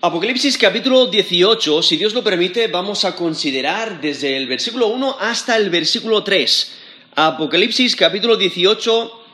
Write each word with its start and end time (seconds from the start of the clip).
Apocalipsis 0.00 0.56
capítulo 0.56 1.08
18, 1.08 1.82
si 1.82 1.96
Dios 1.96 2.14
lo 2.14 2.22
permite, 2.22 2.68
vamos 2.68 3.04
a 3.04 3.16
considerar 3.16 4.00
desde 4.00 4.36
el 4.36 4.46
versículo 4.46 4.86
1 4.86 5.16
hasta 5.18 5.56
el 5.56 5.70
versículo 5.70 6.22
3. 6.22 6.72
Apocalipsis 7.16 7.96
capítulo 7.96 8.36
18 8.36 9.24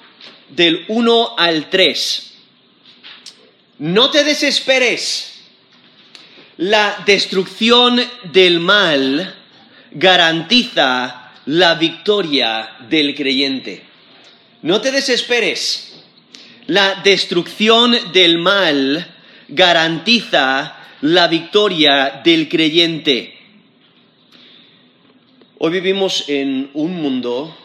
del 0.48 0.87
1 0.88 1.35
al 1.37 1.69
3. 1.69 2.35
No 3.80 4.11
te 4.11 4.24
desesperes. 4.24 5.34
La 6.56 7.02
destrucción 7.04 8.00
del 8.32 8.58
mal 8.60 9.34
garantiza 9.90 11.30
la 11.44 11.74
victoria 11.74 12.70
del 12.88 13.14
creyente. 13.14 13.82
No 14.62 14.80
te 14.80 14.92
desesperes. 14.92 15.92
La 16.68 17.02
destrucción 17.04 18.14
del 18.14 18.38
mal 18.38 19.13
garantiza 19.48 20.77
la 21.00 21.28
victoria 21.28 22.23
del 22.24 22.48
creyente. 22.48 23.34
Hoy 25.59 25.70
vivimos 25.73 26.28
en 26.28 26.70
un 26.74 27.00
mundo 27.00 27.56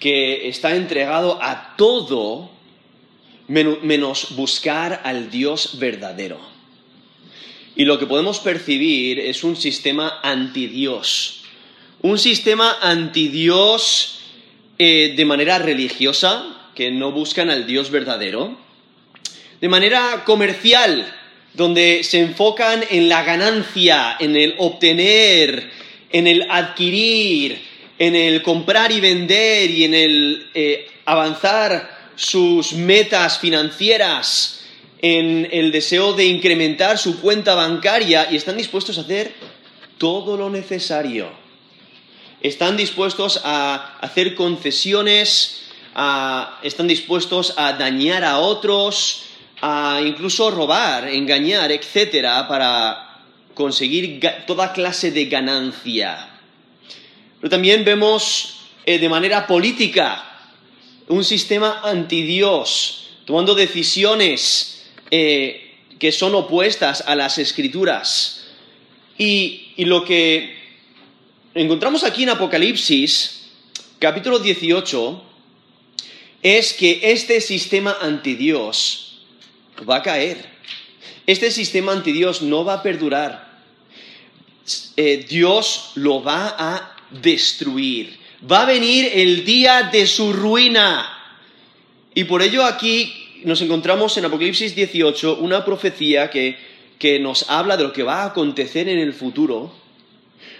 que 0.00 0.48
está 0.48 0.74
entregado 0.74 1.38
a 1.42 1.76
todo 1.76 2.50
menos 3.48 4.36
buscar 4.36 5.02
al 5.04 5.30
Dios 5.30 5.78
verdadero. 5.78 6.40
Y 7.76 7.84
lo 7.84 7.98
que 7.98 8.06
podemos 8.06 8.38
percibir 8.38 9.18
es 9.18 9.44
un 9.44 9.56
sistema 9.56 10.20
antidios. 10.22 11.42
Un 12.00 12.18
sistema 12.18 12.78
antidios 12.80 14.20
eh, 14.78 15.14
de 15.16 15.24
manera 15.24 15.58
religiosa, 15.58 16.70
que 16.74 16.90
no 16.90 17.12
buscan 17.12 17.50
al 17.50 17.66
Dios 17.66 17.90
verdadero 17.90 18.63
de 19.64 19.70
manera 19.70 20.24
comercial, 20.26 21.10
donde 21.54 22.04
se 22.04 22.20
enfocan 22.20 22.84
en 22.90 23.08
la 23.08 23.24
ganancia, 23.24 24.14
en 24.20 24.36
el 24.36 24.56
obtener, 24.58 25.70
en 26.12 26.26
el 26.26 26.46
adquirir, 26.50 27.62
en 27.98 28.14
el 28.14 28.42
comprar 28.42 28.92
y 28.92 29.00
vender 29.00 29.70
y 29.70 29.84
en 29.84 29.94
el 29.94 30.50
eh, 30.52 30.86
avanzar 31.06 32.10
sus 32.14 32.74
metas 32.74 33.38
financieras, 33.38 34.66
en 35.00 35.48
el 35.50 35.72
deseo 35.72 36.12
de 36.12 36.26
incrementar 36.26 36.98
su 36.98 37.22
cuenta 37.22 37.54
bancaria 37.54 38.28
y 38.30 38.36
están 38.36 38.58
dispuestos 38.58 38.98
a 38.98 39.00
hacer 39.00 39.32
todo 39.96 40.36
lo 40.36 40.50
necesario. 40.50 41.30
Están 42.42 42.76
dispuestos 42.76 43.40
a 43.44 43.96
hacer 44.02 44.34
concesiones, 44.34 45.62
están 46.62 46.86
dispuestos 46.86 47.54
a 47.56 47.72
dañar 47.72 48.24
a 48.24 48.40
otros, 48.40 49.22
a 49.60 50.00
incluso 50.04 50.50
robar, 50.50 51.08
engañar, 51.08 51.70
etcétera, 51.72 52.46
para 52.48 53.22
conseguir 53.54 54.20
toda 54.46 54.72
clase 54.72 55.10
de 55.10 55.26
ganancia. 55.26 56.28
Pero 57.40 57.50
también 57.50 57.84
vemos 57.84 58.56
eh, 58.84 58.98
de 58.98 59.08
manera 59.08 59.46
política 59.46 60.30
un 61.08 61.24
sistema 61.24 61.80
antidios, 61.84 63.10
tomando 63.24 63.54
decisiones 63.54 64.86
eh, 65.10 65.76
que 65.98 66.12
son 66.12 66.34
opuestas 66.34 67.04
a 67.06 67.14
las 67.14 67.38
escrituras. 67.38 68.46
Y, 69.16 69.72
y 69.76 69.84
lo 69.84 70.04
que 70.04 70.56
encontramos 71.54 72.04
aquí 72.04 72.24
en 72.24 72.30
Apocalipsis, 72.30 73.50
capítulo 73.98 74.38
18, 74.38 75.22
es 76.42 76.72
que 76.74 77.00
este 77.02 77.40
sistema 77.40 77.96
antidios 78.00 79.03
va 79.88 79.96
a 79.96 80.02
caer. 80.02 80.54
Este 81.26 81.50
sistema 81.50 81.92
anti 81.92 82.12
Dios 82.12 82.42
no 82.42 82.64
va 82.64 82.74
a 82.74 82.82
perdurar. 82.82 83.54
Eh, 84.96 85.24
Dios 85.28 85.92
lo 85.94 86.22
va 86.22 86.54
a 86.58 86.96
destruir. 87.10 88.18
Va 88.50 88.62
a 88.62 88.66
venir 88.66 89.10
el 89.14 89.44
día 89.44 89.90
de 89.92 90.06
su 90.06 90.32
ruina. 90.32 91.08
Y 92.14 92.24
por 92.24 92.42
ello 92.42 92.64
aquí 92.64 93.40
nos 93.44 93.60
encontramos 93.62 94.16
en 94.16 94.26
Apocalipsis 94.26 94.74
18 94.74 95.38
una 95.40 95.64
profecía 95.64 96.30
que, 96.30 96.56
que 96.98 97.18
nos 97.18 97.48
habla 97.50 97.76
de 97.76 97.84
lo 97.84 97.92
que 97.92 98.02
va 98.02 98.22
a 98.22 98.26
acontecer 98.26 98.88
en 98.88 98.98
el 98.98 99.12
futuro, 99.12 99.72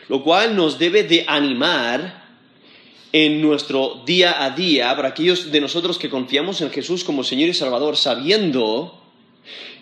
lo 0.09 0.23
cual 0.23 0.57
nos 0.57 0.79
debe 0.79 1.05
de 1.05 1.25
animar 1.29 2.25
en 3.13 3.41
nuestro 3.41 4.03
día 4.05 4.45
a 4.45 4.51
día 4.51 4.95
para 4.97 5.09
aquellos 5.09 5.53
de 5.53 5.61
nosotros 5.61 5.99
que 5.99 6.11
confiamos 6.11 6.61
en 6.63 6.71
Jesús 6.71 7.05
como 7.05 7.23
Señor 7.23 7.49
y 7.49 7.55
Salvador, 7.55 7.97
sabiendo 7.97 9.04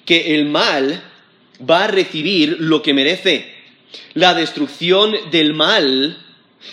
que 0.05 0.35
el 0.35 0.47
mal 0.47 1.03
va 1.69 1.85
a 1.85 1.89
recibir 1.89 2.57
lo 2.61 2.83
que 2.83 2.95
merece. 2.95 3.55
La 4.15 4.35
destrucción 4.35 5.15
del 5.31 5.55
mal 5.55 6.19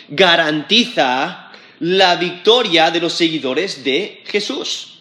garantiza 0.09 1.51
la 1.79 2.16
victoria 2.16 2.91
de 2.91 3.00
los 3.00 3.13
seguidores 3.13 3.84
de 3.84 4.23
Jesús. 4.25 5.00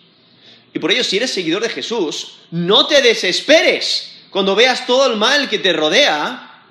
Y 0.72 0.78
por 0.78 0.92
ello, 0.92 1.04
si 1.04 1.16
eres 1.16 1.32
seguidor 1.32 1.62
de 1.62 1.70
Jesús, 1.70 2.34
no 2.50 2.86
te 2.86 3.02
desesperes 3.02 4.18
cuando 4.30 4.54
veas 4.54 4.86
todo 4.86 5.10
el 5.10 5.16
mal 5.16 5.48
que 5.48 5.58
te 5.58 5.72
rodea, 5.72 6.62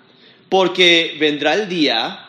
porque 0.50 1.18
vendrá 1.20 1.56
el 1.56 1.68
día 1.68 2.26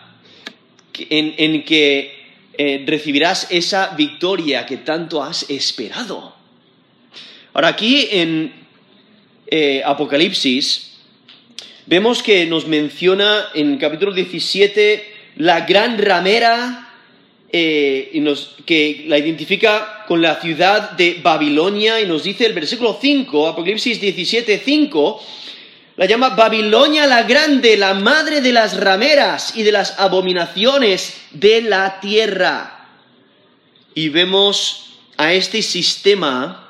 en, 0.95 1.65
que 1.65 2.33
eh, 2.55 2.85
recibirás 2.87 3.47
esa 3.51 3.95
victoria 3.97 4.67
que 4.67 4.79
tanto 4.79 5.23
has 5.23 5.49
esperado. 5.49 6.35
Ahora, 7.53 7.69
aquí 7.69 8.09
en 8.11 8.68
eh, 9.51 9.83
Apocalipsis, 9.85 10.93
vemos 11.87 12.23
que 12.23 12.45
nos 12.47 12.67
menciona 12.67 13.47
en 13.55 13.79
capítulo 13.79 14.13
17 14.13 15.15
la 15.37 15.63
gran 15.63 15.97
ramera 15.97 16.93
eh, 17.51 18.13
que 18.67 19.05
la 19.09 19.17
identifica 19.17 20.05
con 20.07 20.21
la 20.21 20.39
ciudad 20.41 20.91
de 20.93 21.21
Babilonia 21.23 21.99
y 22.01 22.07
nos 22.07 22.25
dice 22.25 22.45
el 22.45 22.53
versículo 22.53 22.99
5, 23.01 23.49
Apocalipsis 23.49 24.01
17, 24.01 24.61
5, 24.63 25.23
la 25.97 26.05
llama 26.05 26.31
Babilonia 26.31 27.07
la 27.07 27.23
grande, 27.23 27.77
la 27.79 27.95
madre 27.95 28.43
de 28.43 28.53
las 28.53 28.77
rameras 28.77 29.57
y 29.57 29.63
de 29.63 29.73
las 29.73 29.99
abominaciones 29.99 31.15
de 31.31 31.63
la 31.63 32.01
tierra. 32.01 32.87
Y 33.95 34.11
vemos 34.11 34.91
a 35.17 35.33
este 35.33 35.63
sistema 35.63 36.69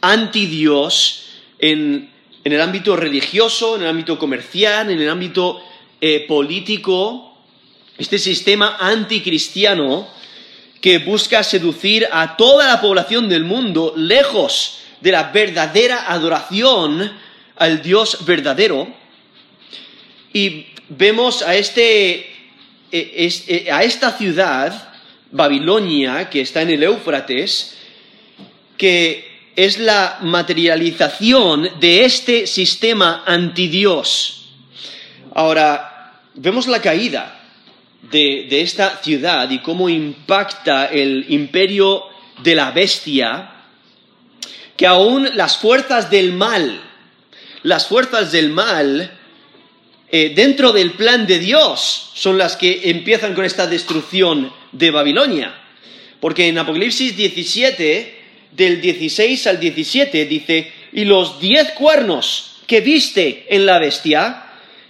anti 0.00 0.46
Dios 0.46 1.27
en, 1.58 2.10
el 2.44 2.60
ámbito 2.60 2.96
religioso, 2.96 3.76
en 3.76 3.82
el 3.82 3.88
ámbito 3.88 4.18
comercial, 4.18 4.90
en 4.90 5.00
el 5.00 5.08
ámbito 5.08 5.62
eh, 6.00 6.24
político, 6.26 7.36
este 7.98 8.18
sistema 8.18 8.76
anticristiano 8.80 10.08
que 10.80 10.98
busca 10.98 11.42
seducir 11.42 12.06
a 12.10 12.36
toda 12.36 12.68
la 12.68 12.80
población 12.80 13.28
del 13.28 13.44
mundo 13.44 13.92
lejos 13.96 14.78
de 15.00 15.12
la 15.12 15.24
verdadera 15.24 16.10
adoración 16.10 17.12
al 17.56 17.82
Dios 17.82 18.24
verdadero. 18.24 18.88
Y 20.32 20.66
vemos 20.88 21.42
a, 21.42 21.56
este, 21.56 22.20
eh, 22.92 23.30
eh, 23.48 23.68
a 23.70 23.82
esta 23.82 24.12
ciudad, 24.12 24.94
Babilonia, 25.32 26.30
que 26.30 26.40
está 26.40 26.62
en 26.62 26.70
el 26.70 26.82
Éufrates, 26.84 27.76
que 28.76 29.27
es 29.58 29.80
la 29.80 30.18
materialización 30.22 31.68
de 31.80 32.04
este 32.04 32.46
sistema 32.46 33.24
antidios. 33.26 34.50
Ahora, 35.34 36.12
vemos 36.34 36.68
la 36.68 36.80
caída 36.80 37.40
de, 38.08 38.46
esta 38.60 39.02
ciudad 39.02 39.50
y 39.50 39.58
cómo 39.58 39.88
impacta 39.88 40.86
el 40.86 41.26
imperio 41.30 42.04
de 42.40 42.54
la 42.54 42.70
bestia, 42.70 43.50
que 44.76 44.86
aún 44.86 45.28
las 45.34 45.56
fuerzas 45.56 46.08
del 46.08 46.34
mal, 46.34 46.80
las 47.64 47.88
fuerzas 47.88 48.30
del 48.30 48.50
mal, 48.50 49.10
eh, 50.12 50.32
dentro 50.36 50.70
del 50.70 50.92
plan 50.92 51.26
de 51.26 51.40
Dios, 51.40 52.12
son 52.14 52.38
las 52.38 52.54
que 52.54 52.90
empiezan 52.90 53.34
con 53.34 53.44
esta 53.44 53.66
destrucción 53.66 54.52
de 54.70 54.92
Babilonia. 54.92 55.52
Porque 56.20 56.46
en 56.46 56.58
Apocalipsis 56.58 57.16
17 57.16 58.17
del 58.52 58.80
16 58.80 59.46
al 59.46 59.60
17 59.60 60.24
dice, 60.26 60.72
y 60.92 61.04
los 61.04 61.40
diez 61.40 61.72
cuernos 61.72 62.56
que 62.66 62.80
viste 62.80 63.46
en 63.50 63.66
la 63.66 63.78
bestia, 63.78 64.44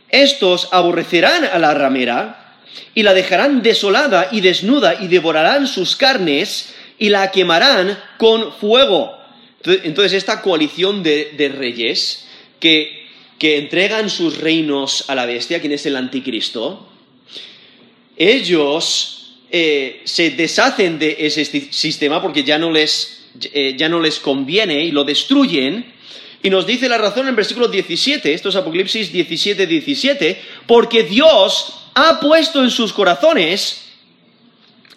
estos 0.08 0.68
aborrecerán 0.72 1.44
a 1.44 1.58
la 1.58 1.74
ramera 1.74 2.56
y 2.94 3.02
la 3.02 3.14
dejarán 3.14 3.62
desolada 3.62 4.28
y 4.32 4.40
desnuda 4.40 4.96
y 5.00 5.08
devorarán 5.08 5.66
sus 5.66 5.96
carnes 5.96 6.74
y 6.98 7.10
la 7.10 7.30
quemarán 7.30 7.98
con 8.16 8.52
fuego. 8.52 9.16
Entonces 9.64 10.12
esta 10.14 10.40
coalición 10.40 11.02
de, 11.02 11.52
reyes 11.54 12.26
que, 12.58 13.06
que 13.38 13.58
entregan 13.58 14.08
sus 14.08 14.38
reinos 14.38 15.08
a 15.08 15.14
la 15.14 15.26
bestia, 15.26 15.60
quien 15.60 15.72
es 15.72 15.84
el 15.86 15.96
anticristo, 15.96 16.88
ellos 18.16 19.36
eh, 19.50 20.02
se 20.04 20.30
deshacen 20.30 20.98
de 20.98 21.16
ese 21.20 21.44
sistema 21.44 22.20
porque 22.20 22.42
ya 22.42 22.58
no 22.58 22.70
les 22.70 23.17
eh, 23.52 23.74
ya 23.76 23.88
no 23.88 24.00
les 24.00 24.18
conviene 24.18 24.84
y 24.84 24.90
lo 24.90 25.04
destruyen, 25.04 25.96
Y 26.40 26.50
nos 26.50 26.66
dice 26.66 26.88
la 26.88 26.98
razón 26.98 27.22
en 27.24 27.30
el 27.30 27.34
versículo 27.34 27.66
17, 27.66 28.32
esto 28.32 28.48
es 28.48 28.56
Apocalipsis 28.56 29.10
17, 29.10 29.66
17, 29.66 30.40
porque 30.66 31.02
Dios 31.02 31.80
ha 31.94 32.20
puesto 32.20 32.62
en 32.62 32.70
sus 32.70 32.92
corazones 32.92 33.88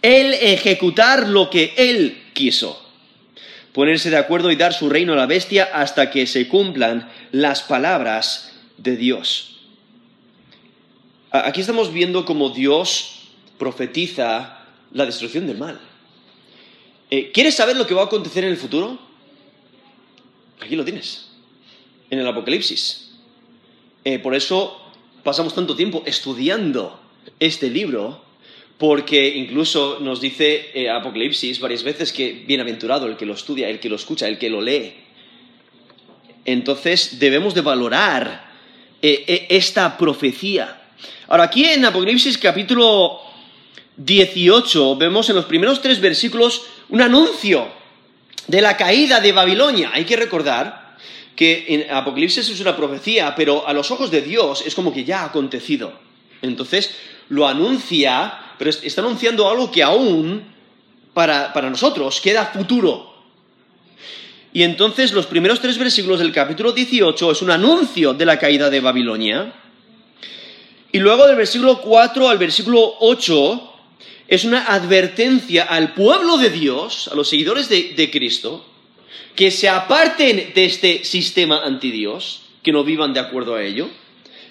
el 0.02 0.34
ejecutar 0.34 1.28
lo 1.28 1.50
que 1.50 1.74
Él 1.78 2.22
quiso. 2.34 2.80
Ponerse 3.74 4.10
de 4.10 4.18
acuerdo 4.18 4.52
y 4.52 4.56
dar 4.56 4.74
su 4.74 4.90
reino 4.90 5.14
a 5.14 5.16
la 5.16 5.26
bestia 5.26 5.70
hasta 5.74 6.12
que 6.12 6.28
se 6.28 6.48
cumplan 6.48 7.10
las 7.32 7.64
palabras 7.64 8.52
de 8.78 8.98
Dios. 8.98 9.62
Aquí 11.32 11.62
estamos 11.62 11.94
viendo 11.94 12.26
cómo 12.26 12.50
Dios 12.50 13.22
profetiza 13.58 14.60
la 14.92 15.06
destrucción 15.06 15.48
del 15.48 15.58
mal. 15.58 15.80
Eh, 17.14 17.32
¿Quieres 17.34 17.56
saber 17.56 17.76
lo 17.76 17.86
que 17.86 17.94
va 17.94 18.04
a 18.04 18.06
acontecer 18.06 18.46
en 18.46 18.52
el 18.52 18.58
futuro? 18.58 18.98
Aquí 20.62 20.78
lo 20.78 20.86
tienes, 20.86 21.28
en 22.10 22.20
el 22.20 22.28
Apocalipsis. 22.28 23.12
Eh, 24.06 24.18
por 24.20 24.34
eso 24.34 24.82
pasamos 25.22 25.54
tanto 25.54 25.76
tiempo 25.76 26.04
estudiando 26.06 27.02
este 27.38 27.70
libro, 27.70 28.24
porque 28.78 29.28
incluso 29.28 30.00
nos 30.00 30.22
dice 30.22 30.72
eh, 30.74 30.90
Apocalipsis 30.90 31.60
varias 31.60 31.84
veces 31.84 32.14
que 32.14 32.32
bienaventurado 32.32 33.08
el 33.08 33.18
que 33.18 33.26
lo 33.26 33.34
estudia, 33.34 33.68
el 33.68 33.82
que 33.82 33.90
lo 33.90 33.98
escucha, 33.98 34.30
el 34.30 34.40
que 34.40 34.50
lo 34.50 34.62
lee. 34.62 34.94
Entonces 36.46 37.20
debemos 37.20 37.54
de 37.54 37.62
valorar 37.62 38.50
esta 39.02 39.98
profecía. 39.98 40.82
Ahora, 41.28 41.44
aquí 41.44 41.66
en 41.66 41.84
Apocalipsis 41.84 42.38
capítulo 42.38 43.31
18 43.98 44.96
vemos 44.98 45.30
en 45.30 45.36
los 45.36 45.46
primeros 45.46 45.82
tres 45.82 46.00
versículos 46.00 46.64
un 46.90 47.02
anuncio 47.02 47.68
de 48.48 48.62
la 48.62 48.78
caída 48.78 49.20
de 49.20 49.32
Babilonia. 49.32 49.92
Hay 49.94 50.06
que 50.06 50.16
recordar 50.16 50.98
que 51.36 51.66
en 51.68 51.92
Apocalipsis 51.92 52.50
es 52.50 52.60
una 52.60 52.76
profecía, 52.76 53.34
pero 53.36 53.68
a 53.68 53.74
los 53.74 53.92
ojos 53.92 54.12
de 54.12 54.22
Dios 54.22 54.64
es 54.66 54.76
como 54.76 54.94
que 54.94 55.04
ya 55.04 55.22
ha 55.22 55.26
acontecido. 55.26 55.94
Entonces 56.42 56.92
lo 57.30 57.48
anuncia, 57.48 58.56
pero 58.58 58.70
está 58.70 59.02
anunciando 59.02 59.50
algo 59.50 59.72
que 59.72 59.84
aún 59.84 60.44
para, 61.14 61.54
para 61.54 61.70
nosotros 61.70 62.20
queda 62.22 62.48
futuro. 62.48 63.12
Y 64.54 64.64
entonces 64.64 65.14
los 65.14 65.28
primeros 65.28 65.62
tres 65.62 65.78
versículos 65.78 66.20
del 66.20 66.34
capítulo 66.34 66.74
18 66.74 67.32
es 67.32 67.42
un 67.42 67.52
anuncio 67.52 68.14
de 68.14 68.26
la 68.26 68.38
caída 68.38 68.70
de 68.70 68.82
Babilonia. 68.82 69.54
Y 70.92 71.00
luego 71.00 71.26
del 71.26 71.38
versículo 71.38 71.80
4 71.80 72.28
al 72.28 72.38
versículo 72.38 72.96
8 73.00 73.71
es 74.32 74.46
una 74.46 74.64
advertencia 74.68 75.64
al 75.64 75.94
pueblo 75.94 76.38
de 76.38 76.50
Dios, 76.50 77.10
a 77.12 77.16
los 77.16 77.28
seguidores 77.28 77.68
de, 77.68 78.10
Cristo, 78.10 78.66
que 79.36 79.52
se 79.52 79.68
aparten 79.68 80.54
de 80.56 80.64
este 80.64 81.04
sistema 81.04 81.66
antidios, 81.66 82.44
que 82.64 82.72
no 82.72 82.86
vivan 82.86 83.14
de 83.14 83.20
acuerdo 83.20 83.56
a 83.56 83.62
ello, 83.62 83.90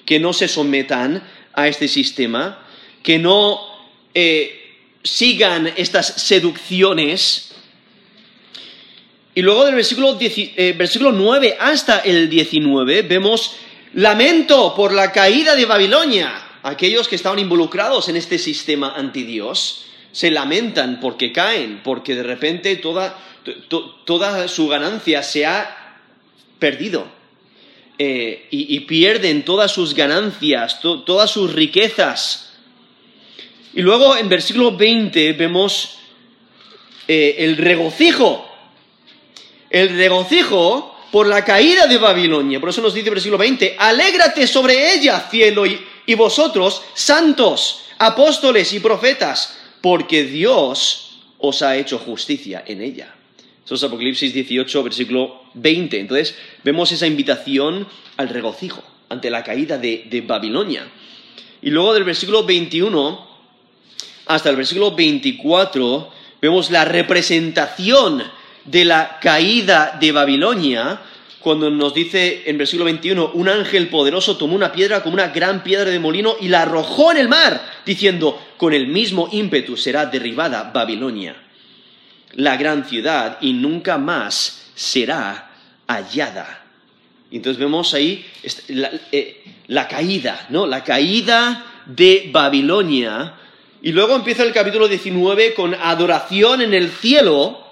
que 0.04 0.20
no 0.20 0.34
se 0.34 0.48
sometan 0.48 1.26
a 1.54 1.66
este 1.66 1.88
sistema, 1.88 2.62
que 3.02 3.18
no 3.18 3.58
eh, 4.12 4.76
sigan 5.02 5.72
estas 5.74 6.08
seducciones. 6.08 7.52
Y 9.34 9.40
luego 9.40 9.64
del 9.64 9.76
versículo, 9.76 10.18
eh, 10.20 10.74
versículo 10.76 11.10
9 11.10 11.56
hasta 11.58 12.00
el 12.00 12.28
19 12.28 13.00
vemos 13.00 13.56
lamento 13.94 14.74
por 14.76 14.92
la 14.92 15.10
caída 15.10 15.56
de 15.56 15.64
Babilonia 15.64 16.49
aquellos 16.62 17.08
que 17.08 17.16
estaban 17.16 17.38
involucrados 17.38 18.08
en 18.08 18.16
este 18.16 18.38
sistema 18.38 18.94
antidios 18.94 19.86
se 20.12 20.30
lamentan 20.30 21.00
porque 21.00 21.32
caen, 21.32 21.80
porque 21.84 22.14
de 22.14 22.22
repente 22.22 22.76
toda, 22.76 24.48
su 24.48 24.68
ganancia 24.68 25.22
se 25.22 25.46
ha 25.46 25.96
perdido. 26.58 27.06
Eh, 27.98 28.46
y, 28.50 28.80
pierden 28.80 29.44
todas 29.44 29.72
sus 29.72 29.94
ganancias, 29.94 30.80
todas 30.80 31.30
sus 31.30 31.52
riquezas. 31.52 32.54
Y 33.74 33.82
luego 33.82 34.16
en 34.16 34.28
versículo 34.28 34.76
20 34.76 35.34
vemos 35.34 35.98
eh, 37.06 37.36
el 37.38 37.56
regocijo. 37.56 38.46
El 39.68 39.96
regocijo 39.96 40.96
por 41.10 41.26
la 41.26 41.44
caída 41.44 41.86
de 41.86 41.98
Babilonia. 41.98 42.60
Por 42.60 42.68
eso 42.70 42.80
nos 42.80 42.94
dice 42.94 43.08
el 43.08 43.14
versículo 43.14 43.38
20, 43.38 43.76
alégrate 43.78 44.46
sobre 44.46 44.94
ella, 44.94 45.26
cielo, 45.30 45.66
y, 45.66 45.80
y 46.10 46.16
vosotros, 46.16 46.82
santos, 46.94 47.84
apóstoles 47.98 48.72
y 48.72 48.80
profetas, 48.80 49.56
porque 49.80 50.24
Dios 50.24 51.20
os 51.38 51.62
ha 51.62 51.76
hecho 51.76 51.98
justicia 51.98 52.64
en 52.66 52.82
ella. 52.82 53.14
Eso 53.64 53.76
es 53.76 53.84
Apocalipsis 53.84 54.34
18, 54.34 54.82
versículo 54.82 55.42
20. 55.54 56.00
Entonces 56.00 56.34
vemos 56.64 56.90
esa 56.90 57.06
invitación 57.06 57.86
al 58.16 58.28
regocijo 58.28 58.82
ante 59.08 59.30
la 59.30 59.44
caída 59.44 59.78
de, 59.78 60.08
de 60.10 60.20
Babilonia. 60.22 60.88
Y 61.62 61.70
luego 61.70 61.94
del 61.94 62.02
versículo 62.02 62.42
21 62.42 63.28
hasta 64.26 64.50
el 64.50 64.56
versículo 64.56 64.90
24 64.90 66.12
vemos 66.42 66.72
la 66.72 66.84
representación 66.84 68.24
de 68.64 68.84
la 68.84 69.20
caída 69.20 69.96
de 70.00 70.10
Babilonia 70.10 71.02
cuando 71.40 71.70
nos 71.70 71.94
dice 71.94 72.42
en 72.46 72.58
versículo 72.58 72.84
21, 72.84 73.32
un 73.34 73.48
ángel 73.48 73.88
poderoso 73.88 74.36
tomó 74.36 74.54
una 74.54 74.72
piedra 74.72 75.02
como 75.02 75.14
una 75.14 75.28
gran 75.28 75.62
piedra 75.62 75.90
de 75.90 75.98
molino 75.98 76.36
y 76.40 76.48
la 76.48 76.62
arrojó 76.62 77.12
en 77.12 77.18
el 77.18 77.28
mar, 77.28 77.62
diciendo, 77.84 78.40
con 78.58 78.74
el 78.74 78.88
mismo 78.88 79.28
ímpetu 79.32 79.76
será 79.76 80.06
derribada 80.06 80.70
Babilonia, 80.72 81.36
la 82.34 82.56
gran 82.56 82.84
ciudad, 82.84 83.38
y 83.40 83.54
nunca 83.54 83.96
más 83.96 84.70
será 84.74 85.50
hallada. 85.86 86.64
Y 87.30 87.36
entonces 87.36 87.58
vemos 87.58 87.94
ahí 87.94 88.26
la, 88.68 88.90
eh, 89.10 89.42
la 89.68 89.88
caída, 89.88 90.46
¿no? 90.50 90.66
La 90.66 90.84
caída 90.84 91.64
de 91.86 92.28
Babilonia. 92.30 93.34
Y 93.82 93.92
luego 93.92 94.14
empieza 94.14 94.42
el 94.42 94.52
capítulo 94.52 94.88
19 94.88 95.54
con 95.54 95.74
adoración 95.74 96.60
en 96.60 96.74
el 96.74 96.90
cielo, 96.90 97.66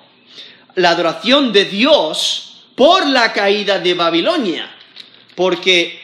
la 0.74 0.90
adoración 0.90 1.52
de 1.52 1.66
Dios 1.66 2.47
por 2.78 3.08
la 3.08 3.32
caída 3.32 3.80
de 3.80 3.94
Babilonia. 3.94 4.70
Porque 5.34 5.98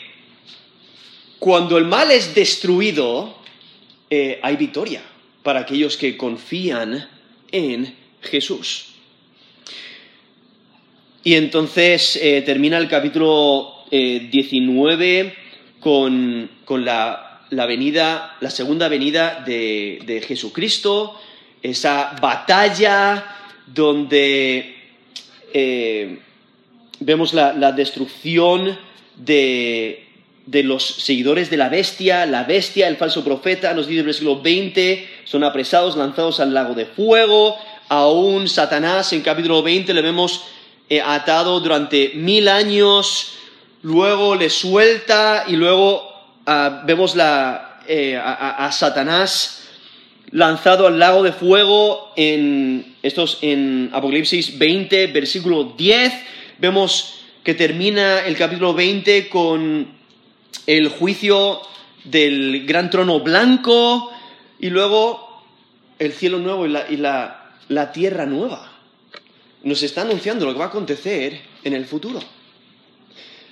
cuando 1.38 1.78
el 1.78 1.84
mal 1.84 2.10
es 2.10 2.34
destruido, 2.34 3.38
eh, 4.10 4.40
hay 4.42 4.56
victoria 4.56 5.00
para 5.44 5.60
aquellos 5.60 5.96
que 5.96 6.16
confían 6.16 7.08
en 7.52 7.94
Jesús. 8.20 8.86
Y 11.22 11.34
entonces 11.34 12.18
eh, 12.20 12.42
termina 12.42 12.76
el 12.78 12.88
capítulo 12.88 13.84
19 13.92 15.20
eh, 15.20 15.34
con, 15.78 16.84
la, 16.84 17.40
venida, 17.50 18.36
la 18.40 18.50
segunda 18.50 18.88
venida 18.88 19.44
de, 19.46 20.00
de 20.04 20.20
Jesucristo, 20.22 21.20
esa 21.62 22.16
batalla 22.20 23.62
donde 23.64 24.74
vemos 27.00 27.34
la, 27.34 27.72
destrucción 27.72 28.78
de, 29.16 30.06
los 30.46 30.84
seguidores 30.84 31.50
de 31.50 31.56
la 31.56 31.68
bestia, 31.68 32.26
la 32.26 32.44
bestia, 32.44 32.88
el 32.88 32.96
falso 32.96 33.24
profeta, 33.24 33.74
nos 33.74 33.86
dice 33.86 34.00
el 34.00 34.06
versículo 34.06 34.40
20, 34.40 35.08
son 35.24 35.44
apresados, 35.44 35.96
lanzados 35.96 36.40
al 36.40 36.54
lago 36.54 36.74
de 36.74 36.86
fuego, 36.86 37.56
aún 37.88 38.48
Satanás 38.48 39.12
en 39.12 39.22
capítulo 39.22 39.62
20 39.62 39.92
le 39.94 40.02
vemos 40.02 40.44
eh, 40.88 41.00
atado 41.00 41.60
durante 41.60 42.12
mil 42.14 42.48
años, 42.48 43.34
luego 43.82 44.34
le 44.34 44.50
suelta 44.50 45.44
y 45.46 45.56
luego 45.56 46.10
ah, 46.46 46.82
vemos 46.86 47.14
eh, 47.86 48.16
a, 48.16 48.70
Satanás 48.72 49.62
lanzado 50.30 50.86
al 50.86 50.98
lago 50.98 51.22
de 51.22 51.32
fuego 51.32 52.12
en, 52.16 52.96
estos, 53.02 53.38
en 53.42 53.90
Apocalipsis 53.92 54.58
20, 54.58 55.06
versículo 55.08 55.74
10, 55.76 56.12
Vemos 56.58 57.14
que 57.42 57.54
termina 57.54 58.20
el 58.20 58.36
capítulo 58.36 58.74
20 58.74 59.28
con 59.28 59.88
el 60.66 60.88
juicio 60.88 61.60
del 62.04 62.64
gran 62.64 62.90
trono 62.90 63.20
blanco 63.20 64.12
y 64.60 64.70
luego 64.70 65.42
el 65.98 66.12
cielo 66.12 66.38
nuevo 66.38 66.64
y 66.66 66.96
la, 66.96 67.90
tierra 67.92 68.24
nueva. 68.24 68.72
Nos 69.64 69.82
está 69.82 70.02
anunciando 70.02 70.46
lo 70.46 70.52
que 70.52 70.58
va 70.58 70.66
a 70.66 70.68
acontecer 70.68 71.40
en 71.64 71.72
el 71.72 71.86
futuro. 71.86 72.20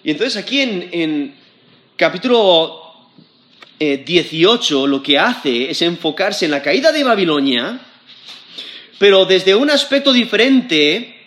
Y 0.05 0.13
entonces 0.13 0.37
aquí 0.37 0.61
en, 0.61 1.35
capítulo 1.97 3.11
18 3.81 4.85
eh, 4.85 4.89
lo 4.89 5.03
que 5.03 5.19
hace 5.19 5.71
es 5.71 5.83
enfocarse 5.83 6.45
en 6.45 6.53
la 6.53 6.63
caída 6.63 6.93
de 6.93 7.03
Babilonia, 7.03 7.81
pero 9.01 9.25
desde 9.25 9.57
un 9.57 9.71
aspecto 9.71 10.13
diferente 10.13 11.22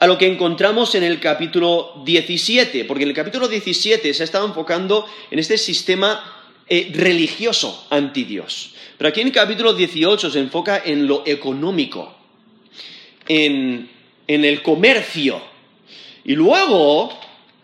a 0.00 0.06
lo 0.06 0.16
que 0.16 0.26
encontramos 0.26 0.94
en 0.94 1.04
el 1.04 1.20
capítulo 1.20 2.02
17, 2.04 2.86
porque 2.86 3.02
en 3.04 3.10
el 3.10 3.14
capítulo 3.14 3.48
17 3.48 4.14
se 4.14 4.22
ha 4.22 4.24
estado 4.24 4.46
enfocando 4.46 5.06
en 5.30 5.38
este 5.38 5.58
sistema 5.58 6.40
eh, 6.66 6.90
religioso 6.94 7.86
anti 7.90 8.24
Dios. 8.24 8.74
Pero 8.96 9.08
aquí 9.10 9.20
en 9.20 9.26
el 9.26 9.32
capítulo 9.32 9.74
18 9.74 10.30
se 10.30 10.38
enfoca 10.38 10.80
en 10.82 11.06
lo 11.06 11.22
económico, 11.26 12.14
en, 13.28 13.90
el 14.26 14.62
comercio. 14.62 15.42
Y 16.24 16.34
luego 16.34 17.12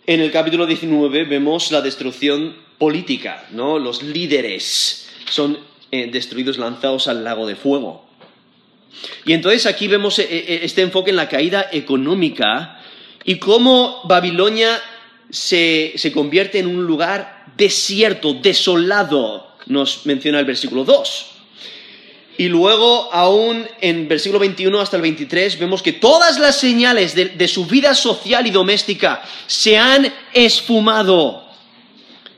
en 0.07 0.21
el 0.21 0.31
capítulo 0.31 0.67
19 0.67 1.25
vemos 1.25 1.73
la 1.73 1.81
destrucción 1.81 2.55
política, 2.77 3.47
¿no? 3.53 3.79
Los 3.79 4.03
líderes 4.03 5.09
son 5.31 5.59
eh, 5.91 6.11
destruidos, 6.13 6.59
lanzados 6.59 7.09
al 7.09 7.25
lago 7.25 7.47
de 7.47 7.57
fuego. 7.57 8.05
Y 9.25 9.33
entonces 9.33 9.67
aquí 9.67 9.89
vemos 9.89 10.19
eh, 10.19 10.27
eh, 10.31 10.61
este 10.63 10.83
enfoque 10.83 11.11
en 11.11 11.17
la 11.17 11.29
caída 11.29 11.69
económica 11.73 12.81
y 13.25 13.37
cómo 13.37 14.03
Babilonia 14.05 14.81
se, 15.31 15.93
se 15.97 16.13
convierte 16.13 16.59
en 16.59 16.67
un 16.67 16.85
lugar 16.85 17.45
desierto, 17.57 18.35
desolado, 18.35 19.57
nos 19.67 20.07
menciona 20.07 20.39
el 20.39 20.45
versículo 20.45 20.85
2. 20.85 21.37
Y 22.39 22.49
luego, 22.49 23.09
aún 23.13 23.67
en 23.81 24.09
versículo 24.09 24.39
21 24.39 24.81
hasta 24.81 24.97
el 24.97 25.03
23, 25.03 25.59
vemos 25.59 25.83
que 25.83 25.95
todas 25.95 26.39
las 26.39 26.59
señales 26.59 27.15
de, 27.15 27.49
su 27.49 27.65
vida 27.67 27.95
social 27.95 28.47
y 28.47 28.51
doméstica 28.51 29.23
se 29.47 29.79
han 29.79 30.13
esfumado. 30.35 31.49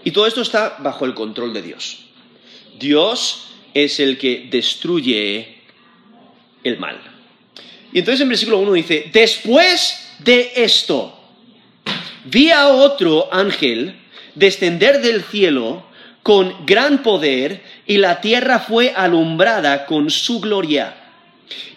Y 0.05 0.13
todo 0.13 0.27
esto 0.27 0.43
está 0.43 0.77
bajo 0.79 1.05
el 1.05 1.15
control 1.15 1.53
de 1.53 1.63
Dios. 1.63 1.99
Dios 2.79 3.49
es 3.75 3.99
el 3.99 4.19
que 4.19 4.47
destruye 4.49 5.58
el 6.65 6.79
mal. 6.79 6.99
Y 7.93 8.01
entonces 8.01 8.21
en 8.21 8.29
versículo 8.29 8.59
1 8.59 8.73
dice, 8.73 9.11
después 9.13 10.11
de 10.19 10.53
esto, 10.57 11.19
vi 12.25 12.51
a 12.51 12.69
otro 12.69 13.29
ángel 13.33 13.95
descender 14.35 15.01
del 15.01 15.23
cielo 15.23 15.85
con 16.23 16.67
gran 16.67 17.03
poder 17.03 17.63
y 17.87 17.97
la 17.97 18.21
tierra 18.21 18.59
fue 18.59 18.93
alumbrada 18.95 19.87
con 19.87 20.11
su 20.11 20.41
gloria. 20.41 20.95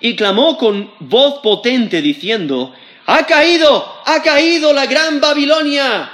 Y 0.02 0.16
clamó 0.16 0.58
con 0.58 0.92
voz 1.00 1.40
potente 1.42 2.02
diciendo, 2.02 2.74
ha 3.06 3.26
caído, 3.26 4.02
ha 4.06 4.22
caído 4.22 4.74
la 4.74 4.86
gran 4.86 5.22
Babilonia. 5.22 6.12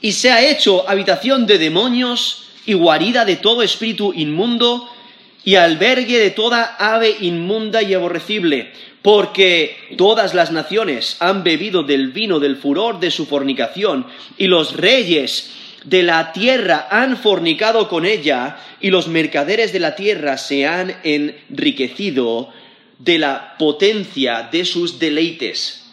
Y 0.00 0.12
se 0.12 0.30
ha 0.30 0.48
hecho 0.48 0.88
habitación 0.88 1.46
de 1.46 1.58
demonios 1.58 2.44
y 2.64 2.74
guarida 2.74 3.24
de 3.24 3.36
todo 3.36 3.62
espíritu 3.62 4.12
inmundo 4.14 4.88
y 5.44 5.54
albergue 5.54 6.18
de 6.18 6.30
toda 6.30 6.76
ave 6.78 7.16
inmunda 7.20 7.82
y 7.82 7.94
aborrecible, 7.94 8.72
porque 9.02 9.76
todas 9.96 10.34
las 10.34 10.50
naciones 10.50 11.16
han 11.20 11.44
bebido 11.44 11.82
del 11.82 12.08
vino 12.12 12.40
del 12.40 12.56
furor 12.56 12.98
de 12.98 13.10
su 13.10 13.26
fornicación, 13.26 14.06
y 14.36 14.48
los 14.48 14.76
reyes 14.76 15.52
de 15.84 16.02
la 16.02 16.32
tierra 16.32 16.88
han 16.90 17.16
fornicado 17.16 17.88
con 17.88 18.04
ella 18.04 18.58
y 18.80 18.90
los 18.90 19.06
mercaderes 19.06 19.72
de 19.72 19.78
la 19.78 19.94
tierra 19.94 20.36
se 20.36 20.66
han 20.66 20.96
enriquecido 21.04 22.52
de 22.98 23.18
la 23.18 23.54
potencia 23.58 24.48
de 24.50 24.64
sus 24.64 24.98
deleites. 24.98 25.84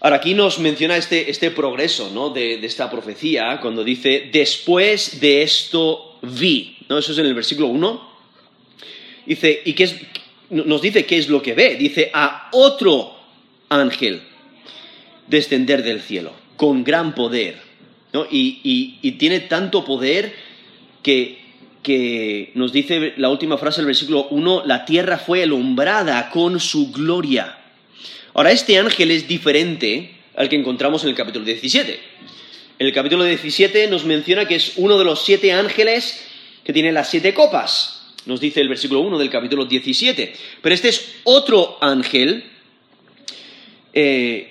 Ahora, 0.00 0.16
aquí 0.16 0.34
nos 0.34 0.58
menciona 0.58 0.96
este, 0.96 1.30
este 1.30 1.50
progreso 1.50 2.10
¿no? 2.12 2.28
de, 2.28 2.54
esta 2.66 2.90
profecía 2.90 3.58
cuando 3.62 3.82
dice, 3.84 4.28
después 4.32 5.20
de 5.20 5.42
esto 5.42 6.18
vi. 6.20 6.73
¿No? 6.88 6.98
Eso 6.98 7.12
es 7.12 7.18
en 7.18 7.26
el 7.26 7.34
versículo 7.34 7.68
1. 7.68 8.14
Dice, 9.26 9.62
¿y 9.64 9.72
qué 9.72 9.84
es, 9.84 9.96
nos 10.50 10.82
dice 10.82 11.06
qué 11.06 11.18
es 11.18 11.28
lo 11.28 11.42
que 11.42 11.54
ve? 11.54 11.76
Dice, 11.76 12.10
a 12.12 12.48
otro 12.52 13.16
ángel 13.68 14.22
descender 15.26 15.82
del 15.82 16.00
cielo 16.00 16.32
con 16.56 16.84
gran 16.84 17.14
poder. 17.14 17.62
Y, 18.30 19.16
tiene 19.18 19.40
tanto 19.40 19.84
poder 19.84 20.32
que, 21.02 21.38
que, 21.82 22.52
nos 22.54 22.72
dice 22.72 23.14
la 23.16 23.28
última 23.28 23.58
frase 23.58 23.78
del 23.78 23.86
versículo 23.86 24.28
1, 24.30 24.64
la 24.66 24.84
tierra 24.84 25.18
fue 25.18 25.42
alumbrada 25.42 26.30
con 26.30 26.60
su 26.60 26.92
gloria. 26.92 27.58
Ahora, 28.34 28.52
este 28.52 28.78
ángel 28.78 29.10
es 29.10 29.26
diferente 29.26 30.12
al 30.36 30.48
que 30.48 30.56
encontramos 30.56 31.02
en 31.02 31.10
el 31.10 31.16
capítulo 31.16 31.44
17. 31.44 32.00
En 32.78 32.86
el 32.86 32.92
capítulo 32.92 33.24
17 33.24 33.88
nos 33.88 34.04
menciona 34.04 34.46
que 34.46 34.56
es 34.56 34.74
uno 34.76 34.98
de 34.98 35.04
los 35.04 35.24
siete 35.24 35.52
ángeles 35.52 36.24
que 36.64 36.72
tiene 36.72 36.92
las 36.92 37.10
siete 37.10 37.34
copas. 37.34 38.12
Nos 38.26 38.40
dice 38.40 38.60
el 38.60 38.68
versículo 38.68 39.00
1 39.00 39.18
del 39.18 39.30
capítulo 39.30 39.66
17. 39.66 40.34
Pero 40.62 40.74
este 40.74 40.88
es 40.88 41.16
otro 41.24 41.76
ángel 41.80 42.44
eh, 43.92 44.50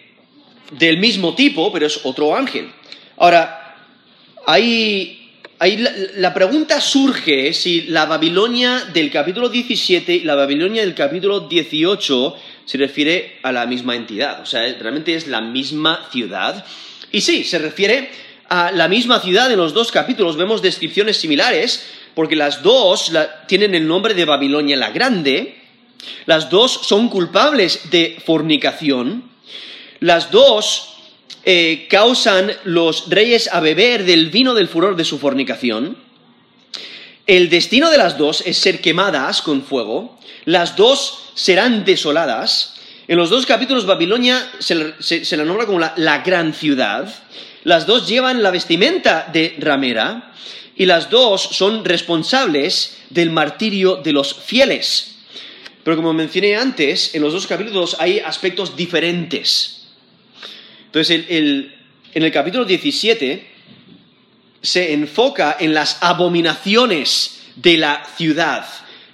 del 0.72 0.98
mismo 0.98 1.36
tipo, 1.36 1.72
pero 1.72 1.88
es 1.88 2.00
otro 2.04 2.36
ángel. 2.36 2.72
Ahora, 3.18 3.76
ahí, 4.46 5.30
la, 6.18 6.34
pregunta 6.34 6.82
surge 6.82 7.54
si 7.54 7.84
la 7.84 8.06
Babilonia 8.06 8.86
del 8.94 9.12
capítulo 9.12 9.50
17 9.50 10.14
y 10.14 10.20
la 10.22 10.36
Babilonia 10.36 10.82
del 10.82 10.96
capítulo 10.96 11.42
18 11.42 12.36
se 12.66 12.78
refiere 12.78 13.40
a 13.44 13.52
la 13.52 13.66
misma 13.66 13.96
entidad, 13.96 14.42
o 14.42 14.46
sea, 14.46 14.62
realmente 14.80 15.16
es 15.16 15.28
la 15.28 15.42
misma 15.42 16.08
ciudad. 16.12 16.66
Y 17.12 17.22
sí, 17.22 17.44
se 17.44 17.60
refiere 17.60 18.10
a 18.50 18.72
la 18.72 18.88
misma 18.88 19.20
ciudad 19.20 19.52
en 19.52 19.58
los 19.58 19.74
dos 19.74 19.92
capítulos, 19.92 20.38
vemos 20.38 20.62
descripciones 20.62 21.18
similares, 21.18 21.86
porque 22.16 22.36
las 22.36 22.62
dos 22.62 23.12
tienen 23.48 23.76
el 23.76 23.88
nombre 23.88 24.14
de 24.14 24.26
Babilonia 24.26 24.78
la 24.78 24.92
Grande, 24.92 25.60
las 26.26 26.50
dos 26.50 26.72
son 26.84 27.10
culpables 27.10 27.90
de 27.90 28.18
fornicación, 28.26 29.32
las 30.00 30.32
dos 30.32 30.94
eh, 31.46 31.88
causan 31.90 32.52
los 32.64 33.10
reyes 33.10 33.50
a 33.52 33.60
beber 33.60 34.06
del 34.06 34.30
vino 34.30 34.54
del 34.54 34.68
furor 34.68 34.96
de 34.96 35.06
su 35.06 35.20
fornicación. 35.20 35.98
El 37.26 37.50
destino 37.50 37.90
de 37.90 37.98
las 37.98 38.18
dos 38.18 38.44
es 38.46 38.58
ser 38.58 38.82
quemadas 38.82 39.42
con 39.42 39.64
fuego. 39.64 40.20
Las 40.46 40.76
dos 40.76 41.32
serán 41.36 41.86
desoladas. 41.86 42.76
En 43.08 43.18
los 43.18 43.30
dos 43.30 43.46
capítulos 43.46 43.86
Babilonia 43.86 44.50
se, 44.60 44.76
la 44.76 45.46
nombra 45.46 45.66
como 45.66 45.80
la, 45.80 45.94
la, 45.98 46.20
gran 46.20 46.54
ciudad. 46.54 47.14
Las 47.64 47.86
dos 47.86 48.08
llevan 48.08 48.44
la 48.44 48.52
vestimenta 48.52 49.30
de 49.32 49.56
ramera 49.60 50.34
y 50.76 50.86
las 50.86 51.10
dos 51.10 51.42
son 51.42 51.86
responsables 51.86 52.98
del 53.10 53.30
martirio 53.30 53.98
de 53.98 54.14
los 54.14 54.34
fieles. 54.34 55.16
Pero 55.84 55.98
como 55.98 56.14
mencioné 56.14 56.56
antes, 56.56 57.14
en 57.14 57.22
los 57.22 57.34
dos 57.34 57.46
capítulos 57.46 57.98
hay 58.00 58.20
aspectos 58.20 58.76
diferentes. 58.76 59.88
Entonces, 60.86 61.26
en 61.30 62.24
el 62.24 62.32
capítulo 62.32 62.66
17 62.66 63.54
se 64.62 64.94
enfoca 64.94 65.58
en 65.60 65.74
las 65.74 66.02
abominaciones 66.02 67.42
de 67.56 67.78
la 67.78 68.06
ciudad. 68.16 68.66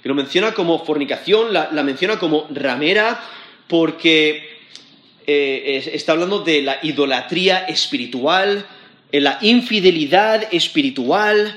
lo 0.04 0.14
menciona 0.14 0.54
como 0.54 0.84
fornicación, 0.84 1.52
la, 1.52 1.68
menciona 1.82 2.18
como 2.18 2.46
ramera, 2.50 3.20
porque 3.66 4.60
eh, 5.26 5.90
está 5.92 6.12
hablando 6.12 6.38
de 6.40 6.62
la 6.62 6.78
idolatría 6.82 7.66
espiritual, 7.66 8.64
eh, 9.12 9.20
la 9.20 9.38
infidelidad 9.42 10.52
espiritual, 10.52 11.56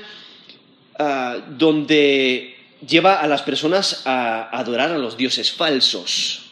ah, 0.98 1.38
donde 1.48 2.56
lleva 2.86 3.20
a 3.20 3.26
las 3.26 3.42
personas 3.42 4.02
a 4.04 4.50
adorar 4.56 4.90
a 4.90 4.98
los 4.98 5.16
dioses 5.16 5.52
falsos. 5.52 6.42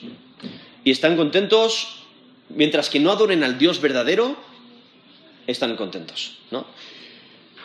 Y 0.84 0.90
están 0.90 1.16
contentos 1.16 2.02
mientras 2.48 2.88
que 2.88 3.00
no 3.00 3.10
adoren 3.10 3.44
al 3.44 3.58
Dios 3.58 3.80
verdadero, 3.80 4.36
están 5.46 5.76
contentos, 5.76 6.38
¿no? 6.50 6.66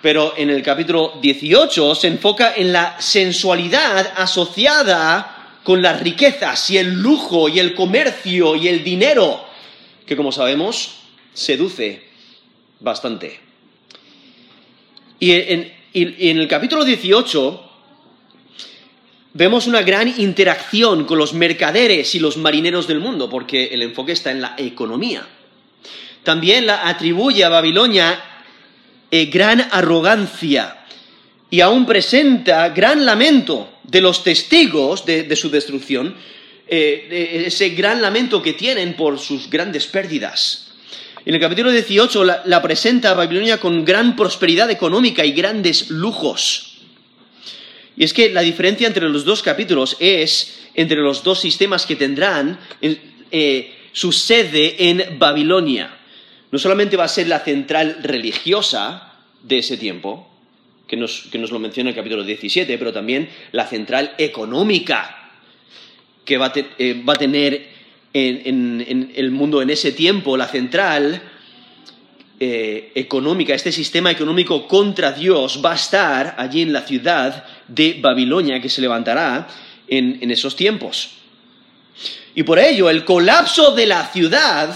Pero 0.02 0.34
en 0.38 0.50
el 0.50 0.62
capítulo 0.62 1.14
18 1.22 1.96
se 1.96 2.08
enfoca 2.08 2.54
en 2.56 2.72
la 2.72 3.00
sensualidad 3.02 4.14
asociada 4.16 5.60
con 5.64 5.82
las 5.82 6.00
riquezas 6.02 6.70
y 6.70 6.78
el 6.78 6.94
lujo 6.94 7.50
y 7.50 7.60
el 7.60 7.74
comercio 7.74 8.56
y 8.56 8.68
el 8.68 8.84
dinero, 8.84 9.44
que 10.06 10.16
como 10.16 10.32
sabemos 10.32 10.96
seduce 11.34 12.07
bastante. 12.80 13.40
Y 15.20 15.32
en, 15.32 15.74
y 15.94 16.30
en 16.30 16.38
el 16.38 16.48
capítulo 16.48 16.86
18 16.86 17.64
vemos 19.34 19.68
una 19.68 19.82
gran 19.82 20.20
interacción 20.20 21.06
con 21.06 21.18
los 21.18 21.34
mercaderes 21.34 22.14
y 22.16 22.20
los 22.20 22.38
marineros 22.38 22.88
del 22.88 23.00
mundo, 23.00 23.30
porque 23.30 23.66
el 23.66 23.82
enfoque 23.84 24.12
está 24.12 24.32
en 24.32 24.42
la 24.42 24.56
economía. 24.58 25.28
También 26.24 26.66
la 26.66 26.88
atribuye 26.88 27.44
a 27.44 27.50
Babilonia 27.50 28.22
eh, 29.10 29.28
gran 29.28 29.66
arrogancia 29.72 30.86
y 31.50 31.62
aún 31.62 31.86
presenta 31.86 32.70
gran 32.70 33.06
lamento 33.06 33.80
de 33.84 34.02
los 34.02 34.24
testigos 34.24 35.06
de, 35.06 35.34
su 35.36 35.50
destrucción, 35.50 36.16
eh, 36.68 37.44
ese 37.48 37.70
gran 37.70 38.02
lamento 38.02 38.42
que 38.42 38.54
tienen 38.54 38.96
por 38.96 39.18
sus 39.20 39.50
grandes 39.50 39.88
pérdidas. 39.88 40.67
En 41.28 41.36
el 41.36 41.42
capítulo 41.42 41.72
18 41.72 42.24
la 42.46 42.62
presenta 42.62 43.12
a 43.12 43.14
Babilonia 43.14 43.60
con 43.60 43.84
gran 43.84 44.16
prosperidad 44.16 44.72
económica 44.72 45.26
y 45.26 45.34
grandes 45.34 45.90
lujos. 45.90 46.78
Y 47.98 48.06
es 48.06 48.14
que 48.14 48.30
la 48.30 48.40
diferencia 48.40 48.88
entre 48.88 49.10
los 49.10 49.26
dos 49.26 49.44
capítulos 49.44 49.98
es 50.00 50.70
entre 50.74 51.00
los 51.00 51.24
dos 51.24 51.42
sistemas 51.42 51.86
que 51.86 51.98
tendrán 51.98 52.58
eh, 52.80 53.76
su 53.92 54.14
sede 54.14 54.88
en 54.90 55.20
Babilonia. 55.20 55.98
No 56.50 56.60
solamente 56.60 56.96
va 56.96 57.04
a 57.04 57.10
ser 57.10 57.28
la 57.28 57.42
central 57.42 57.98
religiosa 58.04 59.12
de 59.44 59.58
ese 59.58 59.76
tiempo, 59.76 60.32
que 60.88 60.96
nos, 60.96 61.30
lo 61.34 61.60
menciona 61.60 61.90
el 61.90 61.96
capítulo 61.98 62.24
17, 62.24 62.78
pero 62.78 62.94
también 62.94 63.28
la 63.52 63.68
central 63.68 64.16
económica 64.18 65.34
que 66.24 66.38
va, 66.38 66.46
a, 66.46 66.54
eh, 66.56 67.04
tener 67.20 67.77
en, 68.14 69.12
el 69.16 69.32
mundo 69.32 69.62
en 69.62 69.70
ese 69.70 69.92
tiempo, 69.92 70.38
la 70.38 70.48
central 70.48 71.22
eh, 72.40 72.92
económica, 72.96 73.54
este 73.54 73.72
sistema 73.72 74.12
económico 74.12 74.68
contra 74.68 75.12
Dios 75.12 75.62
va 75.64 75.74
a 75.74 75.76
estar 75.76 76.36
allí 76.38 76.62
en 76.62 76.74
la 76.74 76.82
ciudad 76.82 77.46
de 77.68 78.00
Babilonia 78.02 78.62
que 78.62 78.70
se 78.70 78.82
levantará 78.82 79.48
en 79.88 80.32
esos 80.32 80.56
tiempos. 80.56 81.12
Y 82.36 82.44
por 82.44 82.60
ello 82.60 82.90
el 82.90 83.04
colapso 83.04 83.74
de 83.74 83.88
la 83.88 84.06
ciudad 84.08 84.76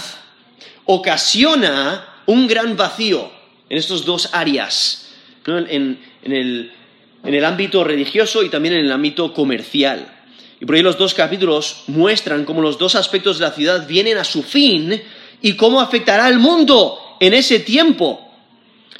ocasiona 0.84 2.08
un 2.26 2.46
gran 2.46 2.76
vacío 2.76 3.30
en 3.68 3.78
estas 3.78 4.04
dos 4.04 4.30
áreas, 4.32 5.12
en, 5.46 5.98
el, 6.24 7.44
ámbito 7.44 7.84
religioso 7.84 8.42
y 8.42 8.48
también 8.48 8.74
en 8.74 8.86
el 8.86 8.92
ámbito 8.92 9.32
comercial. 9.32 10.21
Y 10.62 10.64
por 10.64 10.76
ahí 10.76 10.82
los 10.82 10.96
dos 10.96 11.12
capítulos 11.12 11.82
muestran 11.88 12.44
cómo 12.44 12.62
los 12.62 12.78
dos 12.78 12.94
aspectos 12.94 13.40
de 13.40 13.46
la 13.46 13.50
ciudad 13.50 13.84
vienen 13.84 14.16
a 14.16 14.22
su 14.22 14.44
fin 14.44 15.02
y 15.40 15.54
cómo 15.54 15.80
afectará 15.80 16.24
al 16.24 16.38
mundo 16.38 17.16
en 17.18 17.34
ese 17.34 17.58
tiempo. 17.58 18.32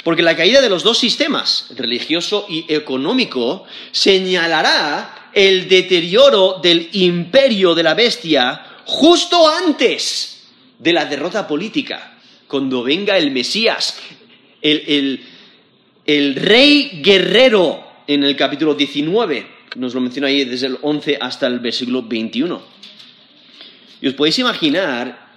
Porque 0.03 0.23
la 0.23 0.35
caída 0.35 0.61
de 0.61 0.69
los 0.69 0.83
dos 0.83 0.99
sistemas, 0.99 1.69
religioso 1.77 2.47
y 2.49 2.65
económico, 2.67 3.65
señalará 3.93 5.31
el 5.33 5.69
deterioro 5.69 6.59
del 6.61 6.89
imperio 6.95 7.77
de 7.77 7.83
la 7.85 7.95
bestia 7.95 8.81
justo 8.85 9.49
antes 9.49 10.49
de 10.81 10.93
la 10.93 11.05
derrota 11.05 11.47
política, 11.47 12.19
cuando 12.49 12.83
venga 12.83 13.17
el 13.17 13.31
Mesías, 13.31 14.01
el, 14.61 15.25
rey 16.35 17.03
guerrero 17.05 17.85
en 18.09 18.25
el 18.25 18.35
capítulo 18.35 18.75
19, 18.75 19.62
nos 19.77 19.95
lo 19.95 20.01
menciona 20.01 20.29
ahí 20.29 20.45
desde 20.45 20.67
el 20.67 20.79
11 20.81 21.19
hasta 21.21 21.47
el 21.47 21.61
versículo 21.61 22.03
21. 22.03 22.63
Y 24.01 24.09
os 24.09 24.15
podéis 24.15 24.39
imaginar 24.39 25.29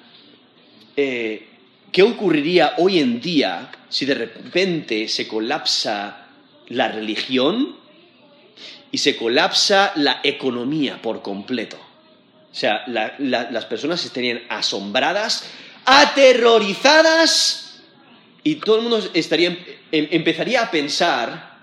eh, 0.96 1.48
qué 1.92 2.04
ocurriría 2.04 2.74
hoy 2.78 3.00
en 3.00 3.22
día 3.22 3.72
si 3.90 4.06
de 4.06 4.16
repente 4.16 5.08
se 5.08 5.28
colapsa 5.28 6.28
la 6.70 6.88
religión 6.90 7.78
y 8.92 8.98
se 8.98 9.16
colapsa 9.16 9.92
la 9.96 10.20
economía 10.24 11.02
por 11.02 11.22
completo. 11.22 11.78
O 12.52 12.58
sea, 12.58 12.86
las 12.88 13.66
personas 13.66 14.04
estarían 14.06 14.42
asombradas, 14.48 15.50
aterrorizadas, 15.84 17.66
y 18.46 18.56
todo 18.56 18.78
el 18.78 18.82
mundo 18.84 19.10
estaría, 19.14 19.50
em, 19.92 20.08
empezaría 20.12 20.62
a 20.62 20.72
pensar 20.72 21.55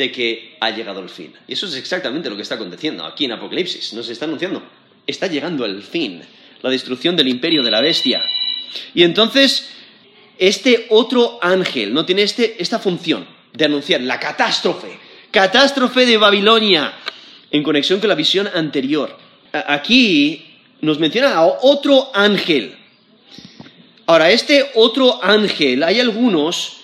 de 0.00 0.10
que 0.10 0.56
ha 0.60 0.70
llegado 0.70 1.00
el 1.00 1.08
fin. 1.08 1.32
Y 1.46 1.52
eso 1.52 1.66
es 1.66 1.76
exactamente 1.76 2.28
lo 2.28 2.36
que 2.36 2.42
está 2.42 2.56
aconteciendo 2.56 3.04
aquí 3.04 3.26
en 3.26 3.32
Apocalipsis. 3.32 3.92
Nos 3.92 4.08
está 4.08 4.24
anunciando, 4.24 4.62
está 5.06 5.26
llegando 5.26 5.64
el 5.64 5.82
fin, 5.82 6.22
la 6.62 6.70
destrucción 6.70 7.16
del 7.16 7.28
imperio 7.28 7.62
de 7.62 7.70
la 7.70 7.80
bestia. 7.80 8.20
Y 8.94 9.02
entonces, 9.02 9.70
este 10.38 10.86
otro 10.90 11.38
ángel 11.42 11.94
no 11.94 12.04
tiene 12.04 12.22
este, 12.22 12.60
esta 12.60 12.78
función 12.78 13.26
de 13.52 13.64
anunciar 13.64 14.00
la 14.00 14.18
catástrofe, 14.18 14.98
catástrofe 15.30 16.06
de 16.06 16.16
Babilonia, 16.16 16.94
en 17.50 17.62
conexión 17.62 18.00
con 18.00 18.08
la 18.08 18.14
visión 18.14 18.48
anterior 18.54 19.16
aquí 19.52 20.46
nos 20.80 20.98
menciona 20.98 21.34
a 21.34 21.46
otro 21.46 22.10
ángel. 22.14 22.76
Ahora, 24.06 24.30
este 24.30 24.70
otro 24.74 25.22
ángel, 25.22 25.82
hay 25.82 26.00
algunos 26.00 26.78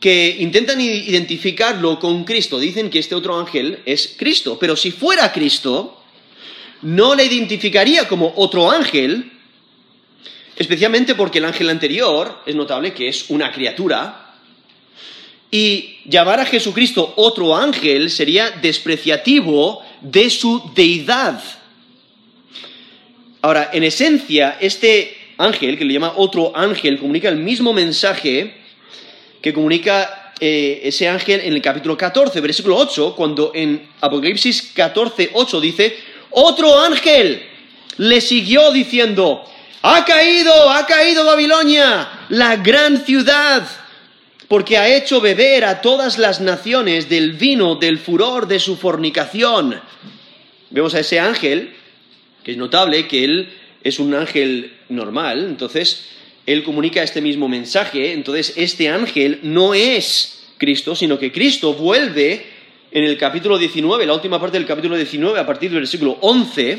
que 0.00 0.36
intentan 0.38 0.80
identificarlo 0.80 1.98
con 1.98 2.24
Cristo. 2.24 2.58
Dicen 2.58 2.90
que 2.90 3.00
este 3.00 3.14
otro 3.14 3.38
ángel 3.38 3.80
es 3.84 4.14
Cristo, 4.16 4.58
pero 4.58 4.76
si 4.76 4.90
fuera 4.90 5.32
Cristo, 5.32 6.02
no 6.82 7.14
le 7.14 7.24
identificaría 7.24 8.06
como 8.06 8.32
otro 8.36 8.70
ángel, 8.70 9.32
especialmente 10.56 11.14
porque 11.14 11.38
el 11.38 11.46
ángel 11.46 11.70
anterior 11.70 12.42
es 12.46 12.54
notable 12.54 12.92
que 12.92 13.08
es 13.08 13.28
una 13.30 13.50
criatura, 13.50 14.24
y 15.50 15.96
llamar 16.04 16.40
a 16.40 16.46
Jesucristo 16.46 17.14
otro 17.16 17.56
ángel 17.56 18.10
sería 18.10 18.50
despreciativo 18.50 19.82
de 20.02 20.28
su 20.28 20.70
deidad. 20.74 21.42
Ahora, 23.40 23.70
en 23.72 23.82
esencia, 23.82 24.58
este 24.60 25.16
ángel, 25.38 25.78
que 25.78 25.84
le 25.84 25.94
llama 25.94 26.12
otro 26.16 26.54
ángel, 26.54 26.98
comunica 26.98 27.28
el 27.30 27.38
mismo 27.38 27.72
mensaje 27.72 28.58
que 29.40 29.52
comunica 29.52 30.32
eh, 30.40 30.80
ese 30.84 31.08
ángel 31.08 31.40
en 31.40 31.52
el 31.52 31.62
capítulo 31.62 31.96
14, 31.96 32.40
versículo 32.40 32.76
8, 32.76 33.14
cuando 33.16 33.52
en 33.54 33.88
Apocalipsis 34.00 34.72
14, 34.74 35.30
8 35.32 35.60
dice, 35.60 35.96
otro 36.30 36.80
ángel 36.80 37.42
le 37.96 38.20
siguió 38.20 38.70
diciendo, 38.72 39.44
ha 39.82 40.04
caído, 40.04 40.70
ha 40.70 40.86
caído 40.86 41.24
Babilonia, 41.24 42.26
la 42.28 42.56
gran 42.56 43.04
ciudad, 43.04 43.66
porque 44.46 44.78
ha 44.78 44.88
hecho 44.88 45.20
beber 45.20 45.64
a 45.64 45.80
todas 45.80 46.18
las 46.18 46.40
naciones 46.40 47.08
del 47.08 47.32
vino 47.32 47.76
del 47.76 47.98
furor 47.98 48.46
de 48.46 48.58
su 48.58 48.76
fornicación. 48.76 49.80
Vemos 50.70 50.94
a 50.94 51.00
ese 51.00 51.20
ángel 51.20 51.74
es 52.48 52.56
notable 52.56 53.06
que 53.06 53.24
él 53.24 53.50
es 53.84 53.98
un 53.98 54.14
ángel 54.14 54.72
normal, 54.88 55.44
entonces 55.44 56.06
él 56.48 56.62
comunica 56.62 57.02
este 57.02 57.20
mismo 57.20 57.46
mensaje, 57.46 58.12
entonces 58.12 58.54
este 58.56 58.88
ángel 58.88 59.40
no 59.42 59.74
es 59.74 60.46
Cristo, 60.56 60.96
sino 60.96 61.18
que 61.18 61.30
Cristo 61.30 61.74
vuelve 61.74 62.42
en 62.90 63.04
el 63.04 63.18
capítulo 63.18 63.58
19, 63.58 64.06
la 64.06 64.14
última 64.14 64.40
parte 64.40 64.56
del 64.56 64.66
capítulo 64.66 64.96
19, 64.96 65.38
a 65.38 65.44
partir 65.44 65.68
del 65.70 65.80
versículo 65.80 66.16
11, 66.22 66.78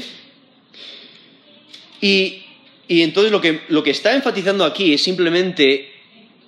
y, 2.01 2.41
entonces 2.87 3.31
lo 3.31 3.39
que, 3.39 3.61
lo 3.67 3.83
que, 3.83 3.91
está 3.91 4.15
enfatizando 4.15 4.65
aquí 4.65 4.95
es 4.95 5.03
simplemente 5.03 5.91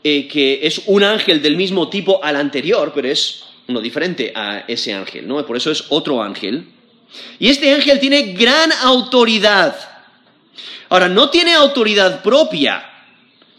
eh, 0.03 0.27
que 0.27 0.61
es 0.63 0.81
un 0.87 1.03
ángel 1.03 1.43
del 1.43 1.55
mismo 1.55 1.89
tipo 1.89 2.23
al 2.23 2.37
anterior, 2.37 2.91
pero 2.95 3.07
es 3.07 3.43
uno 3.67 3.81
diferente 3.81 4.31
a 4.33 4.65
ese 4.67 4.95
ángel, 4.95 5.27
¿no? 5.27 5.45
Por 5.45 5.57
eso 5.57 5.69
es 5.69 5.83
otro 5.89 6.23
ángel. 6.23 6.65
Y 7.37 7.49
este 7.49 7.71
ángel 7.71 7.99
tiene 7.99 8.33
gran 8.33 8.71
autoridad. 8.81 9.75
Ahora, 10.89 11.07
no 11.07 11.29
tiene 11.29 11.53
autoridad 11.53 12.23
propia, 12.23 12.90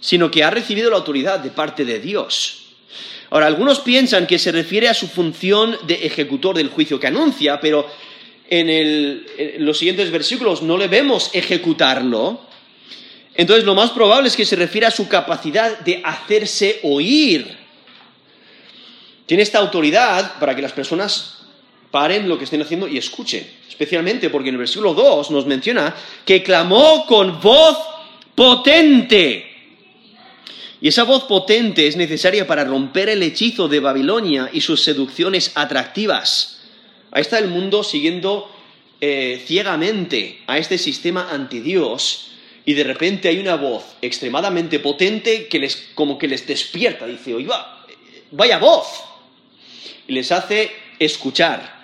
sino 0.02 0.30
que 0.30 0.42
ha 0.42 0.50
recibido 0.50 0.90
la 0.90 0.96
autoridad 0.96 1.38
de 1.38 1.50
parte 1.50 1.84
de 1.84 2.00
Dios. 2.00 2.64
Ahora, 3.30 3.46
algunos 3.46 3.80
piensan 3.80 4.26
que 4.26 4.38
se 4.38 4.52
refiere 4.52 4.88
a 4.88 4.94
su 4.94 5.06
función 5.06 5.78
de 5.86 5.94
ejecutor 6.04 6.56
del 6.56 6.68
juicio 6.68 7.00
que 7.00 7.06
anuncia, 7.06 7.60
pero 7.60 7.86
en, 8.50 9.24
los 9.64 9.78
siguientes 9.78 10.10
versículos 10.10 10.60
no 10.60 10.76
le 10.76 10.88
vemos 10.88 11.30
ejecutarlo. 11.32 12.42
Entonces, 13.34 13.64
lo 13.64 13.74
más 13.74 13.90
probable 13.90 14.28
es 14.28 14.36
que 14.36 14.44
se 14.44 14.56
refiere 14.56 14.88
a 14.88 14.90
su 14.90 15.08
capacidad 15.08 15.78
de 15.78 16.02
hacerse 16.04 16.80
oír. 16.82 17.56
Tiene 19.24 19.44
esta 19.44 19.60
autoridad 19.60 20.38
para 20.38 20.54
que 20.54 20.60
las 20.60 20.72
personas 20.72 21.44
paren 21.92 22.28
lo 22.28 22.36
que 22.36 22.44
estén 22.44 22.60
haciendo 22.60 22.88
y 22.88 22.98
escuchen. 22.98 23.48
Especialmente 23.68 24.30
porque 24.30 24.48
en 24.48 24.56
el 24.56 24.58
versículo 24.58 24.94
2 24.94 25.30
nos 25.30 25.46
menciona 25.46 25.94
que 26.26 26.42
clamó 26.42 27.06
con 27.06 27.40
voz 27.40 27.78
potente. 28.34 29.51
Y 30.82 30.88
esa 30.88 31.04
voz 31.04 31.24
potente 31.24 31.86
es 31.86 31.96
necesaria 31.96 32.44
para 32.44 32.64
romper 32.64 33.08
el 33.08 33.22
hechizo 33.22 33.68
de 33.68 33.78
Babilonia 33.78 34.50
y 34.52 34.62
sus 34.62 34.82
seducciones 34.82 35.52
atractivas. 35.54 36.60
Ahí 37.12 37.20
está 37.20 37.38
el 37.38 37.46
mundo 37.46 37.84
siguiendo 37.84 38.50
eh, 39.00 39.40
ciegamente 39.46 40.40
a 40.48 40.58
este 40.58 40.78
sistema 40.78 41.28
antidios 41.30 42.32
y 42.64 42.74
de 42.74 42.82
repente 42.82 43.28
hay 43.28 43.38
una 43.38 43.54
voz 43.54 43.84
extremadamente 44.02 44.80
potente 44.80 45.46
que 45.46 45.60
les, 45.60 45.90
como 45.94 46.18
que 46.18 46.26
les 46.26 46.46
despierta, 46.48 47.06
dice, 47.06 47.32
oiga, 47.32 47.84
vaya 48.32 48.58
voz, 48.58 48.86
y 50.08 50.14
les 50.14 50.32
hace 50.32 50.72
escuchar. 50.98 51.80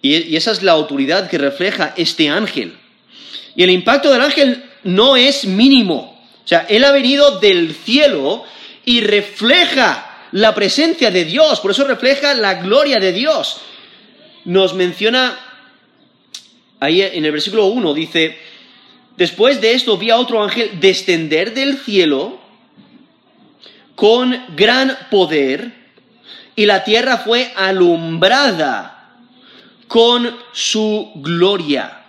Y, 0.00 0.34
esa 0.34 0.50
es 0.50 0.64
la 0.64 0.72
autoridad 0.72 1.30
que 1.30 1.38
refleja 1.38 1.94
este 1.96 2.28
ángel. 2.28 2.76
Y 3.54 3.62
el 3.62 3.70
impacto 3.70 4.10
del 4.10 4.22
ángel 4.22 4.64
no 4.82 5.16
es 5.16 5.44
mínimo. 5.44 6.11
O 6.44 6.48
sea, 6.48 6.66
él 6.68 6.84
ha 6.84 6.92
venido 6.92 7.38
del 7.38 7.74
cielo 7.74 8.44
y 8.84 9.00
refleja 9.00 10.12
la 10.32 10.54
presencia 10.54 11.10
de 11.10 11.24
Dios, 11.24 11.60
por 11.60 11.70
eso 11.70 11.84
refleja 11.84 12.34
la 12.34 12.54
gloria 12.54 12.98
de 12.98 13.12
Dios. 13.12 13.60
Nos 14.44 14.74
menciona 14.74 15.38
ahí 16.80 17.02
en 17.02 17.24
el 17.24 17.32
versículo 17.32 17.66
1, 17.66 17.94
dice, 17.94 18.38
después 19.16 19.60
de 19.60 19.74
esto 19.74 19.96
vi 19.98 20.10
a 20.10 20.16
otro 20.16 20.42
ángel 20.42 20.80
descender 20.80 21.54
del 21.54 21.78
cielo 21.78 22.40
con 23.94 24.56
gran 24.56 24.96
poder 25.10 25.72
y 26.56 26.66
la 26.66 26.82
tierra 26.82 27.18
fue 27.18 27.52
alumbrada 27.54 29.16
con 29.86 30.36
su 30.52 31.12
gloria. 31.16 32.04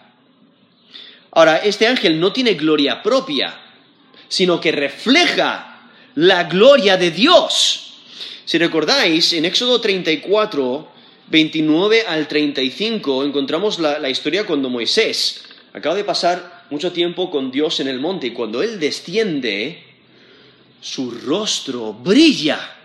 Ahora, 1.31 1.57
este 1.57 1.87
ángel 1.87 2.19
no 2.19 2.31
tiene 2.31 2.53
gloria 2.53 3.03
propia, 3.03 3.59
sino 4.33 4.59
que 4.59 4.71
refleja 4.71 5.91
la 6.15 6.45
gloria 6.45 6.97
de 6.97 7.11
Dios. 7.11 7.93
Si 8.45 8.57
recordáis, 8.57 9.31
en 9.33 9.45
Éxodo 9.45 9.79
34, 9.79 10.87
29 11.27 12.05
al 12.07 12.27
35, 12.27 13.25
encontramos 13.25 13.77
la, 13.77 14.09
historia 14.09 14.47
cuando 14.47 14.71
Moisés 14.71 15.43
acaba 15.71 15.93
de 15.93 16.03
pasar 16.03 16.65
mucho 16.71 16.91
tiempo 16.91 17.29
con 17.29 17.51
Dios 17.51 17.79
en 17.79 17.87
el 17.87 17.99
monte 17.99 18.25
y 18.25 18.31
cuando 18.31 18.63
Él 18.63 18.79
desciende, 18.79 19.83
su 20.81 21.11
rostro 21.11 21.93
brilla. 21.93 22.82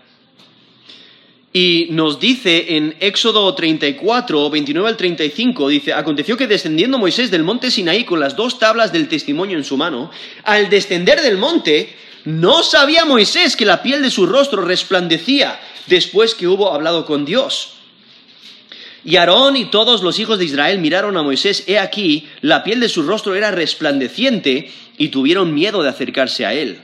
Y 1.51 1.87
nos 1.89 2.19
dice 2.19 2.75
en 2.75 2.95
Éxodo 2.99 3.55
34, 3.55 4.49
29 4.51 4.87
al 4.87 4.97
35, 4.97 5.67
dice, 5.69 5.93
aconteció 5.93 6.37
que 6.37 6.45
descendiendo 6.45 6.99
Moisés 6.99 7.31
del 7.31 7.43
monte 7.43 7.71
Sinaí 7.71 8.03
con 8.03 8.19
las 8.19 8.35
dos 8.35 8.59
tablas 8.59 8.93
del 8.93 9.07
testimonio 9.07 9.57
en 9.57 9.63
su 9.63 9.75
mano, 9.75 10.11
al 10.43 10.69
descender 10.69 11.21
del 11.21 11.37
monte, 11.37 11.95
no 12.25 12.61
sabía 12.61 13.05
Moisés 13.05 13.55
que 13.55 13.65
la 13.65 13.81
piel 13.81 14.03
de 14.03 14.11
su 14.11 14.27
rostro 14.27 14.61
resplandecía 14.61 15.59
después 15.87 16.35
que 16.35 16.47
hubo 16.47 16.71
hablado 16.71 17.05
con 17.05 17.25
Dios. 17.25 17.73
Y 19.03 19.15
Aarón 19.15 19.55
y 19.55 19.65
todos 19.65 20.03
los 20.03 20.19
hijos 20.19 20.37
de 20.37 20.45
Israel 20.45 20.77
miraron 20.77 21.17
a 21.17 21.23
Moisés, 21.23 21.63
he 21.65 21.79
aquí, 21.79 22.27
la 22.41 22.63
piel 22.63 22.79
de 22.79 22.89
su 22.89 23.01
rostro 23.01 23.33
era 23.33 23.49
resplandeciente 23.49 24.69
y 24.99 25.07
tuvieron 25.07 25.55
miedo 25.55 25.81
de 25.81 25.89
acercarse 25.89 26.45
a 26.45 26.53
él. 26.53 26.81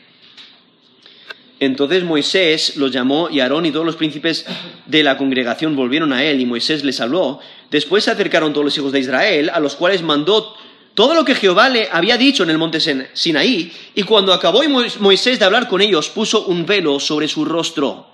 Entonces 1.60 2.04
Moisés 2.04 2.76
los 2.76 2.91
llamó 2.91 3.30
y 3.30 3.39
Aarón 3.39 3.65
y 3.65 3.72
todos 3.72 3.86
los 3.86 3.96
príncipes 3.96 4.46
de 4.86 5.04
la 5.04 5.18
congregación 5.18 5.76
volvieron 5.76 6.12
a 6.12 6.24
él 6.24 6.41
y 6.41 6.46
Moisés 6.46 6.84
les 6.84 7.00
habló. 7.00 7.39
Después 7.72 8.04
se 8.04 8.12
acercaron 8.12 8.52
todos 8.52 8.65
los 8.65 8.78
hijos 8.78 8.91
de 8.91 9.00
Israel, 9.00 9.50
a 9.54 9.60
los 9.60 9.76
cuales 9.76 10.02
mandó 10.02 10.56
todo 10.96 11.13
lo 11.13 11.26
que 11.26 11.36
Jehová 11.36 11.70
le 11.70 11.89
había 11.91 12.18
dicho 12.18 12.44
en 12.44 12.50
el 12.50 12.58
monte 12.58 12.80
Sinaí, 13.13 13.72
y 13.94 14.04
cuando 14.04 14.34
acabó 14.34 14.62
Moisés 15.00 15.39
de 15.39 15.46
hablar 15.46 15.68
con 15.68 15.82
ellos, 15.82 16.10
puso 16.10 16.46
un 16.46 16.65
velo 16.65 17.02
sobre 17.02 17.28
su 17.28 17.44
rostro. 17.44 18.08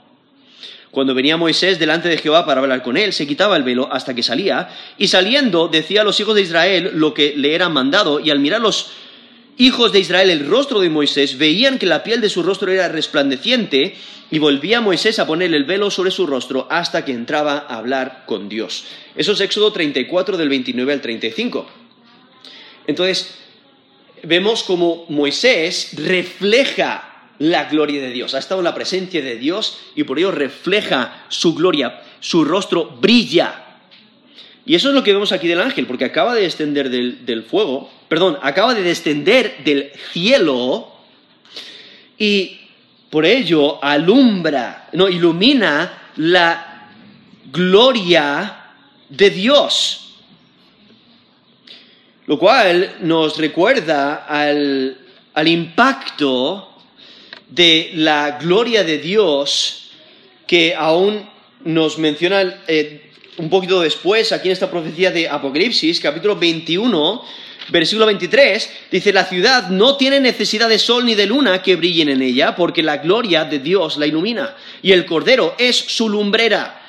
Cuando 0.89 1.13
venía 1.13 1.37
Moisés 1.37 1.77
delante 1.79 2.09
de 2.09 2.17
Jehová 2.17 2.45
para 2.45 2.59
hablar 2.59 2.81
con 2.81 2.97
él, 2.97 3.13
se 3.13 3.27
quitaba 3.27 3.55
el 3.55 3.63
velo 3.63 3.87
hasta 3.91 4.15
que 4.15 4.23
salía, 4.23 4.69
y 4.97 5.07
saliendo 5.07 5.67
decía 5.67 6.01
a 6.01 6.03
los 6.03 6.19
hijos 6.19 6.33
de 6.33 6.41
Israel 6.41 6.91
lo 6.95 7.13
que 7.13 7.33
le 7.37 7.53
era 7.53 7.69
mandado, 7.69 8.19
y 8.19 8.31
al 8.31 8.39
mirar 8.39 8.61
los 8.61 8.91
hijos 9.61 9.91
de 9.91 9.99
Israel 9.99 10.31
el 10.31 10.47
rostro 10.47 10.79
de 10.79 10.89
Moisés, 10.89 11.37
veían 11.37 11.77
que 11.77 11.85
la 11.85 12.03
piel 12.03 12.19
de 12.19 12.29
su 12.29 12.41
rostro 12.41 12.71
era 12.71 12.87
resplandeciente, 12.89 13.95
y 14.31 14.39
volvía 14.39 14.81
Moisés 14.81 15.19
a 15.19 15.27
poner 15.27 15.53
el 15.53 15.65
velo 15.65 15.91
sobre 15.91 16.09
su 16.09 16.25
rostro 16.25 16.65
hasta 16.69 17.05
que 17.05 17.11
entraba 17.11 17.65
a 17.67 17.77
hablar 17.77 18.23
con 18.25 18.49
Dios. 18.49 18.85
Eso 19.15 19.33
es 19.33 19.41
Éxodo 19.41 19.71
34 19.71 20.37
del 20.37 20.49
29 20.49 20.93
al 20.93 21.01
35. 21.01 21.67
Entonces, 22.87 23.35
vemos 24.23 24.63
como 24.63 25.05
Moisés 25.09 25.91
refleja 25.95 27.27
la 27.39 27.65
gloria 27.65 28.01
de 28.01 28.11
Dios, 28.11 28.33
ha 28.33 28.39
estado 28.39 28.61
en 28.61 28.65
la 28.65 28.75
presencia 28.75 29.21
de 29.21 29.35
Dios 29.35 29.79
y 29.95 30.05
por 30.05 30.17
ello 30.17 30.31
refleja 30.31 31.25
su 31.27 31.53
gloria, 31.53 32.01
su 32.19 32.45
rostro 32.45 32.85
brilla. 32.85 33.70
Y 34.65 34.75
eso 34.75 34.89
es 34.89 34.93
lo 34.93 35.03
que 35.03 35.13
vemos 35.13 35.31
aquí 35.31 35.47
del 35.47 35.61
ángel, 35.61 35.87
porque 35.87 36.05
acaba 36.05 36.35
de 36.35 36.43
descender 36.43 36.89
del, 36.89 37.43
fuego, 37.43 37.89
perdón, 38.07 38.37
acaba 38.41 38.73
de 38.73 38.83
descender 38.83 39.63
del 39.63 39.91
cielo 40.11 40.91
y 42.17 42.59
por 43.09 43.25
ello 43.25 43.83
alumbra, 43.83 44.89
no, 44.93 45.09
ilumina 45.09 46.11
la 46.17 46.89
gloria 47.51 48.73
de 49.09 49.29
Dios. 49.31 50.15
Lo 52.27 52.37
cual 52.37 52.97
nos 53.01 53.37
recuerda 53.37 54.25
al, 54.27 54.97
impacto 55.45 56.69
de 57.49 57.91
la 57.95 58.37
gloria 58.39 58.83
de 58.83 58.99
Dios 58.99 59.91
que 60.45 60.75
aún 60.75 61.27
nos 61.63 61.97
menciona 61.97 62.61
eh, 62.67 63.10
un 63.37 63.49
poquito 63.49 63.81
después, 63.81 64.31
aquí 64.31 64.49
en 64.49 64.53
esta 64.53 64.69
profecía 64.69 65.11
de 65.11 65.27
Apocalipsis, 65.29 65.99
capítulo 65.99 66.35
21, 66.35 67.23
versículo 67.69 68.05
23, 68.05 68.69
dice, 68.91 69.13
la 69.13 69.25
ciudad 69.25 69.69
no 69.69 69.95
tiene 69.95 70.19
necesidad 70.19 70.67
de 70.67 70.77
sol 70.77 71.05
ni 71.05 71.15
de 71.15 71.25
luna 71.25 71.61
que 71.61 71.75
brillen 71.75 72.09
en 72.09 72.21
ella, 72.21 72.55
porque 72.55 72.83
la 72.83 72.97
gloria 72.97 73.45
de 73.45 73.59
Dios 73.59 73.97
la 73.97 74.05
ilumina, 74.05 74.55
y 74.81 74.91
el 74.91 75.05
Cordero 75.05 75.55
es 75.57 75.77
su 75.77 76.09
lumbrera. 76.09 76.81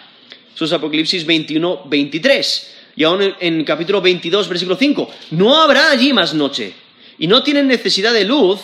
Eso 0.55 0.65
es 0.65 0.73
Apocalipsis 0.73 1.25
21, 1.25 1.83
23. 1.87 2.75
Y 2.97 3.05
aún 3.05 3.35
en, 3.41 3.65
capítulo 3.65 4.03
22, 4.03 4.49
versículo 4.49 4.77
5, 4.77 5.11
no 5.31 5.63
habrá 5.63 5.91
allí 5.91 6.13
más 6.13 6.35
noche, 6.35 6.75
y 7.19 7.27
no 7.29 7.43
tienen 7.43 7.69
necesidad 7.69 8.13
de 8.13 8.25
luz, 8.25 8.61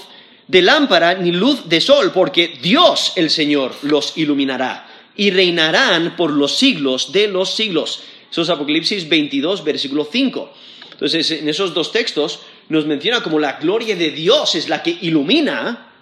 de 0.49 0.63
lámpara, 0.63 1.15
ni 1.15 1.31
luz 1.31 1.69
de 1.69 1.81
sol, 1.81 2.11
porque 2.13 2.59
Dios 2.61 3.13
el 3.17 3.31
Señor 3.31 3.75
los 3.83 4.17
iluminará 4.17 4.88
y 5.19 5.31
reinarán 5.31 6.17
por 6.17 6.31
los 6.31 6.57
siglos 6.57 7.13
de 7.13 7.29
los 7.29 7.55
siglos. 7.55 8.03
Eso 8.31 8.43
es 8.43 8.49
Apocalipsis 8.49 9.07
22, 9.09 9.63
versículo 9.65 10.09
5. 10.11 10.55
Entonces, 10.93 11.31
en 11.33 11.49
esos 11.49 11.75
dos 11.75 11.93
textos 11.93 12.41
nos 12.71 12.87
menciona 12.87 13.23
como 13.23 13.39
la 13.39 13.59
gloria 13.59 13.97
de 13.97 14.11
Dios 14.11 14.55
es 14.55 14.71
la 14.71 14.83
que 14.83 14.97
ilumina 15.03 15.93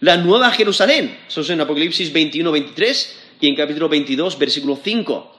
la 0.00 0.16
nueva 0.18 0.50
Jerusalén. 0.50 1.16
Eso 1.26 1.40
es 1.40 1.50
en 1.50 1.60
Apocalipsis 1.60 2.12
21, 2.12 2.52
23 2.52 3.16
y 3.40 3.48
en 3.48 3.56
capítulo 3.56 3.88
22, 3.88 4.38
versículo 4.38 4.78
5. 4.82 5.36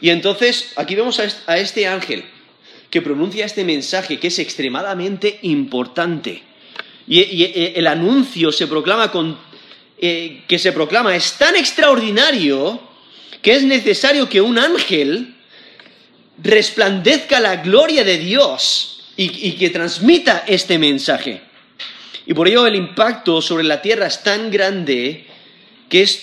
Y 0.00 0.10
entonces, 0.10 0.72
aquí 0.76 0.94
vemos 0.94 1.20
a 1.46 1.58
este 1.58 1.86
ángel 1.86 2.24
que 2.90 3.02
pronuncia 3.02 3.46
este 3.46 3.64
mensaje 3.64 4.18
que 4.18 4.28
es 4.28 4.38
extremadamente 4.40 5.38
importante. 5.42 6.42
Y, 7.06 7.44
el 7.74 7.86
anuncio 7.86 8.52
se 8.52 8.66
proclama 8.66 9.10
con 9.10 9.38
eh, 10.02 10.44
que 10.48 10.58
se 10.58 10.72
proclama 10.72 11.14
es 11.14 11.34
tan 11.34 11.56
extraordinario 11.56 12.80
que 13.42 13.52
es 13.52 13.64
necesario 13.64 14.30
que 14.30 14.40
un 14.40 14.58
ángel 14.58 15.34
resplandezca 16.42 17.38
la 17.38 17.56
gloria 17.56 18.02
de 18.02 18.16
Dios 18.16 19.12
y, 19.16 19.52
que 19.52 19.68
transmita 19.68 20.44
este 20.46 20.78
mensaje. 20.78 21.42
Y 22.26 22.32
por 22.32 22.48
ello 22.48 22.66
el 22.66 22.76
impacto 22.76 23.42
sobre 23.42 23.64
la 23.64 23.82
tierra 23.82 24.06
es 24.06 24.22
tan 24.22 24.50
grande 24.50 25.26
que 25.90 26.00
es 26.00 26.22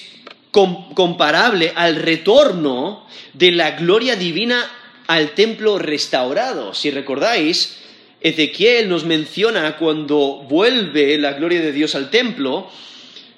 comparable 0.49 1.71
al 1.75 1.97
retorno 1.97 3.05
de 3.33 3.51
la 3.51 3.71
gloria 3.71 4.15
divina 4.15 4.71
al 5.05 5.31
templo 5.35 5.77
restaurado. 5.77 6.73
Si 6.73 6.89
recordáis, 6.89 7.77
Ezequiel 8.21 8.89
nos 8.89 9.05
menciona 9.05 9.77
cuando 9.77 10.43
vuelve 10.49 11.17
la 11.19 11.33
gloria 11.33 11.61
de 11.61 11.71
Dios 11.71 11.93
al 11.93 12.09
templo, 12.09 12.71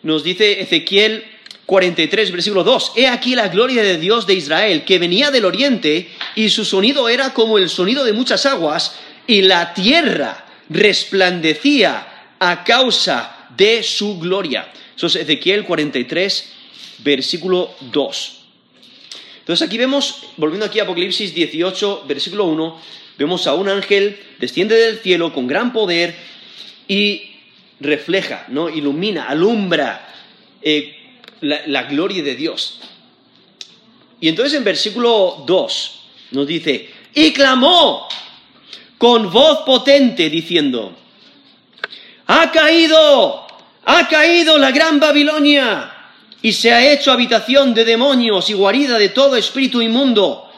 nos 0.03 0.23
dice 0.23 0.62
Ezequiel 0.62 1.23
43, 1.65 2.31
versículo 2.31 2.63
2, 2.63 2.93
He 2.95 3.07
aquí 3.07 3.35
la 3.35 3.49
gloria 3.49 3.83
de 3.83 3.97
Dios 3.97 4.25
de 4.25 4.33
Israel, 4.33 4.83
que 4.85 4.97
venía 4.97 5.29
del 5.29 5.45
oriente, 5.45 6.09
y 6.35 6.49
su 6.49 6.65
sonido 6.65 7.09
era 7.09 7.33
como 7.33 7.57
el 7.57 7.69
sonido 7.69 8.03
de 8.03 8.13
muchas 8.13 8.45
aguas, 8.45 8.95
y 9.27 9.43
la 9.43 9.73
tierra 9.73 10.45
resplandecía 10.69 12.35
a 12.39 12.63
causa 12.63 13.49
de 13.55 13.83
su 13.83 14.17
gloria. 14.17 14.71
Eso 14.95 15.07
es 15.07 15.15
Ezequiel 15.15 15.63
43, 15.65 16.51
versículo 16.99 17.75
2. 17.91 18.35
Entonces 19.39 19.67
aquí 19.67 19.77
vemos, 19.77 20.23
volviendo 20.38 20.65
aquí 20.65 20.79
a 20.79 20.83
Apocalipsis 20.83 21.33
18, 21.33 22.05
versículo 22.07 22.45
1, 22.45 22.81
vemos 23.17 23.47
a 23.47 23.53
un 23.53 23.69
ángel 23.69 24.19
desciende 24.39 24.75
del 24.75 24.99
cielo 24.99 25.33
con 25.33 25.47
gran 25.47 25.73
poder 25.73 26.15
y 26.88 27.28
refleja, 27.79 28.45
¿no? 28.49 28.69
ilumina, 28.69 29.27
alumbra 29.27 30.07
eh, 30.61 31.19
la, 31.41 31.83
gloria 31.83 32.23
de 32.23 32.35
Dios. 32.35 32.79
Y 34.19 34.27
entonces 34.27 34.57
en 34.57 34.63
versículo 34.63 35.43
2 35.45 36.01
nos 36.31 36.47
dice, 36.47 36.89
y 37.13 37.31
clamó 37.31 38.07
con 38.97 39.31
voz 39.31 39.59
potente 39.59 40.29
diciendo, 40.29 40.95
ha 42.27 42.51
caído, 42.51 43.47
ha 43.85 44.07
caído 44.07 44.57
la 44.57 44.71
gran 44.71 44.99
Babilonia 44.99 45.93
y 46.41 46.51
se 46.51 46.73
ha 46.73 46.91
hecho 46.91 47.11
habitación 47.11 47.73
de 47.73 47.85
demonios 47.85 48.49
y 48.49 48.53
guarida 48.53 48.97
de 48.97 49.09
todo 49.09 49.35
espíritu 49.35 49.81
inmundo 49.81 50.48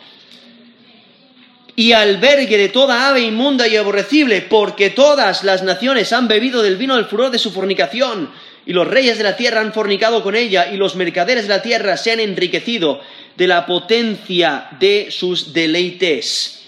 y 1.75 1.93
albergue 1.93 2.57
de 2.57 2.69
toda 2.69 3.09
ave 3.09 3.21
inmunda 3.21 3.67
y 3.67 3.77
aborrecible, 3.77 4.41
porque 4.41 4.89
todas 4.89 5.43
las 5.43 5.63
naciones 5.63 6.11
han 6.13 6.27
bebido 6.27 6.61
del 6.61 6.77
vino 6.77 6.95
del 6.95 7.05
furor 7.05 7.31
de 7.31 7.39
su 7.39 7.51
fornicación, 7.51 8.29
y 8.65 8.73
los 8.73 8.87
reyes 8.87 9.17
de 9.17 9.23
la 9.23 9.35
tierra 9.35 9.61
han 9.61 9.73
fornicado 9.73 10.21
con 10.21 10.35
ella, 10.35 10.71
y 10.71 10.77
los 10.77 10.95
mercaderes 10.95 11.43
de 11.43 11.49
la 11.49 11.61
tierra 11.61 11.97
se 11.97 12.11
han 12.11 12.19
enriquecido 12.19 13.01
de 13.37 13.47
la 13.47 13.65
potencia 13.65 14.69
de 14.79 15.07
sus 15.09 15.53
deleites. 15.53 16.63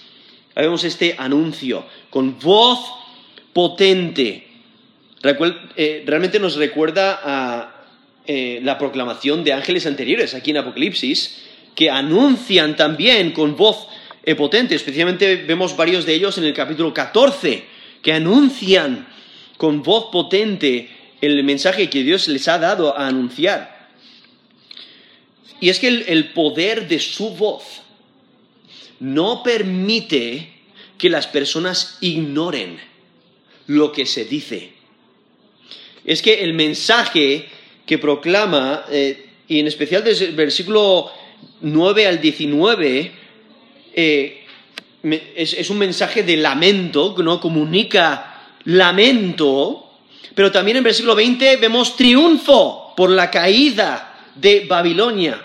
Ahí 0.55 0.63
vemos 0.65 0.83
este 0.83 1.15
anuncio 1.17 1.85
con 2.09 2.39
voz 2.39 2.79
potente. 3.53 4.47
Eh, 5.75 6.03
realmente 6.05 6.39
nos 6.39 6.55
recuerda 6.55 7.19
a 7.23 7.85
eh, 8.25 8.59
la 8.63 8.77
proclamación 8.77 9.43
de 9.43 9.53
ángeles 9.53 9.85
anteriores 9.85 10.33
aquí 10.33 10.51
en 10.51 10.57
Apocalipsis, 10.57 11.43
que 11.75 11.89
anuncian 11.89 12.75
también 12.75 13.31
con 13.31 13.55
voz 13.55 13.87
potente. 14.38 14.75
Especialmente 14.75 15.36
vemos 15.36 15.75
varios 15.75 16.05
de 16.05 16.13
ellos 16.13 16.38
en 16.38 16.45
el 16.45 16.53
capítulo 16.53 16.93
14, 16.93 17.63
que 18.01 18.13
anuncian 18.13 19.07
con 19.57 19.83
voz 19.83 20.09
potente 20.12 20.89
el 21.21 21.43
mensaje 21.43 21.89
que 21.89 22.03
Dios 22.03 22.27
les 22.27 22.47
ha 22.47 22.57
dado 22.57 22.97
a 22.97 23.07
anunciar. 23.07 23.89
Y 25.59 25.69
es 25.69 25.79
que 25.79 25.88
el, 25.88 26.33
poder 26.33 26.89
de 26.89 26.99
su 26.99 27.29
voz 27.29 27.63
no 28.99 29.43
permite 29.43 30.49
que 30.97 31.09
las 31.09 31.27
personas 31.27 31.97
ignoren 32.01 32.77
lo 33.67 33.93
que 33.93 34.05
se 34.05 34.25
dice. 34.25 34.73
Es 36.03 36.21
que 36.21 36.43
el 36.43 36.53
mensaje 36.53 37.47
que 37.86 37.97
proclama, 37.97 38.83
eh, 38.89 39.29
y 39.47 39.59
en 39.59 39.67
especial 39.67 40.03
desde 40.03 40.25
el 40.25 40.36
versículo 40.36 41.09
9 41.62 42.07
al 42.07 42.19
19, 42.19 43.22
eh, 43.93 44.45
es, 45.36 45.69
un 45.69 45.77
mensaje 45.77 46.23
de 46.23 46.38
lamento, 46.38 47.15
¿no? 47.19 47.39
Comunica 47.39 48.58
lamento, 48.65 49.91
pero 50.34 50.51
también 50.51 50.77
en 50.77 50.84
versículo 50.84 51.15
20 51.15 51.58
vemos 51.58 51.95
triunfo 51.95 52.93
por 52.95 53.10
la 53.10 53.29
caída 53.29 54.29
de 54.36 54.65
Babilonia. 54.67 55.41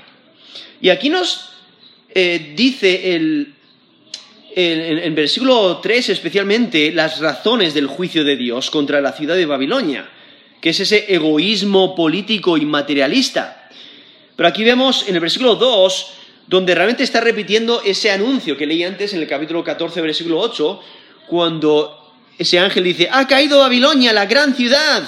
Y 0.81 0.89
aquí 0.91 1.09
nos 1.09 1.51
eh, 2.15 2.53
dice 2.57 3.15
el, 3.15 3.55
en 4.55 4.99
el 4.99 5.13
versículo 5.13 5.79
3 5.79 6.09
especialmente 6.09 6.93
las 6.93 7.21
razones 7.21 7.75
del 7.75 7.87
juicio 7.87 8.25
de 8.25 8.37
Dios 8.37 8.71
contra 8.71 9.01
la 9.01 9.13
ciudad 9.13 9.37
de 9.37 9.47
Babilonia, 9.47 10.09
que 10.61 10.71
es 10.71 10.81
ese 10.81 11.13
egoísmo 11.13 11.95
político 11.95 12.57
y 12.57 12.65
materialista. 12.65 13.71
Pero 14.35 14.49
aquí 14.49 14.65
vemos 14.65 15.09
en 15.09 15.15
el 15.15 15.21
versículo 15.21 15.57
2 15.57 16.07
donde 16.49 16.75
realmente 16.75 17.03
está 17.03 17.21
repitiendo 17.21 17.83
ese 17.85 18.11
anuncio 18.11 18.57
que 18.57 18.67
leí 18.67 18.83
antes 18.83 19.13
en 19.13 19.21
el 19.21 19.29
capítulo 19.29 19.63
14, 19.63 20.01
versículo 20.01 20.41
8, 20.41 20.81
cuando 21.27 22.15
ese 22.39 22.59
ángel 22.59 22.85
dice, 22.85 23.09
ha 23.13 23.27
caído 23.27 23.59
Babilonia, 23.61 24.15
la 24.15 24.25
gran 24.25 24.55
ciudad, 24.55 25.07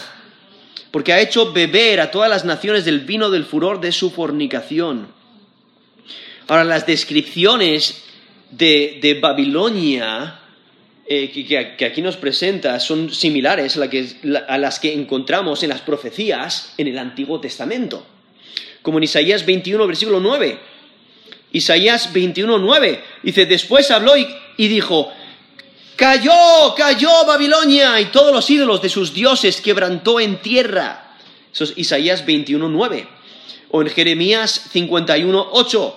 porque 0.91 1.15
ha 1.15 1.21
hecho 1.21 1.53
beber 1.53 2.01
a 2.01 2.11
todas 2.11 2.29
las 2.29 2.45
naciones 2.45 2.85
del 2.85 3.01
vino 3.01 3.31
del 3.31 3.47
furor 3.47 3.81
de 3.81 3.91
su 3.91 4.11
fornicación. 4.11 5.09
Ahora, 6.47 6.65
las 6.65 6.87
descripciones 6.87 8.05
de, 8.51 9.19
Babilonia 9.23 10.41
eh, 11.07 11.31
que, 11.31 11.87
aquí 11.87 12.03
nos 12.03 12.19
presenta 12.19 12.79
son 12.81 13.15
similares 13.15 13.79
a 13.79 14.59
las 14.59 14.79
que 14.79 14.93
encontramos 14.93 15.63
en 15.63 15.71
las 15.71 15.81
profecías 15.81 16.75
en 16.77 16.89
el 16.89 16.99
Antiguo 16.99 17.41
Testamento, 17.41 18.05
como 18.83 18.99
en 18.99 19.05
Isaías 19.05 19.47
21, 19.47 19.87
versículo 19.87 20.21
9 20.21 20.70
Isaías 21.53 22.13
21.9 22.13 23.01
dice, 23.23 23.47
después 23.47 23.91
habló 23.91 24.15
y, 24.17 24.69
dijo, 24.69 25.13
cayó, 25.97 26.75
cayó 26.77 27.25
Babilonia 27.27 28.01
y 28.01 28.07
todos 28.07 28.33
los 28.33 28.49
ídolos 28.49 28.81
de 28.83 28.89
sus 28.89 29.13
dioses 29.13 29.61
quebrantó 29.61 30.21
en 30.21 30.41
tierra. 30.41 31.17
Eso 31.53 31.65
es 31.65 31.73
Isaías 31.77 32.25
21.9. 32.25 33.09
O 33.73 33.83
en 33.83 33.89
Jeremías 33.89 34.71
51.8. 34.73 35.95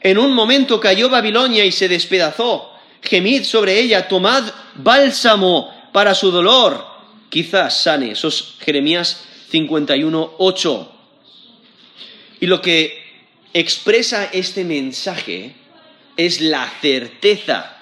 En 0.00 0.18
un 0.18 0.32
momento 0.32 0.78
cayó 0.78 1.08
Babilonia 1.08 1.64
y 1.64 1.72
se 1.72 1.88
despedazó. 1.88 2.70
Gemid 3.02 3.44
sobre 3.44 3.78
ella, 3.80 4.06
tomad 4.08 4.44
bálsamo 4.74 5.90
para 5.92 6.14
su 6.14 6.30
dolor. 6.30 6.84
Quizás 7.28 7.82
sane. 7.82 8.12
Eso 8.12 8.28
es 8.28 8.54
Jeremías 8.60 9.24
51.8. 9.50 10.88
Y 12.40 12.46
lo 12.46 12.60
que 12.60 13.05
expresa 13.60 14.28
este 14.32 14.64
mensaje 14.64 15.54
es 16.16 16.40
la 16.40 16.70
certeza 16.80 17.76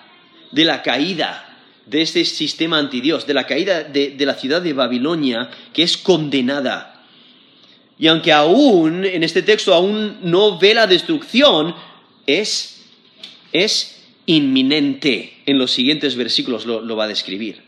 de 0.52 0.64
la 0.64 0.82
caída 0.82 1.58
de 1.86 2.00
este 2.00 2.24
sistema 2.24 2.78
antidios, 2.78 3.26
de 3.26 3.34
la 3.34 3.46
caída 3.46 3.82
de, 3.82 4.14
la 4.20 4.34
ciudad 4.34 4.62
de 4.62 4.72
Babilonia, 4.72 5.50
que 5.72 5.82
es 5.82 5.96
condenada. 5.96 7.04
Y 7.98 8.06
aunque 8.06 8.32
aún, 8.32 9.04
en 9.04 9.22
este 9.22 9.42
texto, 9.42 9.74
aún 9.74 10.18
no 10.22 10.58
ve 10.58 10.74
la 10.74 10.86
destrucción, 10.86 11.74
es, 12.26 12.70
inminente. 14.26 15.42
En 15.44 15.58
los 15.58 15.72
siguientes 15.72 16.16
versículos 16.16 16.64
lo, 16.66 16.96
va 16.96 17.04
a 17.04 17.08
describir. 17.08 17.62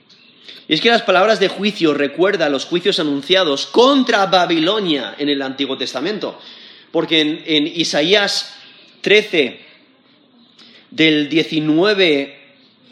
Y 0.68 0.74
es 0.74 0.80
que 0.80 0.88
las 0.88 1.02
palabras 1.02 1.38
de 1.38 1.48
juicio 1.48 1.92
recuerdan 1.92 2.52
los 2.52 2.64
juicios 2.64 2.98
anunciados 2.98 3.66
contra 3.66 4.26
Babilonia 4.26 5.14
en 5.18 5.28
el 5.28 5.42
Antiguo 5.42 5.76
Testamento. 5.76 6.40
Porque 6.96 7.42
en, 7.44 7.66
Isaías 7.66 8.54
13, 9.02 9.60
del 10.90 11.28
19 11.28 12.38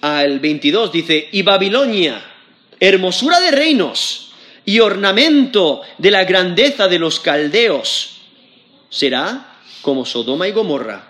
al 0.03 0.41
22, 0.41 0.93
dice, 0.93 1.31
y 1.33 1.41
Babilonia, 1.41 2.23
hermosura 2.79 3.41
de 3.41 3.51
reinos 3.51 4.31
y 4.67 4.81
ornamento 4.81 5.81
de 5.97 6.11
la 6.11 6.25
grandeza 6.25 6.87
de 6.87 6.99
los 6.99 7.19
caldeos, 7.19 8.19
será 8.91 9.57
como 9.81 10.05
Sodoma 10.05 10.49
y 10.49 10.53
Gomorra, 10.53 11.09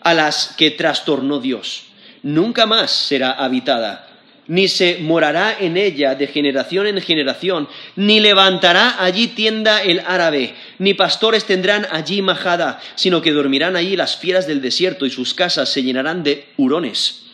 a 0.00 0.14
las 0.14 0.54
que 0.56 0.70
trastornó 0.70 1.40
Dios. 1.40 1.86
Nunca 2.22 2.66
más 2.66 2.92
será 2.92 3.32
habitada 3.32 4.07
ni 4.48 4.66
se 4.66 4.98
morará 4.98 5.56
en 5.60 5.76
ella 5.76 6.14
de 6.14 6.26
generación 6.26 6.86
en 6.86 7.00
generación, 7.00 7.68
ni 7.96 8.18
levantará 8.18 9.02
allí 9.02 9.28
tienda 9.28 9.82
el 9.82 10.00
árabe, 10.00 10.54
ni 10.78 10.94
pastores 10.94 11.44
tendrán 11.44 11.86
allí 11.90 12.22
majada, 12.22 12.80
sino 12.94 13.20
que 13.20 13.32
dormirán 13.32 13.76
allí 13.76 13.94
las 13.94 14.16
fieras 14.16 14.46
del 14.46 14.62
desierto 14.62 15.04
y 15.06 15.10
sus 15.10 15.34
casas 15.34 15.68
se 15.68 15.82
llenarán 15.82 16.22
de 16.22 16.48
hurones. 16.56 17.26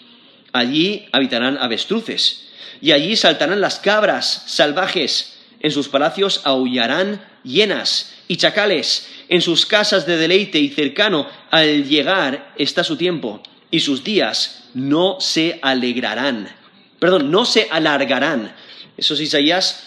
Allí 0.52 1.06
habitarán 1.12 1.56
avestruces, 1.56 2.48
y 2.80 2.90
allí 2.90 3.16
saltarán 3.16 3.60
las 3.60 3.78
cabras 3.78 4.44
salvajes, 4.46 5.38
en 5.60 5.70
sus 5.70 5.88
palacios 5.88 6.42
aullarán 6.44 7.24
hienas 7.44 8.12
y 8.26 8.36
chacales, 8.36 9.08
en 9.28 9.40
sus 9.40 9.66
casas 9.66 10.04
de 10.04 10.16
deleite 10.16 10.58
y 10.58 10.68
cercano 10.68 11.28
al 11.50 11.84
llegar 11.84 12.52
está 12.58 12.82
su 12.82 12.96
tiempo, 12.96 13.40
y 13.70 13.80
sus 13.80 14.02
días 14.02 14.64
no 14.74 15.20
se 15.20 15.60
alegrarán 15.62 16.63
perdón, 17.04 17.30
no 17.30 17.44
se 17.44 17.68
alargarán. 17.70 18.54
Eso 18.96 19.12
es 19.12 19.20
Isaías 19.20 19.86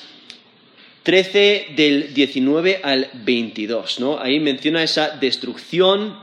13 1.01 1.69
del 1.75 2.13
19 2.13 2.81
al 2.83 3.09
22, 3.11 3.99
¿no? 3.99 4.19
Ahí 4.19 4.39
menciona 4.39 4.83
esa 4.83 5.09
destrucción, 5.17 6.19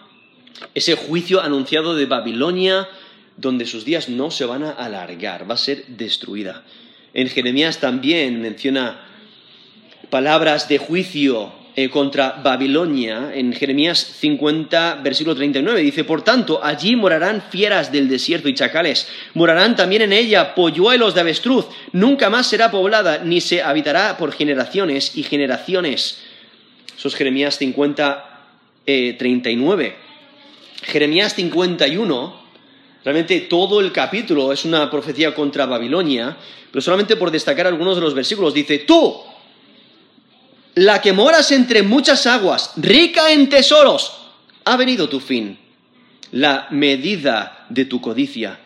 ese 0.73 0.95
juicio 0.95 1.41
anunciado 1.41 1.97
de 1.97 2.07
Babilonia, 2.07 2.89
donde 3.37 3.67
sus 3.67 3.85
días 3.85 4.09
no 4.09 4.31
se 4.31 4.45
van 4.45 4.63
a 4.63 4.71
alargar, 4.71 5.51
va 5.51 5.55
a 5.55 5.59
ser 5.59 5.85
destruida. 5.89 6.63
En 7.13 7.29
Jeremías 7.29 7.81
también 7.81 8.41
menciona 8.41 9.01
palabras 10.11 10.69
de 10.69 10.79
juicio 10.79 11.53
eh, 11.77 11.91
contra 11.91 12.41
Babilonia 12.41 13.33
en 13.35 13.53
Jeremías 13.53 13.99
50, 13.99 15.01
versículo 15.03 15.35
39. 15.35 15.81
Dice, 15.81 16.05
por 16.05 16.23
tanto, 16.23 16.63
allí 16.63 16.95
morarán 16.95 17.43
fieras 17.51 17.91
del 17.91 18.09
desierto 18.09 18.49
y 18.49 18.55
chacales. 18.55 19.09
Morarán 19.35 19.75
también 19.75 20.03
en 20.03 20.13
ella 20.13 20.55
polluelos 20.55 21.17
de 21.17 21.23
avestruz. 21.23 21.67
Nunca 21.91 22.31
más 22.31 22.47
será 22.47 22.71
poblada, 22.71 23.19
ni 23.25 23.41
se 23.41 23.61
habitará 23.61 24.17
por 24.17 24.31
generaciones 24.31 25.17
y 25.17 25.25
generaciones. 25.25 26.23
Eso 26.97 27.09
es 27.09 27.17
Jeremías 27.17 27.59
50, 27.59 28.41
39. 28.85 29.87
Eh, 29.87 29.95
Jeremías 30.85 31.35
51, 31.35 32.41
realmente 33.05 33.41
todo 33.41 33.81
el 33.81 33.91
capítulo 33.91 34.53
es 34.53 34.65
una 34.65 34.89
profecía 34.89 35.35
contra 35.35 35.67
Babilonia, 35.67 36.37
pero 36.71 36.83
solamente 36.83 37.17
por 37.17 37.33
destacar 37.33 37.67
algunos 37.67 37.97
de 37.97 38.03
los 38.03 38.15
versículos, 38.15 38.55
dice, 38.55 38.79
tú, 38.79 39.34
la 40.75 41.01
que 41.01 41.13
moras 41.13 41.53
entre 41.53 41.83
muchas 41.83 42.27
aguas, 42.27 42.73
rica 42.77 43.33
en 43.33 43.49
tesoros, 43.49 44.13
ha 44.65 44.77
venido 44.77 45.09
tu 45.09 45.21
fin, 45.21 45.59
la 46.33 46.67
medida 46.71 47.67
de 47.69 47.85
tu 47.85 48.01
codicia. 48.01 48.61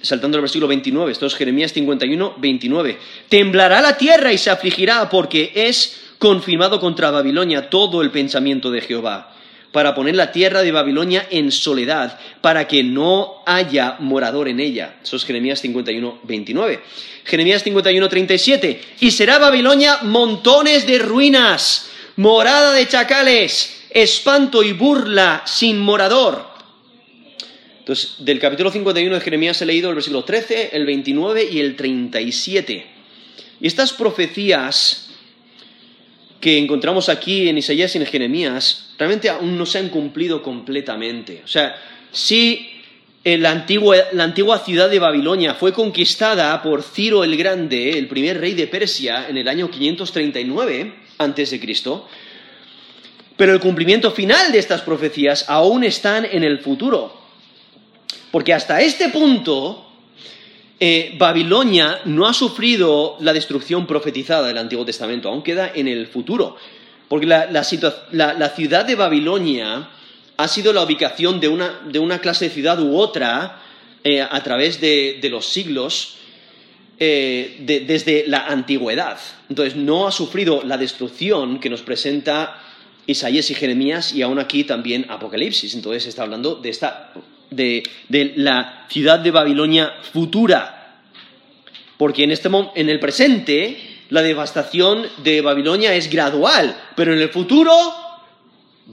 Saltando 0.00 0.36
al 0.36 0.42
versículo 0.42 0.68
29, 0.68 1.10
esto 1.10 1.26
es 1.26 1.34
Jeremías 1.34 1.72
51, 1.72 2.34
29. 2.38 2.98
Temblará 3.28 3.80
la 3.80 3.96
tierra 3.96 4.32
y 4.32 4.38
se 4.38 4.50
afligirá 4.50 5.08
porque 5.08 5.52
es 5.54 6.00
confirmado 6.18 6.78
contra 6.80 7.10
Babilonia 7.10 7.70
todo 7.70 8.02
el 8.02 8.10
pensamiento 8.10 8.70
de 8.70 8.80
Jehová 8.80 9.34
para 9.72 9.94
poner 9.94 10.16
la 10.16 10.32
tierra 10.32 10.62
de 10.62 10.72
Babilonia 10.72 11.26
en 11.30 11.52
soledad, 11.52 12.18
para 12.40 12.66
que 12.66 12.82
no 12.82 13.42
haya 13.46 13.96
morador 13.98 14.48
en 14.48 14.60
ella. 14.60 14.96
Eso 15.02 15.16
es 15.16 15.24
Jeremías 15.24 15.60
51, 15.60 16.20
29. 16.22 16.80
Jeremías 17.24 17.62
51, 17.62 18.08
37. 18.08 18.80
Y 19.00 19.10
será 19.10 19.38
Babilonia 19.38 19.98
montones 20.02 20.86
de 20.86 20.98
ruinas, 20.98 21.90
morada 22.16 22.72
de 22.72 22.88
chacales, 22.88 23.84
espanto 23.90 24.62
y 24.62 24.72
burla 24.72 25.42
sin 25.44 25.78
morador. 25.78 26.46
Entonces, 27.80 28.16
del 28.18 28.38
capítulo 28.38 28.70
51 28.70 29.14
de 29.14 29.20
Jeremías 29.20 29.60
he 29.62 29.66
leído 29.66 29.88
el 29.88 29.94
versículo 29.94 30.24
13, 30.24 30.70
el 30.72 30.84
29 30.84 31.48
y 31.50 31.60
el 31.60 31.76
37. 31.76 32.86
Y 33.60 33.66
estas 33.66 33.92
profecías 33.92 35.07
que 36.40 36.58
encontramos 36.58 37.08
aquí 37.08 37.48
en 37.48 37.58
Isaías 37.58 37.94
y 37.94 37.98
en 37.98 38.06
Jeremías 38.06 38.90
realmente 38.98 39.28
aún 39.28 39.58
no 39.58 39.66
se 39.66 39.78
han 39.78 39.88
cumplido 39.88 40.42
completamente. 40.42 41.42
O 41.44 41.48
sea, 41.48 41.76
si 42.12 42.70
la 43.24 43.50
antigua, 43.50 43.96
la 44.12 44.24
antigua 44.24 44.58
ciudad 44.60 44.88
de 44.88 44.98
Babilonia 44.98 45.54
fue 45.54 45.72
conquistada 45.72 46.62
por 46.62 46.82
Ciro 46.82 47.24
el 47.24 47.36
Grande, 47.36 47.98
el 47.98 48.08
primer 48.08 48.40
rey 48.40 48.54
de 48.54 48.66
Persia, 48.66 49.26
en 49.28 49.36
el 49.36 49.48
año 49.48 49.70
539 49.70 50.94
a.C., 51.18 51.60
pero 53.36 53.52
el 53.52 53.60
cumplimiento 53.60 54.10
final 54.10 54.50
de 54.50 54.58
estas 54.58 54.80
profecías 54.82 55.44
aún 55.48 55.84
están 55.84 56.24
en 56.24 56.42
el 56.42 56.58
futuro. 56.58 57.16
Porque 58.32 58.52
hasta 58.52 58.80
este 58.80 59.10
punto 59.10 59.87
eh, 60.80 61.14
Babilonia 61.18 62.02
no 62.04 62.26
ha 62.28 62.32
sufrido 62.32 63.16
la 63.20 63.32
destrucción 63.32 63.86
profetizada 63.86 64.46
del 64.46 64.58
Antiguo 64.58 64.84
Testamento, 64.84 65.28
aún 65.28 65.42
queda 65.42 65.72
en 65.74 65.88
el 65.88 66.06
futuro. 66.06 66.56
Porque 67.08 67.26
la, 67.26 67.64
ciudad 67.64 68.84
de 68.84 68.94
Babilonia 68.94 69.88
ha 70.36 70.48
sido 70.48 70.72
la 70.72 70.82
ubicación 70.82 71.40
de 71.40 71.48
una, 71.48 72.18
clase 72.20 72.48
de 72.48 72.54
ciudad 72.54 72.80
u 72.80 72.96
otra 72.96 73.62
eh, 74.04 74.20
a 74.20 74.42
través 74.42 74.80
de, 74.80 75.18
los 75.30 75.46
siglos 75.46 76.16
eh, 77.00 77.56
desde 77.86 78.24
la 78.28 78.46
antigüedad. 78.46 79.18
Entonces 79.48 79.74
no 79.74 80.06
ha 80.06 80.12
sufrido 80.12 80.62
la 80.62 80.76
destrucción 80.76 81.58
que 81.58 81.70
nos 81.70 81.82
presenta 81.82 82.62
Isaías 83.06 83.50
y 83.50 83.54
Jeremías 83.54 84.14
y 84.14 84.22
aún 84.22 84.38
aquí 84.38 84.64
también 84.64 85.06
Apocalipsis. 85.08 85.74
Entonces 85.74 86.06
está 86.06 86.22
hablando 86.22 86.56
de 86.56 86.68
esta 86.68 87.14
de, 87.50 87.82
la 88.36 88.86
ciudad 88.88 89.18
de 89.18 89.30
Babilonia 89.30 89.92
futura. 90.12 91.00
Porque 91.96 92.24
en, 92.24 92.30
este, 92.30 92.48
en 92.74 92.88
el 92.88 93.00
presente 93.00 93.76
la 94.10 94.22
devastación 94.22 95.06
de 95.18 95.40
Babilonia 95.40 95.94
es 95.94 96.10
gradual, 96.10 96.76
pero 96.96 97.12
en 97.12 97.20
el 97.20 97.28
futuro 97.28 97.72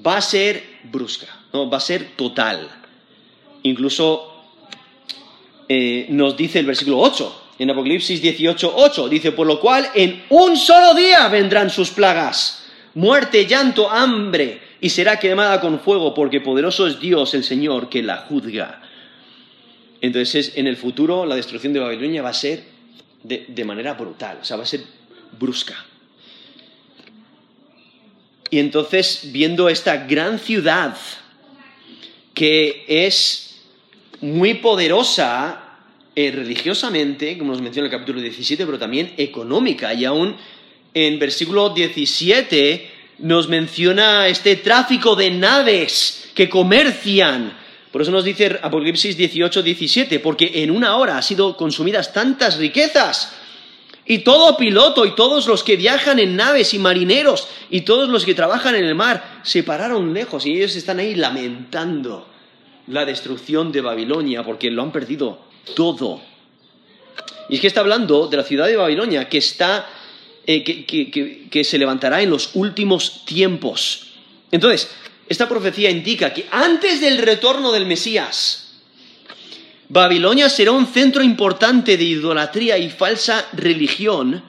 va 0.05 0.17
a 0.17 0.21
ser 0.21 0.61
brusca, 0.83 1.27
¿no? 1.53 1.69
va 1.69 1.77
a 1.77 1.81
ser 1.81 2.15
total. 2.15 2.69
Incluso 3.63 4.43
eh, 5.69 6.07
nos 6.09 6.35
dice 6.35 6.59
el 6.59 6.65
versículo 6.65 6.99
8, 6.99 7.41
en 7.59 7.69
Apocalipsis 7.69 8.21
18, 8.21 8.73
8, 8.75 9.09
dice, 9.09 9.31
por 9.31 9.47
lo 9.47 9.59
cual 9.59 9.89
en 9.93 10.23
un 10.29 10.57
solo 10.57 10.93
día 10.93 11.27
vendrán 11.29 11.69
sus 11.69 11.91
plagas, 11.91 12.65
muerte, 12.95 13.45
llanto, 13.45 13.89
hambre, 13.89 14.61
y 14.81 14.89
será 14.89 15.19
quemada 15.19 15.61
con 15.61 15.79
fuego, 15.79 16.13
porque 16.13 16.41
poderoso 16.41 16.87
es 16.87 16.99
Dios 16.99 17.33
el 17.33 17.43
Señor 17.43 17.89
que 17.89 18.03
la 18.03 18.17
juzga. 18.17 18.81
Entonces, 20.01 20.53
en 20.55 20.67
el 20.67 20.77
futuro, 20.77 21.25
la 21.25 21.35
destrucción 21.35 21.73
de 21.73 21.79
Babilonia 21.79 22.21
va 22.21 22.29
a 22.29 22.33
ser 22.33 22.63
de, 23.23 23.45
de 23.47 23.65
manera 23.65 23.93
brutal, 23.93 24.39
o 24.41 24.45
sea, 24.45 24.57
va 24.57 24.63
a 24.63 24.67
ser 24.67 24.81
brusca. 25.39 25.85
Y 28.51 28.59
entonces, 28.59 29.29
viendo 29.31 29.69
esta 29.69 30.05
gran 30.05 30.39
ciudad 30.39 30.95
que 32.33 32.85
es 32.87 33.61
muy 34.21 34.55
poderosa 34.55 35.65
eh, 36.15 36.31
religiosamente, 36.31 37.37
como 37.37 37.51
nos 37.51 37.61
menciona 37.61 37.87
el 37.87 37.91
capítulo 37.91 38.21
17, 38.21 38.65
pero 38.65 38.77
también 38.77 39.13
económica, 39.17 39.93
y 39.93 40.05
aún 40.05 40.35
en 40.93 41.19
versículo 41.19 41.71
17 41.71 42.91
nos 43.19 43.47
menciona 43.47 44.27
este 44.27 44.57
tráfico 44.57 45.15
de 45.15 45.31
naves 45.31 46.31
que 46.33 46.49
comercian. 46.49 47.57
Por 47.91 48.01
eso 48.01 48.11
nos 48.11 48.25
dice 48.25 48.59
Apocalipsis 48.61 49.15
18, 49.15 49.63
17, 49.63 50.19
porque 50.19 50.51
en 50.55 50.71
una 50.71 50.97
hora 50.97 51.17
han 51.17 51.23
sido 51.23 51.55
consumidas 51.55 52.11
tantas 52.11 52.57
riquezas. 52.57 53.33
Y 54.05 54.19
todo 54.19 54.57
piloto 54.57 55.05
y 55.05 55.15
todos 55.15 55.47
los 55.47 55.63
que 55.63 55.77
viajan 55.77 56.19
en 56.19 56.35
naves 56.35 56.73
y 56.73 56.79
marineros 56.79 57.47
y 57.71 57.81
todos 57.81 58.07
los 58.09 58.23
que 58.23 58.35
trabajan 58.35 58.75
en 58.75 58.85
el 58.85 58.93
mar 58.93 59.39
se 59.41 59.63
pararon 59.63 60.13
lejos 60.13 60.45
y 60.45 60.51
ellos 60.51 60.75
están 60.75 60.99
ahí 60.99 61.15
lamentando 61.15 62.27
la 62.87 63.03
destrucción 63.03 63.71
de 63.71 63.81
Babilonia 63.81 64.43
porque 64.43 64.69
lo 64.69 64.83
han 64.83 64.91
perdido 64.91 65.39
todo. 65.75 66.21
Y 67.49 67.55
es 67.55 67.61
que 67.61 67.67
está 67.67 67.79
hablando 67.79 68.27
de 68.27 68.37
la 68.37 68.43
ciudad 68.43 68.67
de 68.67 68.75
Babilonia 68.75 69.27
que 69.27 69.39
está 69.39 69.87
eh, 70.47 70.63
que, 71.49 71.63
se 71.63 71.77
levantará 71.77 72.21
en 72.21 72.29
los 72.29 72.51
últimos 72.53 73.25
tiempos. 73.25 74.13
Entonces, 74.51 74.89
esta 75.27 75.49
profecía 75.49 75.89
indica 75.89 76.33
que 76.33 76.45
antes 76.51 77.01
del 77.01 77.17
retorno 77.17 77.71
del 77.71 77.87
Mesías, 77.87 78.75
Babilonia 79.89 80.49
será 80.49 80.71
un 80.71 80.85
centro 80.85 81.23
importante 81.23 81.97
de 81.97 82.03
idolatría 82.03 82.77
y 82.77 82.89
falsa 82.89 83.47
religión 83.53 84.43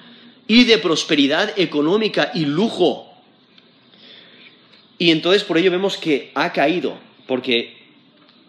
y 0.46 0.64
de 0.64 0.78
prosperidad 0.78 1.59
económica 1.59 2.30
y 2.35 2.44
lujo. 2.44 3.11
Y 4.98 5.11
entonces 5.11 5.44
por 5.44 5.59
ello 5.59 5.70
vemos 5.70 5.96
que 5.96 6.30
ha 6.35 6.52
caído, 6.52 6.98
porque 7.26 7.76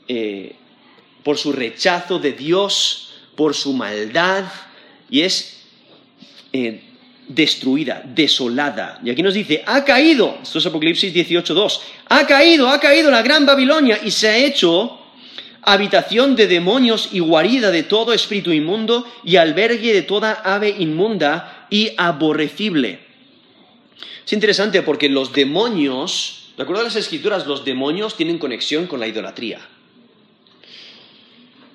eh, 0.08 0.56
por 1.24 1.38
su 1.38 1.52
rechazo 1.52 2.20
de 2.20 2.34
Dios, 2.34 3.14
por 3.36 3.54
su 3.54 3.74
maldad, 3.74 4.46
y 5.10 5.22
es 5.22 5.62
eh, 6.54 6.84
destruida, 7.28 8.04
desolada. 8.06 9.00
Y 9.04 9.10
aquí 9.10 9.22
nos 9.22 9.34
dice, 9.34 9.64
ha 9.66 9.84
caído, 9.84 10.38
esto 10.42 10.60
es 10.60 10.66
Apocalipsis 10.66 11.14
18.2, 11.14 11.80
ha 12.10 12.26
caído, 12.26 12.70
ha 12.70 12.80
caído 12.80 13.12
la 13.12 13.22
gran 13.22 13.46
Babilonia 13.46 14.00
y 14.04 14.12
se 14.12 14.28
ha 14.28 14.38
hecho 14.38 15.00
habitación 15.62 16.36
de 16.36 16.48
demonios 16.48 17.10
y 17.12 17.20
guarida 17.20 17.72
de 17.72 17.84
todo 17.84 18.14
espíritu 18.14 18.52
inmundo 18.52 19.06
y 19.26 19.36
albergue 19.36 19.94
de 19.94 20.02
toda 20.02 20.32
ave 20.32 20.74
inmunda 20.80 21.68
y 21.70 21.92
aborrecible. 21.98 23.00
Es 24.26 24.34
interesante 24.34 24.82
porque 24.82 25.10
los 25.10 25.34
demonios, 25.34 26.52
de 26.56 26.64
acuerdo 26.64 26.82
a 26.82 26.86
las 26.86 26.96
escrituras, 26.96 27.48
los 27.48 27.66
demonios 27.66 28.16
tienen 28.16 28.38
conexión 28.38 28.88
con 28.88 29.00
la 29.00 29.08
idolatría. 29.08 29.60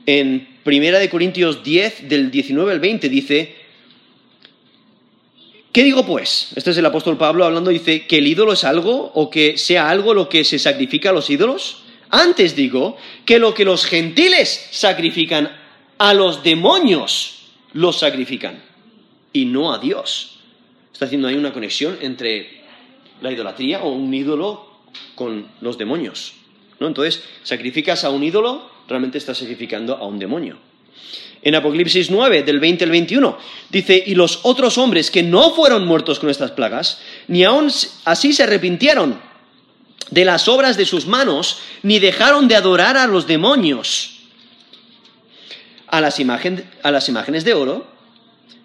En 0.06 0.48
1 0.64 1.10
Corintios 1.10 1.62
10, 1.62 2.08
del 2.08 2.30
19 2.30 2.72
al 2.72 2.80
20, 2.80 3.08
dice, 3.08 3.56
¿Qué 5.72 5.84
digo 5.84 6.04
pues? 6.04 6.52
Este 6.54 6.70
es 6.70 6.76
el 6.76 6.84
apóstol 6.84 7.16
Pablo 7.16 7.46
hablando, 7.46 7.70
dice, 7.70 8.06
que 8.06 8.18
el 8.18 8.26
ídolo 8.26 8.52
es 8.52 8.62
algo 8.62 9.10
o 9.14 9.30
que 9.30 9.56
sea 9.56 9.88
algo 9.88 10.12
lo 10.12 10.28
que 10.28 10.44
se 10.44 10.58
sacrifica 10.58 11.08
a 11.08 11.12
los 11.14 11.30
ídolos. 11.30 11.84
Antes 12.10 12.54
digo 12.54 12.98
que 13.24 13.38
lo 13.38 13.54
que 13.54 13.64
los 13.64 13.86
gentiles 13.86 14.68
sacrifican 14.70 15.50
a 15.96 16.12
los 16.12 16.42
demonios, 16.42 17.46
los 17.72 17.98
sacrifican 17.98 18.62
y 19.32 19.46
no 19.46 19.72
a 19.72 19.78
Dios. 19.78 20.40
Está 20.92 21.06
haciendo 21.06 21.28
ahí 21.28 21.36
una 21.36 21.54
conexión 21.54 21.96
entre 22.02 22.60
la 23.22 23.32
idolatría 23.32 23.80
o 23.80 23.92
un 23.92 24.12
ídolo 24.12 24.66
con 25.14 25.48
los 25.62 25.78
demonios. 25.78 26.34
¿no? 26.80 26.86
Entonces, 26.86 27.24
sacrificas 27.44 28.04
a 28.04 28.10
un 28.10 28.22
ídolo, 28.22 28.70
realmente 28.88 29.16
estás 29.16 29.38
sacrificando 29.38 29.96
a 29.96 30.06
un 30.06 30.18
demonio 30.18 30.58
en 31.42 31.56
Apocalipsis 31.56 32.10
9, 32.10 32.44
del 32.44 32.60
20 32.60 32.84
al 32.84 32.90
21. 32.90 33.38
Dice, 33.68 34.02
y 34.06 34.14
los 34.14 34.40
otros 34.44 34.78
hombres 34.78 35.10
que 35.10 35.22
no 35.22 35.52
fueron 35.54 35.86
muertos 35.86 36.18
con 36.20 36.30
estas 36.30 36.52
plagas, 36.52 37.00
ni 37.26 37.44
aun 37.44 37.68
así 38.04 38.32
se 38.32 38.44
arrepintieron 38.44 39.20
de 40.10 40.24
las 40.24 40.46
obras 40.46 40.76
de 40.76 40.86
sus 40.86 41.06
manos, 41.06 41.58
ni 41.82 41.98
dejaron 41.98 42.46
de 42.46 42.54
adorar 42.54 42.96
a 42.96 43.06
los 43.06 43.26
demonios, 43.26 44.20
a 45.88 46.00
las, 46.00 46.20
a 46.82 46.90
las 46.90 47.08
imágenes 47.08 47.44
de 47.44 47.54
oro, 47.54 47.90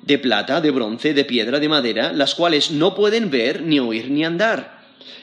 de 0.01 0.19
plata, 0.19 0.61
de 0.61 0.71
bronce, 0.71 1.13
de 1.13 1.25
piedra, 1.25 1.59
de 1.59 1.67
madera, 1.67 2.13
las 2.13 2.35
cuales 2.35 2.71
no 2.71 2.95
pueden 2.95 3.31
ver, 3.31 3.61
ni 3.61 3.79
oír, 3.79 4.09
ni 4.09 4.23
andar. 4.23 4.77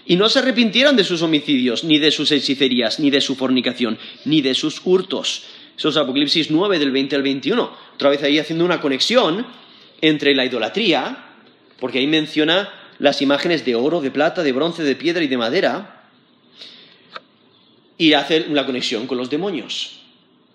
Y 0.07 0.17
no 0.17 0.29
se 0.29 0.41
arrepintieron 0.41 0.97
de 0.97 1.05
sus 1.05 1.23
homicidios, 1.23 1.85
ni 1.85 1.99
de 1.99 2.11
sus 2.11 2.31
hechicerías, 2.33 3.01
ni 3.01 3.11
de 3.11 3.23
su 3.23 3.37
fornicación, 3.37 3.99
ni 4.25 4.43
de 4.43 4.55
sus 4.55 4.83
hurtos 4.85 5.45
eso 5.77 5.89
es 5.89 5.97
Apocalipsis 5.97 6.51
9 6.51 6.79
del 6.79 6.93
20 6.93 7.17
al 7.17 7.23
21. 7.23 7.71
Otra 7.95 8.11
vez 8.11 8.23
ahí 8.23 8.39
haciendo 8.39 8.65
una 8.65 8.81
conexión 8.81 9.47
entre 10.01 10.35
la 10.35 10.45
idolatría, 10.45 11.25
porque 11.81 11.99
ahí 11.99 12.07
menciona 12.07 12.73
las 12.99 13.23
imágenes 13.23 13.65
de 13.65 13.75
oro, 13.75 14.01
de 14.01 14.11
plata, 14.11 14.43
de 14.43 14.53
bronce, 14.53 14.83
de 14.85 14.95
piedra 14.95 15.25
y 15.25 15.29
de 15.29 15.37
madera, 15.37 16.09
y 17.99 18.13
hace 18.13 18.47
la 18.49 18.67
conexión 18.67 19.07
con 19.07 19.19
los 19.19 19.31
demonios. 19.31 20.01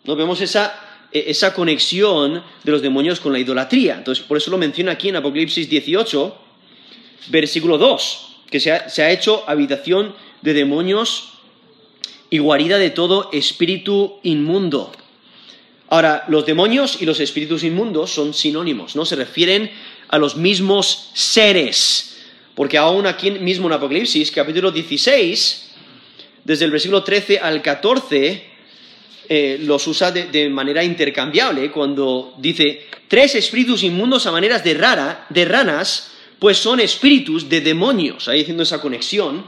¿No? 0.05 0.15
Vemos 0.15 0.39
esa, 0.41 1.07
e, 1.11 1.25
esa 1.27 1.53
conexión 1.53 2.43
de 2.63 2.71
los 2.71 2.81
demonios 2.81 3.19
con 3.19 3.33
la 3.33 3.39
idolatría. 3.39 3.95
Entonces, 3.95 4.23
por 4.23 4.37
eso 4.37 4.51
lo 4.51 4.57
menciona 4.57 4.93
aquí 4.93 5.09
en 5.09 5.17
Apocalipsis 5.17 5.69
18, 5.69 6.37
versículo 7.27 7.77
2, 7.77 8.37
que 8.49 8.59
se 8.59 8.71
ha, 8.71 8.89
se 8.89 9.03
ha 9.03 9.11
hecho 9.11 9.43
habitación 9.47 10.15
de 10.41 10.53
demonios 10.53 11.33
y 12.29 12.37
guarida 12.37 12.77
de 12.77 12.89
todo 12.89 13.29
espíritu 13.33 14.19
inmundo. 14.23 14.91
Ahora, 15.89 16.23
los 16.27 16.45
demonios 16.45 17.01
y 17.01 17.05
los 17.05 17.19
espíritus 17.19 17.63
inmundos 17.63 18.11
son 18.11 18.33
sinónimos, 18.33 18.95
¿no? 18.95 19.05
Se 19.05 19.15
refieren 19.15 19.71
a 20.07 20.19
los 20.19 20.35
mismos 20.35 21.09
seres. 21.13 22.17
Porque 22.53 22.77
aún 22.77 23.07
aquí 23.07 23.31
mismo 23.31 23.67
en 23.67 23.73
Apocalipsis, 23.73 24.31
capítulo 24.31 24.71
16, 24.71 25.71
desde 26.43 26.65
el 26.65 26.71
versículo 26.71 27.03
13 27.03 27.39
al 27.39 27.61
14, 27.61 28.43
eh, 29.29 29.59
los 29.61 29.87
usa 29.87 30.11
de, 30.11 30.49
manera 30.49 30.83
intercambiable 30.83 31.71
cuando 31.71 32.35
dice, 32.37 32.85
tres 33.07 33.35
espíritus 33.35 33.83
inmundos 33.83 34.27
a 34.27 34.31
maneras 34.31 34.63
de, 34.63 34.73
rara, 34.75 35.25
de 35.29 35.45
ranas, 35.45 36.11
pues 36.37 36.57
son 36.57 36.79
espíritus 36.79 37.49
de 37.49 37.61
demonios. 37.61 38.27
Ahí 38.27 38.41
haciendo 38.41 38.63
esa 38.63 38.81
conexión 38.81 39.43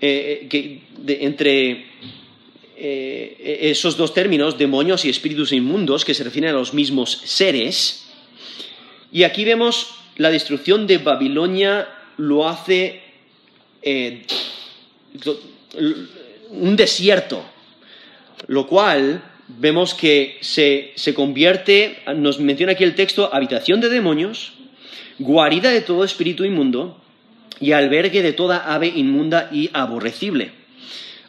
eh, 0.00 0.46
que, 0.48 0.82
entre 1.24 1.89
eh, 2.82 3.58
esos 3.70 3.98
dos 3.98 4.14
términos, 4.14 4.56
demonios 4.56 5.04
y 5.04 5.10
espíritus 5.10 5.52
inmundos, 5.52 6.04
que 6.04 6.14
se 6.14 6.24
refieren 6.24 6.50
a 6.50 6.54
los 6.54 6.72
mismos 6.72 7.20
seres. 7.24 8.06
Y 9.12 9.24
aquí 9.24 9.44
vemos 9.44 9.88
la 10.16 10.30
destrucción 10.30 10.86
de 10.86 10.96
Babilonia 10.98 11.88
lo 12.16 12.48
hace 12.48 13.02
eh, 13.82 14.22
un 16.50 16.76
desierto, 16.76 17.44
lo 18.46 18.66
cual 18.66 19.22
vemos 19.48 19.92
que 19.92 20.38
se, 20.40 20.92
se 20.94 21.12
convierte, 21.12 21.98
nos 22.16 22.40
menciona 22.40 22.72
aquí 22.72 22.84
el 22.84 22.94
texto, 22.94 23.28
habitación 23.32 23.80
de 23.80 23.90
demonios, 23.90 24.52
guarida 25.18 25.70
de 25.70 25.82
todo 25.82 26.04
espíritu 26.04 26.44
inmundo 26.44 26.98
y 27.60 27.72
albergue 27.72 28.22
de 28.22 28.32
toda 28.32 28.72
ave 28.74 28.88
inmunda 28.88 29.50
y 29.52 29.68
aborrecible. 29.74 30.59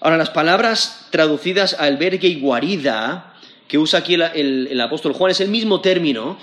Ahora, 0.02 0.18
las 0.18 0.32
palabras 0.32 1.08
traducidas 1.12 1.76
albergue 1.76 2.28
y 2.28 2.40
guarida, 2.40 3.36
que 3.68 3.78
usa 3.78 4.00
aquí 4.00 4.16
el, 4.16 4.82
apóstol 4.82 5.14
Juan, 5.14 5.30
es 5.30 5.42
el 5.42 5.50
mismo 5.50 5.80
término 5.80 6.40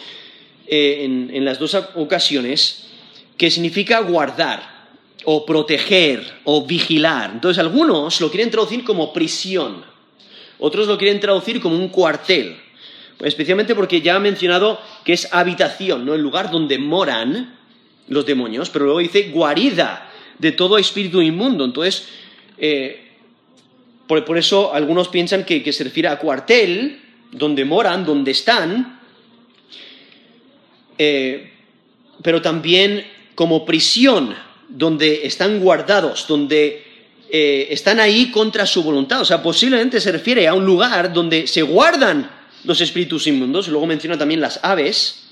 eh, 0.69 1.01
en, 1.33 1.45
las 1.45 1.59
dos 1.59 1.75
ocasiones, 1.97 2.87
que 3.37 3.51
significa 3.51 3.99
guardar, 4.01 4.79
o 5.25 5.45
proteger, 5.45 6.25
o 6.45 6.65
vigilar. 6.67 7.33
Entonces, 7.35 7.59
algunos 7.59 8.21
lo 8.21 8.31
quieren 8.31 8.49
traducir 8.49 8.85
como 8.85 9.13
prisión, 9.13 9.85
otros 10.61 10.87
lo 10.87 10.97
quieren 10.97 11.19
traducir 11.19 11.61
como 11.61 11.75
un 11.75 11.89
cuartel, 11.89 12.57
especialmente 13.19 13.75
porque 13.75 14.01
ya 14.01 14.15
ha 14.15 14.21
mencionado 14.21 14.81
que 15.05 15.15
es 15.15 15.35
habitación, 15.35 16.07
¿no? 16.07 16.15
El 16.15 16.23
lugar 16.23 16.53
donde 16.53 16.79
moran 16.79 17.59
los 18.07 18.25
demonios, 18.25 18.71
pero 18.71 18.85
luego 18.85 19.01
dice 19.01 19.31
guarida 19.31 20.09
de 20.39 20.53
todo 20.53 20.79
espíritu 20.79 21.21
inmundo. 21.21 21.65
Entonces, 21.65 22.09
eh, 22.57 23.08
por, 24.09 24.39
eso 24.39 24.75
algunos 24.75 25.09
piensan 25.09 25.45
que, 25.45 25.73
se 25.73 25.85
refiere 25.85 26.09
a 26.09 26.19
cuartel, 26.19 27.01
donde 27.31 27.65
moran, 27.65 28.05
donde 28.05 28.33
están, 28.33 28.99
eh, 30.99 31.53
pero 32.23 32.43
también 32.43 33.07
como 33.35 33.65
prisión, 33.65 34.35
donde 34.69 35.27
están 35.27 35.61
guardados, 35.61 36.27
donde 36.27 36.85
eh, 37.31 37.69
están 37.71 38.01
ahí 38.01 38.31
contra 38.31 38.67
su 38.67 38.83
voluntad. 38.83 39.21
O 39.21 39.25
sea, 39.25 39.43
posiblemente 39.43 40.01
se 40.01 40.11
refiere 40.11 40.49
a 40.49 40.55
un 40.55 40.65
lugar 40.65 41.13
donde 41.13 41.47
se 41.47 41.63
guardan 41.63 42.31
los 42.65 42.81
espíritus 42.81 43.27
inmundos, 43.27 43.69
luego 43.69 43.87
menciona 43.87 44.19
también 44.19 44.41
las 44.41 44.61
aves, 44.63 45.29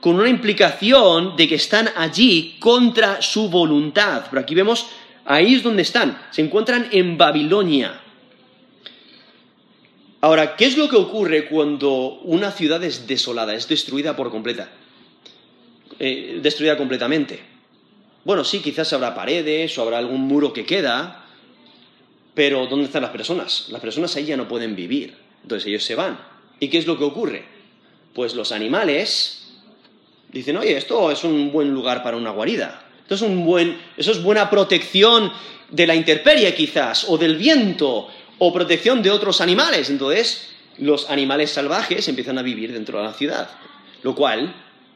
con 0.00 0.16
una 0.16 0.28
implicación 0.28 1.36
de 1.36 1.46
que 1.46 1.54
están 1.54 1.90
allí 1.96 2.56
contra 2.58 3.22
su 3.22 3.48
voluntad. 3.48 4.24
Pero 4.30 4.42
aquí 4.42 4.54
vemos, 4.54 4.86
ahí 5.24 5.54
es 5.54 5.62
donde 5.62 5.82
están, 5.82 6.20
se 6.30 6.42
encuentran 6.42 6.88
en 6.90 7.16
Babilonia. 7.16 7.99
Ahora, 10.22 10.54
¿qué 10.56 10.66
es 10.66 10.76
lo 10.76 10.88
que 10.88 10.96
ocurre 10.96 11.48
cuando 11.48 12.20
una 12.24 12.52
ciudad 12.52 12.82
es 12.84 13.06
desolada, 13.06 13.54
es 13.54 13.66
destruida 13.68 14.16
por 14.16 14.30
completa? 14.30 14.70
Eh, 15.98 16.40
destruida 16.42 16.76
completamente. 16.76 17.40
Bueno, 18.24 18.44
sí, 18.44 18.60
quizás 18.60 18.92
habrá 18.92 19.14
paredes 19.14 19.76
o 19.78 19.82
habrá 19.82 19.96
algún 19.96 20.20
muro 20.20 20.52
que 20.52 20.66
queda, 20.66 21.24
pero 22.34 22.66
¿dónde 22.66 22.84
están 22.84 23.02
las 23.02 23.12
personas? 23.12 23.68
Las 23.70 23.80
personas 23.80 24.14
ahí 24.16 24.26
ya 24.26 24.36
no 24.36 24.46
pueden 24.46 24.76
vivir, 24.76 25.14
entonces 25.42 25.66
ellos 25.66 25.84
se 25.84 25.94
van. 25.94 26.20
¿Y 26.58 26.68
qué 26.68 26.76
es 26.76 26.86
lo 26.86 26.98
que 26.98 27.04
ocurre? 27.04 27.44
Pues 28.14 28.34
los 28.34 28.52
animales 28.52 29.54
dicen, 30.30 30.58
oye, 30.58 30.76
esto 30.76 31.10
es 31.10 31.24
un 31.24 31.50
buen 31.50 31.72
lugar 31.72 32.02
para 32.02 32.18
una 32.18 32.30
guarida, 32.30 32.84
esto 33.02 33.14
es 33.14 33.22
un 33.22 33.46
buen, 33.46 33.78
eso 33.96 34.12
es 34.12 34.22
buena 34.22 34.50
protección 34.50 35.32
de 35.70 35.86
la 35.86 35.94
intemperie 35.94 36.54
quizás, 36.54 37.06
o 37.08 37.16
del 37.16 37.36
viento, 37.36 38.08
o 38.40 38.52
protección 38.52 39.02
de 39.02 39.10
otros 39.10 39.40
animales. 39.40 39.90
Entonces, 39.90 40.48
los 40.78 41.08
animales 41.10 41.50
salvajes 41.50 42.08
empiezan 42.08 42.38
a 42.38 42.42
vivir 42.42 42.72
dentro 42.72 42.98
de 42.98 43.04
la 43.04 43.12
ciudad, 43.12 43.50
lo 44.02 44.14
cual 44.14 44.54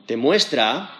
demuestra 0.08 0.90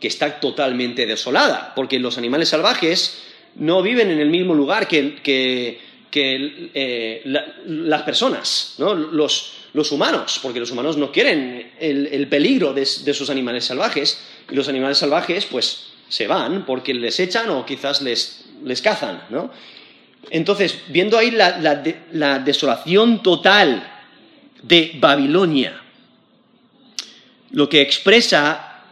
que 0.00 0.08
está 0.08 0.38
totalmente 0.40 1.04
desolada, 1.04 1.72
porque 1.74 1.98
los 1.98 2.16
animales 2.16 2.48
salvajes 2.48 3.22
no 3.56 3.82
viven 3.82 4.10
en 4.10 4.20
el 4.20 4.30
mismo 4.30 4.54
lugar 4.54 4.86
que, 4.86 5.80
eh, 6.12 7.22
las 7.66 8.02
personas, 8.02 8.76
¿no? 8.78 8.94
los, 8.94 9.90
humanos, 9.90 10.38
porque 10.42 10.60
los 10.60 10.70
humanos 10.70 10.96
no 10.96 11.10
quieren 11.10 11.72
el, 11.80 12.28
peligro 12.28 12.72
de, 12.72 12.86
sus 12.86 13.30
animales 13.30 13.64
salvajes, 13.64 14.20
y 14.48 14.54
los 14.54 14.68
animales 14.68 14.98
salvajes 14.98 15.46
pues 15.46 15.86
se 16.08 16.28
van 16.28 16.64
porque 16.64 16.94
les 16.94 17.18
echan 17.18 17.50
o 17.50 17.66
quizás 17.66 18.00
les, 18.00 18.44
les 18.62 18.80
cazan, 18.80 19.24
¿no? 19.30 19.50
Entonces, 20.30 20.82
viendo 20.88 21.18
ahí 21.18 21.30
la, 21.30 22.38
desolación 22.38 23.22
total 23.22 23.90
de 24.62 24.92
Babilonia, 24.96 25.80
lo 27.50 27.68
que 27.68 27.80
expresa 27.80 28.82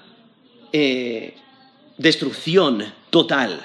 eh, 0.72 1.35
destrucción 1.97 2.93
total. 3.11 3.61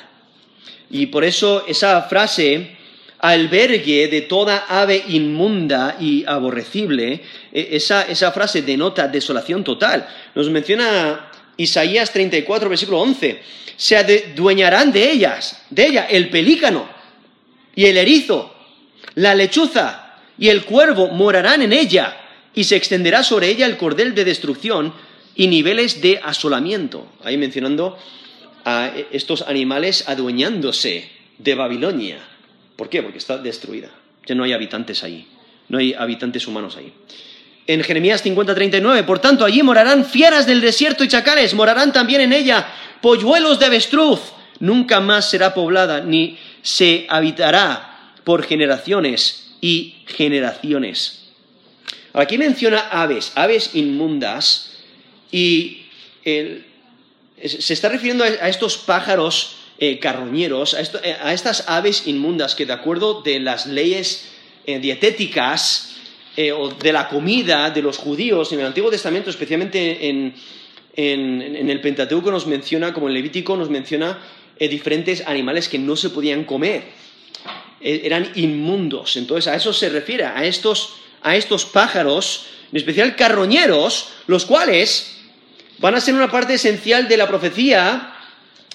Y 0.89 1.07
por 1.07 1.23
eso 1.23 1.65
esa 1.67 2.01
frase, 2.03 2.77
albergue 3.19 4.07
de 4.07 4.21
toda 4.21 4.65
ave 4.69 5.03
inmunda 5.09 5.97
y 5.99 6.23
aborrecible, 6.25 7.21
e, 7.51 7.69
esa, 7.71 8.03
esa 8.03 8.31
frase 8.31 8.61
denota 8.61 9.07
desolación 9.07 9.63
total. 9.63 10.07
Nos 10.33 10.49
menciona 10.49 11.31
Isaías 11.57 12.11
34, 12.11 12.69
versículo 12.69 12.99
11. 13.01 13.41
Se 13.75 13.97
adueñarán 13.97 14.91
de 14.91 15.11
ellas, 15.11 15.61
de 15.69 15.85
ella, 15.87 16.07
el 16.09 16.29
pelícano 16.29 16.96
y 17.77 17.85
el 17.85 17.95
erizo, 17.95 18.53
la 19.13 19.35
lechuza 19.35 20.15
y 20.39 20.49
el 20.49 20.65
cuervo 20.65 21.09
morarán 21.09 21.61
en 21.61 21.71
ella, 21.71 22.17
y 22.55 22.63
se 22.63 22.75
extenderá 22.75 23.21
sobre 23.21 23.49
ella 23.49 23.67
el 23.67 23.77
cordel 23.77 24.15
de 24.15 24.25
destrucción 24.25 24.95
y 25.35 25.45
niveles 25.45 26.01
de 26.01 26.19
asolamiento. 26.23 27.07
Ahí 27.23 27.37
mencionando 27.37 27.95
a 28.65 28.91
estos 29.11 29.43
animales 29.43 30.05
adueñándose 30.07 31.11
de 31.37 31.53
Babilonia. 31.53 32.17
¿Por 32.75 32.89
qué? 32.89 33.03
Porque 33.03 33.19
está 33.19 33.37
destruida. 33.37 33.91
Ya 34.25 34.33
no 34.33 34.43
hay 34.43 34.53
habitantes 34.53 35.03
ahí. 35.03 35.27
No 35.69 35.77
hay 35.77 35.93
habitantes 35.93 36.47
humanos 36.47 36.77
ahí. 36.77 36.91
En 37.67 37.83
Jeremías 37.83 38.25
50:39, 38.25 39.03
por 39.05 39.19
tanto, 39.19 39.45
allí 39.45 39.61
morarán 39.61 40.03
fieras 40.03 40.47
del 40.47 40.61
desierto 40.61 41.03
y 41.03 41.09
chacales, 41.09 41.53
morarán 41.53 41.93
también 41.93 42.21
en 42.21 42.33
ella 42.33 42.65
polluelos 43.01 43.59
de 43.59 43.67
avestruz. 43.67 44.19
Nunca 44.59 44.99
más 44.99 45.29
será 45.29 45.53
poblada, 45.53 46.01
ni 46.01 46.37
se 46.61 47.05
habitará 47.09 48.13
por 48.23 48.43
generaciones 48.43 49.55
y 49.61 49.95
generaciones. 50.05 51.29
Aquí 52.13 52.37
menciona 52.37 52.79
aves, 52.89 53.31
aves 53.35 53.71
inmundas, 53.75 54.77
y 55.31 55.85
se 56.23 57.73
está 57.73 57.89
refiriendo 57.89 58.23
a, 58.23 58.49
estos 58.49 58.77
pájaros 58.77 59.57
eh, 59.79 59.99
carroñeros, 59.99 60.73
eh, 60.73 61.15
a, 61.21 61.33
estas 61.33 61.65
aves 61.67 62.07
inmundas 62.07 62.55
que 62.55 62.65
de 62.65 62.73
acuerdo 62.73 63.21
de 63.21 63.39
las 63.39 63.67
leyes 63.67 64.29
eh, 64.65 64.79
dietéticas 64.79 65.93
o 66.55 66.69
de 66.69 66.93
la 66.93 67.09
comida 67.09 67.71
de 67.71 67.81
los 67.81 67.97
judíos 67.97 68.53
en 68.53 68.59
el 68.59 68.67
Antiguo 68.67 68.91
Testamento, 68.91 69.31
especialmente 69.31 70.07
en, 70.07 70.35
en 70.95 71.69
el 71.71 71.81
Pentateuco 71.81 72.29
nos 72.29 72.45
menciona, 72.45 72.93
como 72.93 73.07
en 73.07 73.15
Levítico 73.15 73.57
nos 73.57 73.71
menciona 73.71 74.19
eh, 74.59 74.67
diferentes 74.67 75.25
animales 75.25 75.69
que 75.69 75.79
no 75.79 75.95
se 75.95 76.09
podían 76.09 76.43
comer. 76.43 76.83
Eh, 77.79 78.01
eran 78.03 78.31
inmundos. 78.35 79.17
Entonces 79.17 79.47
a 79.47 79.55
eso 79.55 79.73
se 79.73 79.89
refiere, 79.89 80.25
a 80.25 80.43
estos, 80.45 80.95
a 81.21 81.35
estos 81.35 81.65
pájaros, 81.65 82.47
en 82.71 82.77
especial 82.77 83.15
carroñeros, 83.15 84.09
los 84.27 84.45
cuales 84.45 85.17
van 85.79 85.95
a 85.95 86.01
ser 86.01 86.15
una 86.15 86.31
parte 86.31 86.55
esencial 86.55 87.07
de 87.07 87.17
la 87.17 87.27
profecía. 87.27 88.13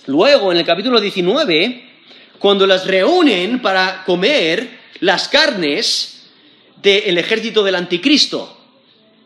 Luego, 0.06 0.52
en 0.52 0.58
el 0.58 0.64
capítulo 0.64 1.00
19, 1.00 1.90
cuando 2.38 2.66
las 2.66 2.86
reúnen 2.86 3.60
para 3.60 4.04
comer 4.04 4.80
las 5.00 5.28
carnes 5.28 6.22
del 6.80 7.18
ejército 7.18 7.62
del 7.62 7.76
anticristo, 7.76 8.58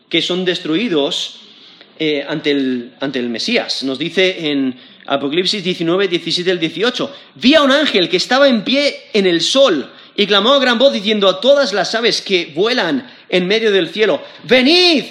que 0.09 0.21
son 0.21 0.45
destruidos 0.45 1.39
eh, 1.99 2.25
ante, 2.27 2.51
el, 2.51 2.93
ante 2.99 3.19
el 3.19 3.29
Mesías. 3.29 3.83
Nos 3.83 3.97
dice 3.99 4.51
en 4.51 4.75
Apocalipsis 5.07 5.63
19, 5.63 6.07
17 6.07 6.51
al 6.51 6.59
18. 6.59 7.15
Vi 7.35 7.55
a 7.55 7.63
un 7.63 7.71
ángel 7.71 8.09
que 8.09 8.17
estaba 8.17 8.47
en 8.47 8.63
pie 8.63 9.09
en 9.13 9.25
el 9.25 9.41
sol 9.41 9.89
y 10.15 10.27
clamó 10.27 10.53
a 10.53 10.59
gran 10.59 10.77
voz 10.77 10.91
diciendo 10.91 11.29
a 11.29 11.39
todas 11.39 11.73
las 11.73 11.95
aves 11.95 12.21
que 12.21 12.51
vuelan 12.53 13.09
en 13.29 13.47
medio 13.47 13.71
del 13.71 13.89
cielo, 13.89 14.21
venid 14.43 15.03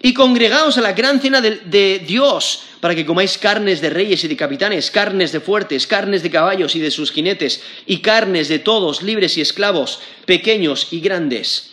y 0.00 0.14
congregaos 0.14 0.78
a 0.78 0.80
la 0.80 0.92
gran 0.92 1.20
cena 1.20 1.40
de, 1.40 1.60
de, 1.64 2.00
Dios, 2.00 2.64
para 2.80 2.94
que 2.94 3.06
comáis 3.06 3.38
carnes 3.38 3.80
de 3.80 3.90
reyes 3.90 4.24
y 4.24 4.28
de 4.28 4.36
capitanes, 4.36 4.90
carnes 4.90 5.30
de 5.30 5.40
fuertes, 5.40 5.86
carnes 5.86 6.22
de 6.22 6.30
caballos 6.30 6.74
y 6.74 6.80
de 6.80 6.90
sus 6.90 7.12
jinetes, 7.12 7.62
y 7.86 7.98
carnes 7.98 8.48
de 8.48 8.58
todos, 8.58 9.02
libres 9.02 9.36
y 9.38 9.40
esclavos, 9.40 10.00
pequeños 10.26 10.88
y 10.90 11.00
grandes. 11.00 11.70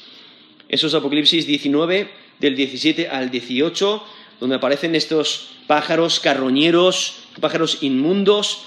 Eso 0.67 0.87
es 0.87 0.93
Apocalipsis 0.93 1.47
19, 1.47 2.11
del 2.39 2.55
17 2.55 3.07
al 3.09 3.31
18, 3.31 4.03
donde 4.39 4.55
aparecen 4.55 4.95
estos 4.95 5.49
pájaros 5.65 6.19
carroñeros, 6.19 7.15
pájaros 7.39 7.79
inmundos 7.81 8.63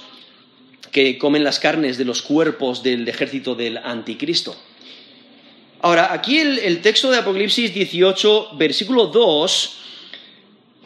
que 0.90 1.18
comen 1.18 1.44
las 1.44 1.58
carnes 1.58 1.98
de 1.98 2.04
los 2.04 2.22
cuerpos 2.22 2.82
del 2.82 3.08
ejército 3.08 3.54
del 3.54 3.78
anticristo. 3.78 4.56
Ahora, 5.80 6.12
aquí 6.12 6.38
el, 6.38 6.80
texto 6.80 7.10
de 7.10 7.18
Apocalipsis 7.18 7.74
18, 7.74 8.50
versículo 8.54 9.06
2, 9.06 9.76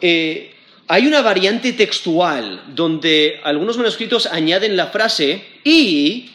eh, 0.01 0.55
hay 0.87 1.05
una 1.05 1.21
variante 1.21 1.73
textual 1.73 2.63
donde 2.73 3.39
algunos 3.43 3.77
manuscritos 3.77 4.25
añaden 4.25 4.77
la 4.77 4.87
frase 4.87 5.43
y 5.63 6.31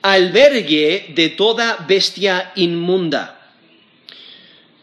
albergue 0.00 1.12
de 1.14 1.30
toda 1.30 1.84
bestia 1.88 2.52
inmunda. 2.54 3.34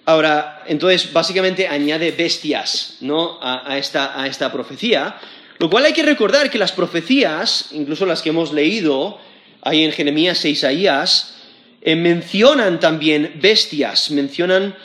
Ahora, 0.05 0.63
entonces, 0.67 1.11
básicamente 1.11 1.67
añade 1.67 2.11
bestias 2.11 2.97
¿no? 3.01 3.39
a, 3.41 3.77
esta, 3.77 4.21
a 4.21 4.27
esta 4.27 4.51
profecía, 4.51 5.17
lo 5.57 5.69
cual 5.69 5.85
hay 5.85 5.93
que 5.93 6.03
recordar 6.03 6.49
que 6.49 6.57
las 6.57 6.71
profecías, 6.71 7.69
incluso 7.71 8.05
las 8.05 8.21
que 8.21 8.29
hemos 8.29 8.53
leído 8.53 9.19
ahí 9.61 9.83
en 9.83 9.91
Jeremías 9.91 10.43
e 10.45 10.49
Isaías, 10.49 11.35
eh, 11.81 11.95
mencionan 11.95 12.79
también 12.79 13.33
bestias, 13.41 14.11
mencionan 14.11 14.75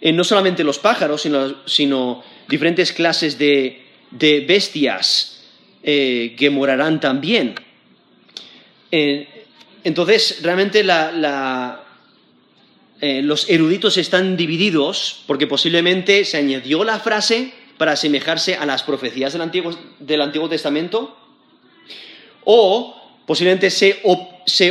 eh, 0.00 0.12
no 0.12 0.24
solamente 0.24 0.64
los 0.64 0.78
pájaros, 0.78 1.22
sino, 1.66 2.24
diferentes 2.48 2.92
clases 2.92 3.38
de, 3.38 3.82
bestias 4.46 5.42
eh, 5.82 6.34
que 6.36 6.50
morarán 6.50 7.00
también. 7.00 7.54
entonces, 9.82 10.38
realmente 10.42 10.84
la, 10.84 11.84
eh, 13.06 13.20
los 13.20 13.50
eruditos 13.50 13.98
están 13.98 14.34
divididos 14.34 15.24
porque 15.26 15.46
posiblemente 15.46 16.24
se 16.24 16.38
añadió 16.38 16.84
la 16.84 17.00
frase 17.00 17.52
para 17.78 17.92
asemejarse 17.92 18.56
a 18.56 18.66
las 18.66 18.82
profecías 18.82 19.32
del 19.32 20.20
Antiguo, 20.22 20.48
Testamento 20.48 21.16
o 22.44 22.94
posiblemente 23.26 23.70
se, 23.70 24.00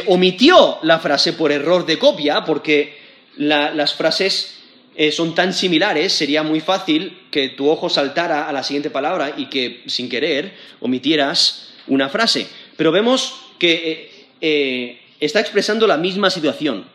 omitió 0.08 0.80
la 0.84 1.00
frase 1.00 1.34
por 1.34 1.52
error 1.52 1.86
de 1.86 1.98
copia 1.98 2.46
porque 2.46 2.98
las 3.38 3.94
frases 3.94 4.60
eh, 4.96 5.12
son 5.12 5.34
tan 5.34 5.54
similares, 5.54 6.14
sería 6.14 6.44
muy 6.44 6.60
fácil 6.60 7.28
que 7.32 7.50
tu 7.50 7.68
ojo 7.70 7.90
saltara 7.90 8.48
a 8.48 8.54
la 8.54 8.64
siguiente 8.64 8.92
palabra 8.92 9.34
y 9.38 9.48
que 9.48 9.84
sin 9.88 10.08
querer 10.08 10.54
omitieras 10.82 11.74
una 11.88 12.10
frase. 12.10 12.48
Pero 12.78 12.92
vemos 12.92 13.36
que 13.58 14.28
eh, 14.40 15.02
está 15.20 15.40
expresando 15.40 15.88
la 15.88 15.98
misma 15.98 16.30
situación. 16.30 16.86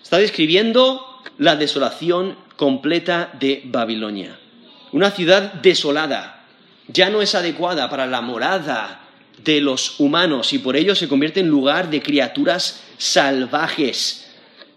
Está 0.00 0.18
describiendo 0.18 1.04
la 1.38 1.56
desolación 1.56 2.36
completa 2.56 3.30
de 3.40 3.62
Babilonia. 3.64 4.38
Una 4.96 5.10
ciudad 5.10 5.52
desolada, 5.52 6.42
ya 6.88 7.10
no 7.10 7.20
es 7.20 7.34
adecuada 7.34 7.90
para 7.90 8.06
la 8.06 8.22
morada 8.22 9.02
de 9.44 9.60
los 9.60 10.00
humanos 10.00 10.54
y 10.54 10.58
por 10.58 10.74
ello 10.74 10.94
se 10.94 11.06
convierte 11.06 11.40
en 11.40 11.48
lugar 11.48 11.90
de 11.90 12.00
criaturas 12.00 12.82
salvajes. 12.96 14.26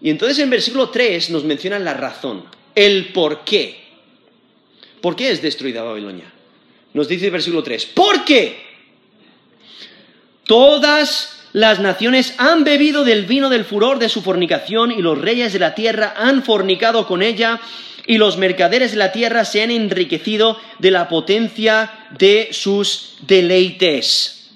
Y 0.02 0.10
entonces 0.10 0.38
en 0.40 0.50
versículo 0.50 0.90
3 0.90 1.30
nos 1.30 1.44
mencionan 1.44 1.86
la 1.86 1.94
razón, 1.94 2.44
el 2.74 3.14
por 3.14 3.44
qué. 3.44 3.80
¿Por 5.00 5.16
qué 5.16 5.30
es 5.30 5.40
destruida 5.40 5.82
Babilonia? 5.82 6.30
Nos 6.92 7.08
dice 7.08 7.24
el 7.24 7.32
versículo 7.32 7.62
3, 7.62 7.86
¿por 7.86 8.22
qué? 8.22 8.60
Todas 10.44 11.46
las 11.54 11.80
naciones 11.80 12.34
han 12.36 12.62
bebido 12.62 13.04
del 13.04 13.24
vino 13.24 13.48
del 13.48 13.64
furor 13.64 13.98
de 13.98 14.10
su 14.10 14.20
fornicación 14.20 14.92
y 14.92 15.00
los 15.00 15.18
reyes 15.18 15.54
de 15.54 15.60
la 15.60 15.74
tierra 15.74 16.12
han 16.14 16.42
fornicado 16.42 17.06
con 17.06 17.22
ella 17.22 17.58
y 18.10 18.18
los 18.18 18.38
mercaderes 18.38 18.90
de 18.90 18.96
la 18.96 19.12
tierra 19.12 19.44
se 19.44 19.62
han 19.62 19.70
enriquecido 19.70 20.58
de 20.80 20.90
la 20.90 21.08
potencia 21.08 22.08
de 22.18 22.48
sus 22.50 23.18
deleites. 23.20 24.50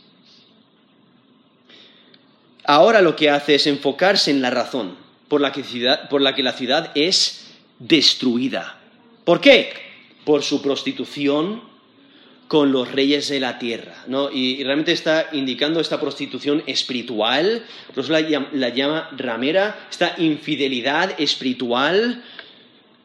Ahora 2.65 3.01
lo 3.01 3.15
que 3.15 3.31
hace 3.31 3.55
es 3.55 3.69
enfocarse 3.69 4.33
en 4.33 4.43
la 4.43 4.51
razón 4.51 4.97
por 5.29 5.41
la 5.41 5.53
que, 5.53 5.63
por 6.11 6.21
la, 6.21 6.35
que 6.35 6.43
la 6.43 6.55
ciudad 6.55 6.91
es 6.97 7.47
destruida. 7.79 8.77
¿Por 9.25 9.41
qué? 9.41 9.73
Por 10.25 10.43
su 10.43 10.61
prostitución, 10.61 11.63
con 12.49 12.73
los 12.73 12.91
reyes 12.91 13.29
de 13.29 13.39
la 13.39 13.61
tierra, 13.61 14.03
¿no? 14.09 14.33
Y, 14.33 14.65
realmente 14.65 14.91
está 14.91 15.29
indicando 15.31 15.79
esta 15.79 16.01
prostitución 16.01 16.65
espiritual, 16.67 17.65
por 17.95 18.09
la, 18.11 18.49
la, 18.53 18.69
llama 18.71 19.11
ramera, 19.17 19.87
esta 19.89 20.17
infidelidad 20.19 21.15
espiritual, 21.21 22.21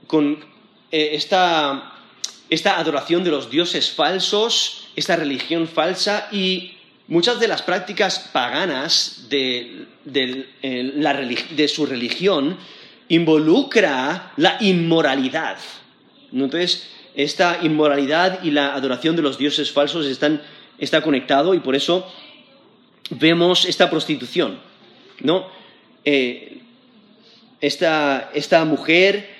con 0.10 0.44
eh, 0.92 1.12
esta, 1.14 1.94
adoración 2.76 3.24
de 3.24 3.30
los 3.30 3.52
dioses 3.52 3.92
falsos, 3.92 4.88
esta 4.96 5.16
religión 5.16 5.68
falsa 5.68 6.28
y 6.32 6.74
muchas 7.08 7.40
de 7.40 7.48
las 7.48 7.62
prácticas 7.62 8.18
paganas 8.34 9.28
de, 9.30 9.86
de 10.06 11.68
su 11.68 11.86
religión 11.86 12.58
involucra 13.08 14.34
la 14.36 14.58
inmoralidad. 14.62 15.60
Entonces, 16.34 16.90
esta 17.14 17.60
inmoralidad 17.62 18.42
y 18.44 18.50
la 18.50 18.74
adoración 18.74 19.16
de 19.16 19.22
los 19.22 19.38
dioses 19.38 19.72
falsos 19.72 20.08
están, 20.08 20.42
está 20.80 21.02
conectado 21.04 21.54
y 21.54 21.60
por 21.60 21.76
eso 21.76 22.12
vemos 23.12 23.66
esta 23.66 23.92
prostitución, 23.92 24.60
¿no? 25.22 25.48
Eh, 26.04 26.62
esta, 27.62 28.32
esta, 28.34 28.64
mujer, 28.66 29.39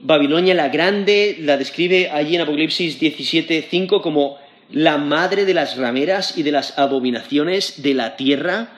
Babilonia 0.00 0.54
la 0.54 0.68
Grande, 0.68 1.36
la 1.40 1.56
describe 1.56 2.10
allí 2.10 2.36
en 2.36 2.42
Apocalipsis 2.42 3.00
17.5 3.00 4.00
como 4.00 4.38
la 4.70 4.98
madre 4.98 5.44
de 5.44 5.54
las 5.54 5.76
rameras 5.76 6.36
y 6.36 6.42
de 6.42 6.52
las 6.52 6.78
abominaciones 6.78 7.82
de 7.82 7.94
la 7.94 8.16
tierra. 8.16 8.72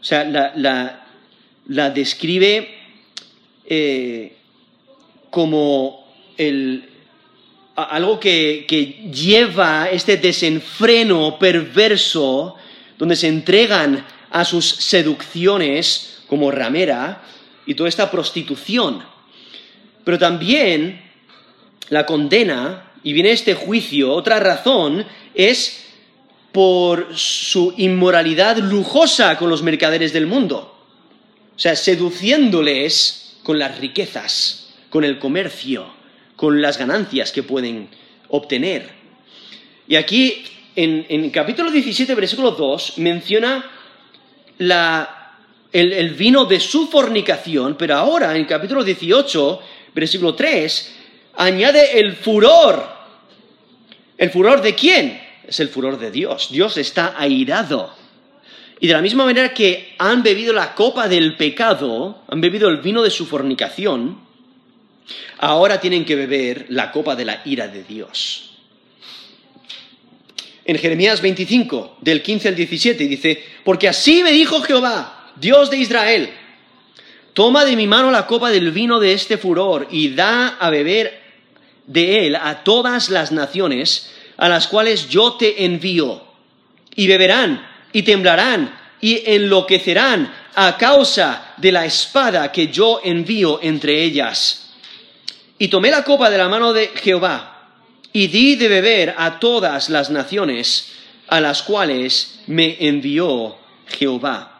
O 0.00 0.04
sea, 0.04 0.24
la, 0.24 1.90
describe 1.90 2.68
eh, 3.66 4.36
como 5.30 6.06
el, 6.36 6.88
algo 7.76 8.18
que, 8.18 8.66
lleva 9.12 9.88
este 9.90 10.16
desenfreno 10.16 11.38
perverso, 11.38 12.56
donde 12.98 13.16
se 13.16 13.28
entregan 13.28 14.04
a 14.30 14.44
sus 14.44 14.66
seducciones 14.66 16.22
como 16.26 16.50
ramera 16.50 17.22
y 17.66 17.74
toda 17.74 17.88
esta 17.88 18.10
prostitución. 18.10 19.02
Pero 20.10 20.18
también 20.18 21.00
la 21.88 22.04
condena, 22.04 22.90
y 23.04 23.12
viene 23.12 23.30
este 23.30 23.54
juicio, 23.54 24.12
otra 24.12 24.40
razón 24.40 25.06
es 25.36 25.84
por 26.50 27.16
su 27.16 27.74
inmoralidad 27.76 28.56
lujosa 28.56 29.38
con 29.38 29.48
los 29.48 29.62
mercaderes 29.62 30.12
del 30.12 30.26
mundo. 30.26 30.76
O 31.54 31.58
sea, 31.60 31.76
seduciéndoles 31.76 33.36
con 33.44 33.60
las 33.60 33.78
riquezas, 33.78 34.74
con 34.90 35.04
el 35.04 35.20
comercio 35.20 35.86
con 36.34 36.60
las 36.60 36.76
ganancias 36.76 37.30
que 37.30 37.44
pueden 37.44 37.88
obtener. 38.30 38.90
Y 39.86 39.94
aquí, 39.94 40.42
en, 40.74 41.06
el 41.08 41.30
capítulo 41.30 41.70
17, 41.70 42.16
versículo 42.16 42.50
2, 42.50 42.94
menciona 42.98 43.64
el, 45.72 46.10
vino 46.18 46.46
de 46.46 46.58
su 46.58 46.88
fornicación, 46.88 47.76
pero 47.78 47.94
ahora, 47.96 48.36
en 48.36 48.44
capítulo 48.44 48.82
18, 48.82 49.60
versículo 49.94 50.34
3, 50.34 50.96
añade 51.36 51.98
el 52.00 52.16
furor. 52.16 52.86
¿El 54.16 54.30
furor 54.30 54.62
de 54.62 54.74
quién? 54.74 55.20
Es 55.46 55.60
el 55.60 55.68
furor 55.68 55.98
de 55.98 56.10
Dios. 56.10 56.48
Dios 56.50 56.76
está 56.76 57.14
airado. 57.18 57.94
Y 58.80 58.86
de 58.86 58.94
la 58.94 59.02
misma 59.02 59.24
manera 59.24 59.52
que 59.52 59.94
han 59.98 60.22
bebido 60.22 60.52
la 60.52 60.74
copa 60.74 61.08
del 61.08 61.36
pecado, 61.36 62.22
han 62.28 62.40
bebido 62.40 62.68
el 62.68 62.78
vino 62.78 63.02
de 63.02 63.10
su 63.10 63.26
fornicación, 63.26 64.30
Ahora 65.38 65.80
tienen 65.80 66.04
que 66.04 66.16
beber 66.16 66.66
la 66.68 66.92
copa 66.92 67.16
de 67.16 67.24
la 67.24 67.42
ira 67.44 67.68
de 67.68 67.82
Dios. 67.82 68.50
En 70.64 70.78
Jeremías 70.78 71.20
25, 71.20 71.96
del 72.00 72.22
15 72.22 72.48
al 72.48 72.54
17, 72.54 73.08
dice, 73.08 73.42
porque 73.64 73.88
así 73.88 74.22
me 74.22 74.32
dijo 74.32 74.60
Jehová, 74.60 75.32
Dios 75.36 75.70
de 75.70 75.78
Israel, 75.78 76.30
toma 77.32 77.64
de 77.64 77.76
mi 77.76 77.86
mano 77.86 78.10
la 78.10 78.26
copa 78.26 78.50
del 78.50 78.70
vino 78.72 79.00
de 79.00 79.12
este 79.12 79.38
furor 79.38 79.88
y 79.90 80.14
da 80.14 80.56
a 80.58 80.70
beber 80.70 81.20
de 81.86 82.26
él 82.26 82.36
a 82.36 82.62
todas 82.64 83.10
las 83.10 83.32
naciones 83.32 84.10
a 84.36 84.48
las 84.48 84.68
cuales 84.68 85.08
yo 85.08 85.34
te 85.34 85.64
envío, 85.64 86.22
y 86.94 87.06
beberán 87.06 87.66
y 87.92 88.02
temblarán 88.02 88.78
y 89.00 89.22
enloquecerán 89.26 90.32
a 90.54 90.76
causa 90.76 91.54
de 91.56 91.72
la 91.72 91.84
espada 91.84 92.50
que 92.50 92.68
yo 92.68 93.00
envío 93.02 93.60
entre 93.62 94.02
ellas 94.02 94.60
y 95.58 95.68
tomé 95.68 95.90
la 95.90 96.04
copa 96.04 96.30
de 96.30 96.38
la 96.38 96.48
mano 96.48 96.72
de 96.72 96.88
Jehová 96.88 97.68
y 98.12 98.26
di 98.28 98.56
de 98.56 98.68
beber 98.68 99.14
a 99.16 99.38
todas 99.38 99.90
las 99.90 100.10
naciones 100.10 100.92
a 101.28 101.40
las 101.40 101.62
cuales 101.62 102.40
me 102.46 102.76
envió 102.80 103.56
Jehová. 103.86 104.59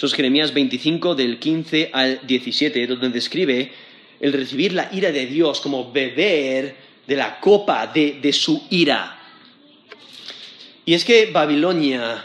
Eso 0.00 0.06
es 0.06 0.14
Jeremías 0.14 0.54
25 0.54 1.14
del 1.14 1.38
15 1.38 1.90
al 1.92 2.26
17, 2.26 2.86
donde 2.86 3.10
describe 3.10 3.70
el 4.18 4.32
recibir 4.32 4.72
la 4.72 4.88
ira 4.94 5.12
de 5.12 5.26
Dios 5.26 5.60
como 5.60 5.92
beber 5.92 6.74
de 7.06 7.16
la 7.16 7.38
copa 7.38 7.86
de, 7.86 8.32
su 8.32 8.66
ira. 8.70 9.20
Y 10.86 10.94
es 10.94 11.04
que 11.04 11.30
Babilonia 11.30 12.24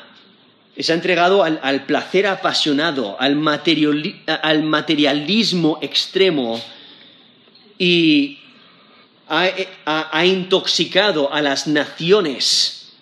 se 0.80 0.94
ha 0.94 0.96
entregado 0.96 1.44
al, 1.44 1.86
placer 1.86 2.28
apasionado, 2.28 3.18
al 3.20 3.36
materialismo 3.36 5.78
extremo 5.82 6.64
y 7.78 8.40
ha, 9.28 10.26
intoxicado 10.26 11.34
a 11.34 11.42
las 11.42 11.68
naciones. 11.68 12.94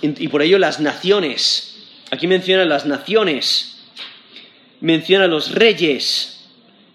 Y 0.00 0.28
por 0.28 0.42
ello 0.42 0.60
las 0.60 0.78
naciones, 0.78 1.69
aquí 2.10 2.26
menciona 2.26 2.64
las 2.64 2.86
naciones, 2.86 3.78
menciona 4.80 5.26
los 5.26 5.52
reyes, 5.52 6.36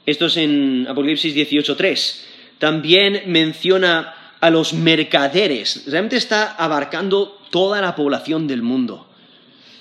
Esto 0.05 0.27
es 0.27 0.37
en 0.37 0.85
Apocalipsis 0.87 1.35
18.3. 1.35 2.21
También 2.59 3.23
menciona 3.25 4.13
a 4.39 4.51
los 4.51 4.73
mercaderes. 4.73 5.83
Realmente 5.87 6.17
está 6.17 6.53
abarcando 6.53 7.41
toda 7.49 7.81
la 7.81 7.95
población 7.95 8.45
del 8.47 8.61
mundo. 8.61 9.07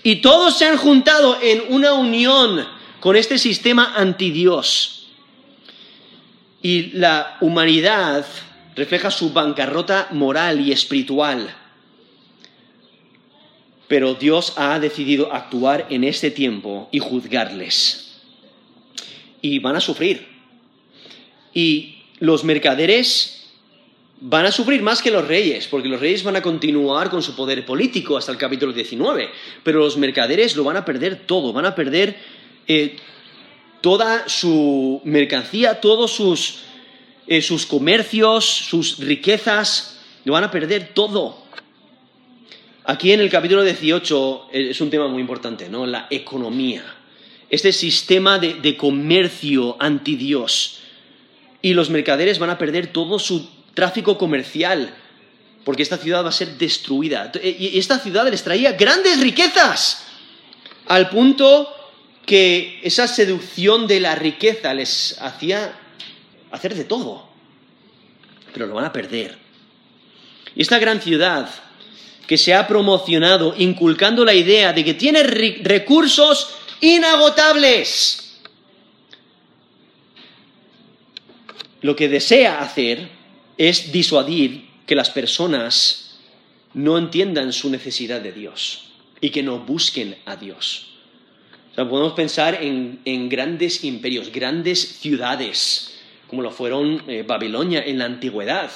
Y 0.03 0.17
todos 0.17 0.57
se 0.57 0.67
han 0.67 0.79
juntado 0.79 1.39
en 1.43 1.63
una 1.69 1.93
unión 1.93 2.67
con 3.01 3.17
este 3.17 3.37
sistema 3.37 3.93
antidios. 3.97 5.09
Y 6.63 6.93
la 6.93 7.37
humanidad 7.43 8.25
refleja 8.75 9.11
su 9.11 9.33
bancarrota 9.33 10.09
moral 10.13 10.61
y 10.61 10.73
espiritual. 10.73 11.55
Pero 13.89 14.15
Dios 14.15 14.55
ha 14.57 14.79
decidido 14.79 15.33
actuar 15.33 15.87
en 15.91 16.05
este 16.05 16.31
tiempo 16.31 16.89
y 16.91 16.99
juzgarles. 16.99 18.21
Y 19.43 19.59
van 19.59 19.77
a 19.77 19.81
sufrir. 19.81 20.27
Y 21.53 22.03
los 22.19 22.45
mercaderes 22.45 23.45
van 24.21 24.47
a 24.47 24.53
sufrir 24.53 24.81
más 24.81 25.03
que 25.03 25.11
los 25.11 25.27
reyes, 25.29 25.67
porque 25.67 25.89
los 25.89 26.01
reyes 26.01 26.23
van 26.23 26.37
a 26.37 26.43
continuar 26.43 27.11
con 27.11 27.23
su 27.23 27.37
poder 27.37 27.67
político 27.67 28.17
hasta 28.17 28.33
el 28.33 28.39
capítulo 28.39 28.73
19, 28.73 29.29
pero 29.63 29.81
los 29.81 29.99
mercaderes 29.99 30.57
lo 30.57 30.65
van 30.65 30.79
a 30.79 30.85
perder 30.85 31.27
todo, 31.27 31.53
van 31.53 31.67
a 31.67 31.75
perder 31.75 32.17
eh, 32.67 32.97
toda 33.83 34.29
su 34.29 35.03
mercancía, 35.05 35.81
todos 35.81 36.13
sus, 36.13 36.61
eh, 37.27 37.43
sus 37.43 37.67
comercios, 37.67 38.47
sus 38.47 38.99
riquezas, 38.99 40.01
lo 40.25 40.33
van 40.33 40.45
a 40.45 40.51
perder 40.51 40.93
todo. 40.95 41.44
Aquí 42.87 43.13
en 43.13 43.21
el 43.21 43.31
capítulo 43.31 43.65
18 43.65 44.49
eh, 44.53 44.69
es 44.71 44.81
un 44.81 44.91
tema 44.91 45.09
muy 45.09 45.21
importante, 45.21 45.71
¿no? 45.71 45.87
La 45.87 46.07
economía. 46.11 46.85
Este 47.49 47.73
sistema 47.73 48.39
de, 48.39 48.77
comercio 48.77 49.77
anti 49.81 50.17
Dios. 50.17 50.81
Y 51.63 51.73
los 51.73 51.89
mercaderes 51.89 52.39
van 52.39 52.51
a 52.51 52.59
perder 52.59 52.89
todo 52.89 53.19
su 53.19 53.49
tráfico 53.73 54.19
comercial, 54.19 54.95
porque 55.65 55.83
esta 55.83 55.97
ciudad 55.97 56.25
va 56.25 56.29
a 56.29 56.33
ser 56.33 56.59
destruida. 56.59 57.33
Y 57.43 57.79
esta 57.79 57.99
ciudad 57.99 58.29
les 58.29 58.43
traía 58.43 58.73
grandes 58.73 59.19
riquezas, 59.21 60.05
al 60.87 61.09
punto 61.09 61.69
que 62.27 62.81
esa 62.83 63.09
seducción 63.09 63.87
de 63.87 64.01
la 64.01 64.15
riqueza 64.15 64.75
les 64.75 65.17
hacía 65.23 65.73
hacer 66.51 66.75
de 66.75 66.85
todo, 66.85 67.29
pero 68.53 68.67
lo 68.67 68.75
van 68.75 68.85
a 68.85 68.93
perder. 68.93 69.39
Y 70.55 70.61
esta 70.61 70.79
gran 70.79 71.01
ciudad 71.01 71.49
que 72.27 72.39
se 72.39 72.55
ha 72.55 72.67
promocionado 72.67 73.55
inculcando 73.57 74.25
la 74.25 74.35
idea 74.35 74.73
de 74.73 74.85
que 74.85 74.95
tiene 74.95 75.23
recursos 75.23 76.55
inagotables. 76.81 78.41
Lo 81.83 81.95
que 81.95 82.09
desea 82.09 82.61
hacer 82.61 83.09
es 83.59 83.93
disuadir 83.93 84.69
que 84.87 84.95
las 84.95 85.11
personas 85.11 86.19
no 86.73 86.99
entiendan 86.99 87.53
su 87.53 87.71
necesidad 87.71 88.21
de 88.21 88.33
Dios 88.33 88.93
y 89.21 89.31
que 89.31 89.43
no 89.43 89.61
busquen 89.61 90.17
a 90.25 90.37
Dios. 90.37 90.95
podemos 91.75 92.15
pensar 92.15 92.59
en, 92.63 93.29
grandes 93.29 93.85
imperios, 93.85 94.31
grandes 94.33 94.81
ciudades, 94.99 95.99
como 96.27 96.43
lo 96.43 96.51
fueron 96.51 97.03
eh, 97.07 97.23
Babilonia 97.27 97.83
en 97.85 97.99
la 97.99 98.07
antigüedad, 98.07 98.71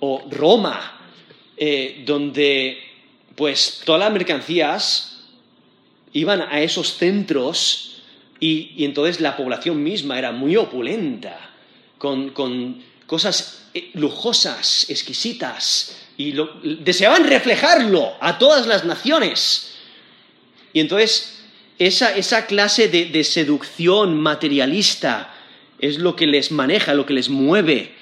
o 0.00 0.24
Roma, 0.30 0.95
eh, 1.56 2.02
donde 2.04 2.78
pues 3.34 3.82
todas 3.84 4.00
las 4.00 4.12
mercancías 4.12 5.24
iban 6.12 6.42
a 6.42 6.60
esos 6.60 6.96
centros 6.96 8.02
y, 8.40 8.84
entonces 8.84 9.20
la 9.20 9.36
población 9.36 9.82
misma 9.82 10.18
era 10.18 10.32
muy 10.32 10.56
opulenta, 10.56 11.50
con, 11.98 12.82
cosas 13.06 13.68
eh, 13.74 13.90
lujosas, 13.94 14.86
exquisitas, 14.88 15.96
y 16.18 16.34
deseaban 16.62 17.24
reflejarlo 17.24 18.14
a 18.20 18.38
todas 18.38 18.66
las 18.66 18.84
naciones. 18.84 19.74
Y 20.72 20.80
entonces 20.80 21.42
esa, 21.78 22.46
clase 22.46 22.88
de 22.88 23.24
seducción 23.24 24.18
materialista 24.18 25.34
es 25.78 25.98
lo 25.98 26.16
que 26.16 26.26
les 26.26 26.52
maneja, 26.52 26.94
lo 26.94 27.06
que 27.06 27.14
les 27.14 27.28
mueve. 27.28 27.92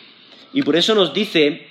Y 0.53 0.63
por 0.63 0.77
eso 0.77 0.95
nos 0.95 1.13
dice 1.13 1.69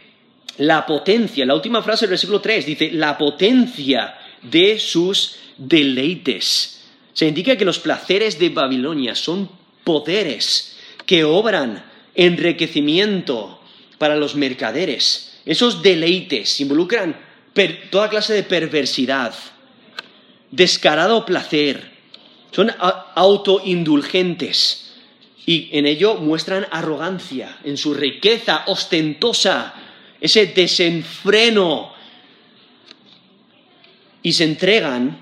la 0.58 0.86
potencia, 0.86 1.46
la 1.46 1.56
última 1.56 1.82
frase 1.82 2.06
del 2.06 2.12
versículo 2.12 2.42
3 2.42 2.66
dice, 2.66 2.92
la 2.92 3.18
potencia 3.18 4.18
de 4.42 4.80
sus 4.80 5.38
deleites. 5.58 6.82
Se 7.14 7.28
indica 7.28 7.56
que 7.58 7.66
los 7.66 7.80
placeres 7.80 8.40
de 8.40 8.50
Babilonia 8.50 9.16
son 9.16 9.50
poderes 9.84 10.76
que 11.06 11.24
obran 11.24 11.84
enriquecimiento 12.16 13.60
para 13.98 14.16
los 14.16 14.36
mercaderes. 14.36 15.40
Esos 15.46 15.82
deleites 15.82 16.60
involucran 16.62 17.16
toda 17.90 18.10
clase 18.10 18.34
de 18.34 18.44
perversidad, 18.44 19.34
descarado 20.50 21.26
placer, 21.26 21.94
son 22.52 22.72
autoindulgentes 23.16 24.94
y 25.46 25.70
en 25.74 25.86
ello 25.86 26.16
muestran 26.16 26.68
arrogancia 26.72 27.58
en 27.64 27.78
su 27.78 27.94
riqueza 27.94 28.64
ostentosa 28.68 29.74
ese 30.24 30.46
desenfreno 30.46 31.94
y 34.22 34.32
se 34.32 34.46
entregan 34.46 35.22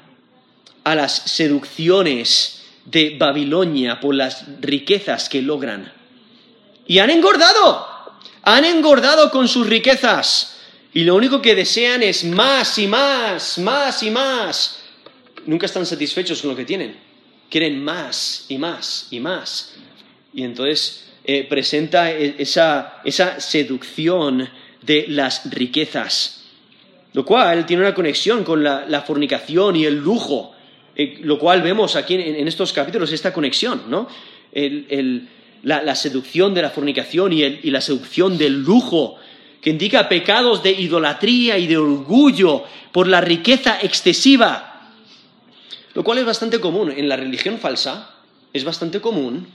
a 0.83 0.93
las 0.93 1.11
seducciones 1.25 2.65
de 2.85 3.15
Babilonia 3.17 3.99
por 3.99 4.13
las 4.13 4.45
riquezas 4.61 5.27
que 5.27 5.41
logran. 5.41 5.91
Y 6.85 6.99
han 6.99 7.09
engordado, 7.09 8.13
han 8.43 8.63
engordado 8.63 9.31
con 9.31 9.47
sus 9.47 9.65
riquezas. 9.65 10.59
Y 10.93 11.03
lo 11.03 11.15
único 11.15 11.41
que 11.41 11.55
desean 11.55 12.03
es 12.03 12.23
más 12.23 12.77
y 12.77 12.85
más, 12.85 13.57
más 13.57 14.03
y 14.03 14.11
más. 14.11 14.83
Nunca 15.47 15.65
están 15.65 15.87
satisfechos 15.87 16.41
con 16.41 16.51
lo 16.51 16.55
que 16.55 16.65
tienen. 16.65 16.95
Quieren 17.49 17.83
más 17.83 18.45
y 18.49 18.59
más 18.59 19.07
y 19.09 19.19
más. 19.19 19.73
Y 20.31 20.43
entonces 20.43 21.05
eh, 21.23 21.43
presenta 21.49 22.11
e-, 22.11 22.35
esa, 22.37 23.01
esa 23.03 23.39
seducción 23.39 24.47
de 24.81 25.05
las 25.07 25.49
riquezas, 25.51 26.43
lo 27.13 27.25
cual 27.25 27.65
tiene 27.65 27.83
una 27.83 27.93
conexión 27.93 28.43
con 28.43 28.63
la, 28.63 29.03
fornicación 29.05 29.75
y 29.75 29.85
el 29.85 29.97
lujo, 29.97 30.53
eh, 30.95 31.19
lo 31.21 31.37
cual 31.37 31.61
vemos 31.61 31.95
aquí 31.95 32.15
en, 32.15 32.47
estos 32.47 32.73
capítulos, 32.73 33.11
esta 33.11 33.33
conexión, 33.33 33.83
¿no? 33.89 34.07
la, 35.63 35.95
seducción 35.95 36.53
de 36.53 36.61
la 36.61 36.69
fornicación 36.69 37.33
y, 37.33 37.43
y 37.43 37.69
la 37.69 37.81
seducción 37.81 38.37
del 38.37 38.63
lujo, 38.63 39.17
que 39.61 39.69
indica 39.69 40.09
pecados 40.09 40.63
de 40.63 40.71
idolatría 40.71 41.57
y 41.57 41.67
de 41.67 41.77
orgullo 41.77 42.63
por 42.91 43.07
la 43.07 43.21
riqueza 43.21 43.79
excesiva, 43.81 44.89
lo 45.93 46.03
cual 46.03 46.17
es 46.17 46.25
bastante 46.25 46.59
común 46.59 46.91
en 46.91 47.07
la 47.07 47.17
religión 47.17 47.59
falsa, 47.59 48.15
es 48.53 48.63
bastante 48.63 48.99
común 49.01 49.47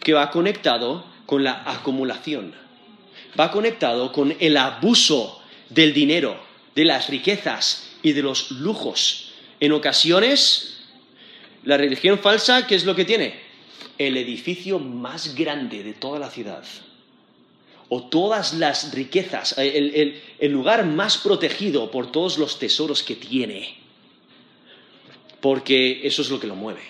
que 0.00 0.12
va 0.12 0.30
conectado 0.30 1.04
con 1.24 1.42
la 1.42 1.62
acumulación 1.66 2.65
va 3.38 3.50
conectado 3.50 4.12
con 4.12 4.34
el 4.38 4.56
abuso 4.56 5.40
del 5.68 5.92
dinero, 5.92 6.38
de 6.74 6.84
las 6.84 7.08
riquezas 7.08 7.90
y 8.02 8.12
de 8.12 8.22
los 8.22 8.50
lujos. 8.52 9.30
En 9.60 9.72
ocasiones, 9.72 10.78
la 11.64 11.76
religión 11.76 12.18
falsa, 12.18 12.66
¿qué 12.66 12.74
es 12.74 12.84
lo 12.84 12.94
que 12.94 13.04
tiene? 13.04 13.34
El 13.98 14.16
edificio 14.16 14.78
más 14.78 15.34
grande 15.34 15.82
de 15.82 15.94
toda 15.94 16.18
la 16.18 16.30
ciudad. 16.30 16.64
O 17.88 18.04
todas 18.04 18.54
las 18.54 18.92
riquezas, 18.92 19.54
el, 19.58 20.20
lugar 20.52 20.84
más 20.86 21.18
protegido 21.18 21.90
por 21.90 22.10
todos 22.10 22.36
los 22.38 22.58
tesoros 22.58 23.02
que 23.02 23.14
tiene. 23.14 23.76
Porque 25.40 26.00
eso 26.04 26.22
es 26.22 26.30
lo 26.30 26.40
que 26.40 26.46
lo 26.46 26.56
mueve. 26.56 26.82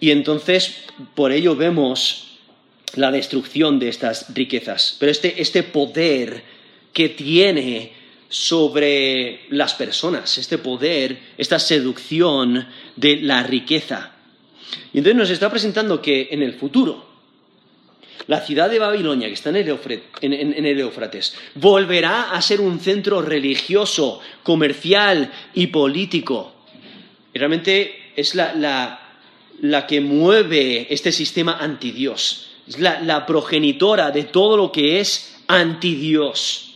Y 0.00 0.10
entonces, 0.10 0.84
por 1.14 1.32
ello 1.32 1.56
vemos 1.56 2.27
la 2.96 3.10
destrucción 3.10 3.78
de 3.78 3.88
estas 3.88 4.34
riquezas. 4.34 4.96
Pero 4.98 5.12
este, 5.12 5.40
este 5.40 5.62
poder 5.62 6.42
que 6.92 7.10
tiene 7.10 7.92
sobre 8.28 9.46
las 9.50 9.74
personas, 9.74 10.36
este 10.38 10.58
poder, 10.58 11.18
esta 11.38 11.58
seducción 11.58 12.66
de 12.96 13.16
la 13.16 13.42
riqueza. 13.42 14.12
Y 14.92 14.98
entonces 14.98 15.16
nos 15.16 15.30
está 15.30 15.50
presentando 15.50 16.02
que 16.02 16.28
en 16.30 16.42
el 16.42 16.54
futuro, 16.54 17.06
la 18.26 18.40
ciudad 18.40 18.68
de 18.68 18.78
Babilonia, 18.78 19.28
que 19.28 19.34
está 19.34 19.48
en 19.48 19.56
el, 19.56 20.80
Eufrates, 20.80 21.34
volverá 21.54 22.32
a 22.32 22.42
ser 22.42 22.60
un 22.60 22.78
centro 22.80 23.22
religioso, 23.22 24.20
comercial 24.42 25.32
y 25.54 25.68
político. 25.68 26.52
Y 27.32 27.38
realmente 27.38 28.12
es 28.16 28.34
la, 28.34 29.00
la 29.60 29.86
que 29.86 30.00
mueve 30.02 30.86
este 30.90 31.12
sistema 31.12 31.56
antidios 31.58 32.48
es 32.68 32.78
la, 32.78 33.24
progenitora 33.26 34.10
de 34.10 34.24
todo 34.24 34.56
lo 34.56 34.70
que 34.70 35.00
es 35.00 35.36
anti 35.46 35.94
Dios. 35.94 36.74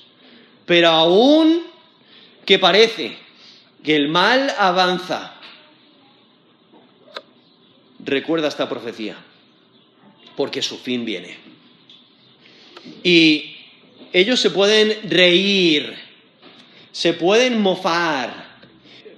Pero 0.64 0.88
aún 0.88 1.62
que 2.44 2.58
parece 2.58 3.16
que 3.82 3.94
el 3.96 4.08
mal 4.08 4.54
avanza, 4.58 5.34
recuerda 8.04 8.48
esta 8.48 8.68
profecía. 8.68 9.16
porque 10.34 10.62
su 10.62 10.78
fin 10.78 11.04
viene. 11.04 11.36
Y 13.04 13.54
ellos 14.14 14.40
se 14.40 14.48
pueden 14.48 15.10
reír, 15.10 15.94
se 16.90 17.12
pueden 17.12 17.60
mofar, 17.60 18.56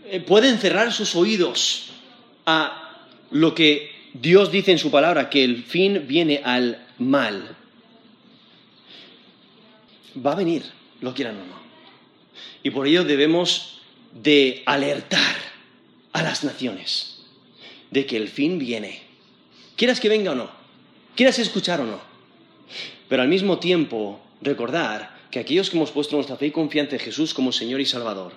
eh, 0.06 0.18
pueden 0.18 0.58
cerrar 0.58 0.92
sus 0.92 1.14
oídos 1.14 1.90
a 2.46 2.98
lo 3.30 3.54
que 3.54 3.93
Dios 4.14 4.52
dice 4.52 4.70
en 4.70 4.78
su 4.78 4.92
palabra, 4.92 5.28
que 5.28 5.42
el 5.42 5.64
fin 5.64 6.06
viene 6.06 6.40
al 6.44 6.86
mal. 6.98 7.56
Va 10.24 10.32
a 10.32 10.36
venir, 10.36 10.62
lo 11.00 11.12
quieran 11.12 11.36
o 11.36 11.44
no. 11.44 11.64
Y 12.62 12.70
por 12.70 12.86
ello 12.86 13.04
debemos 13.04 13.80
de 14.12 14.62
alertar 14.66 15.34
a 16.12 16.22
las 16.22 16.44
naciones 16.44 17.24
de 17.90 18.06
que 18.06 18.16
el 18.16 18.28
fin 18.28 18.58
viene. 18.58 19.02
Quieras 19.76 19.98
que 19.98 20.08
venga 20.08 20.30
o 20.30 20.36
no, 20.36 20.50
quieras 21.16 21.40
escuchar 21.40 21.80
o 21.80 21.84
no. 21.84 22.00
Pero 23.08 23.22
al 23.22 23.28
mismo 23.28 23.58
tiempo 23.58 24.20
recordar 24.40 25.18
que 25.32 25.40
aquellos 25.40 25.68
que 25.68 25.76
hemos 25.76 25.90
puesto 25.90 26.14
nuestra 26.14 26.36
fe 26.36 26.46
y 26.46 26.50
confianza 26.52 26.94
en 26.94 27.00
Jesús 27.00 27.34
como 27.34 27.50
Señor 27.50 27.80
y 27.80 27.86
Salvador, 27.86 28.32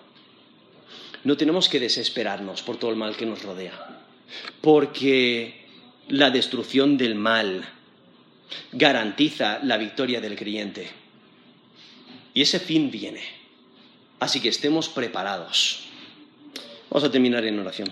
no 1.23 1.37
tenemos 1.37 1.69
que 1.69 1.79
desesperarnos 1.79 2.63
por 2.63 2.77
todo 2.77 2.89
el 2.89 2.97
mal 2.97 3.15
que 3.15 3.27
nos 3.27 3.43
rodea, 3.43 4.01
porque 4.61 5.66
la 6.09 6.29
destrucción 6.29 6.97
del 6.97 7.15
mal 7.15 7.67
garantiza 8.71 9.59
la 9.63 9.77
victoria 9.77 10.21
del 10.21 10.35
creyente. 10.35 10.89
Y 12.33 12.41
ese 12.41 12.59
fin 12.59 12.91
viene. 12.91 13.21
Así 14.19 14.39
que 14.39 14.49
estemos 14.49 14.89
preparados. 14.89 15.83
Vamos 16.89 17.03
a 17.03 17.11
terminar 17.11 17.45
en 17.45 17.59
oración. 17.59 17.89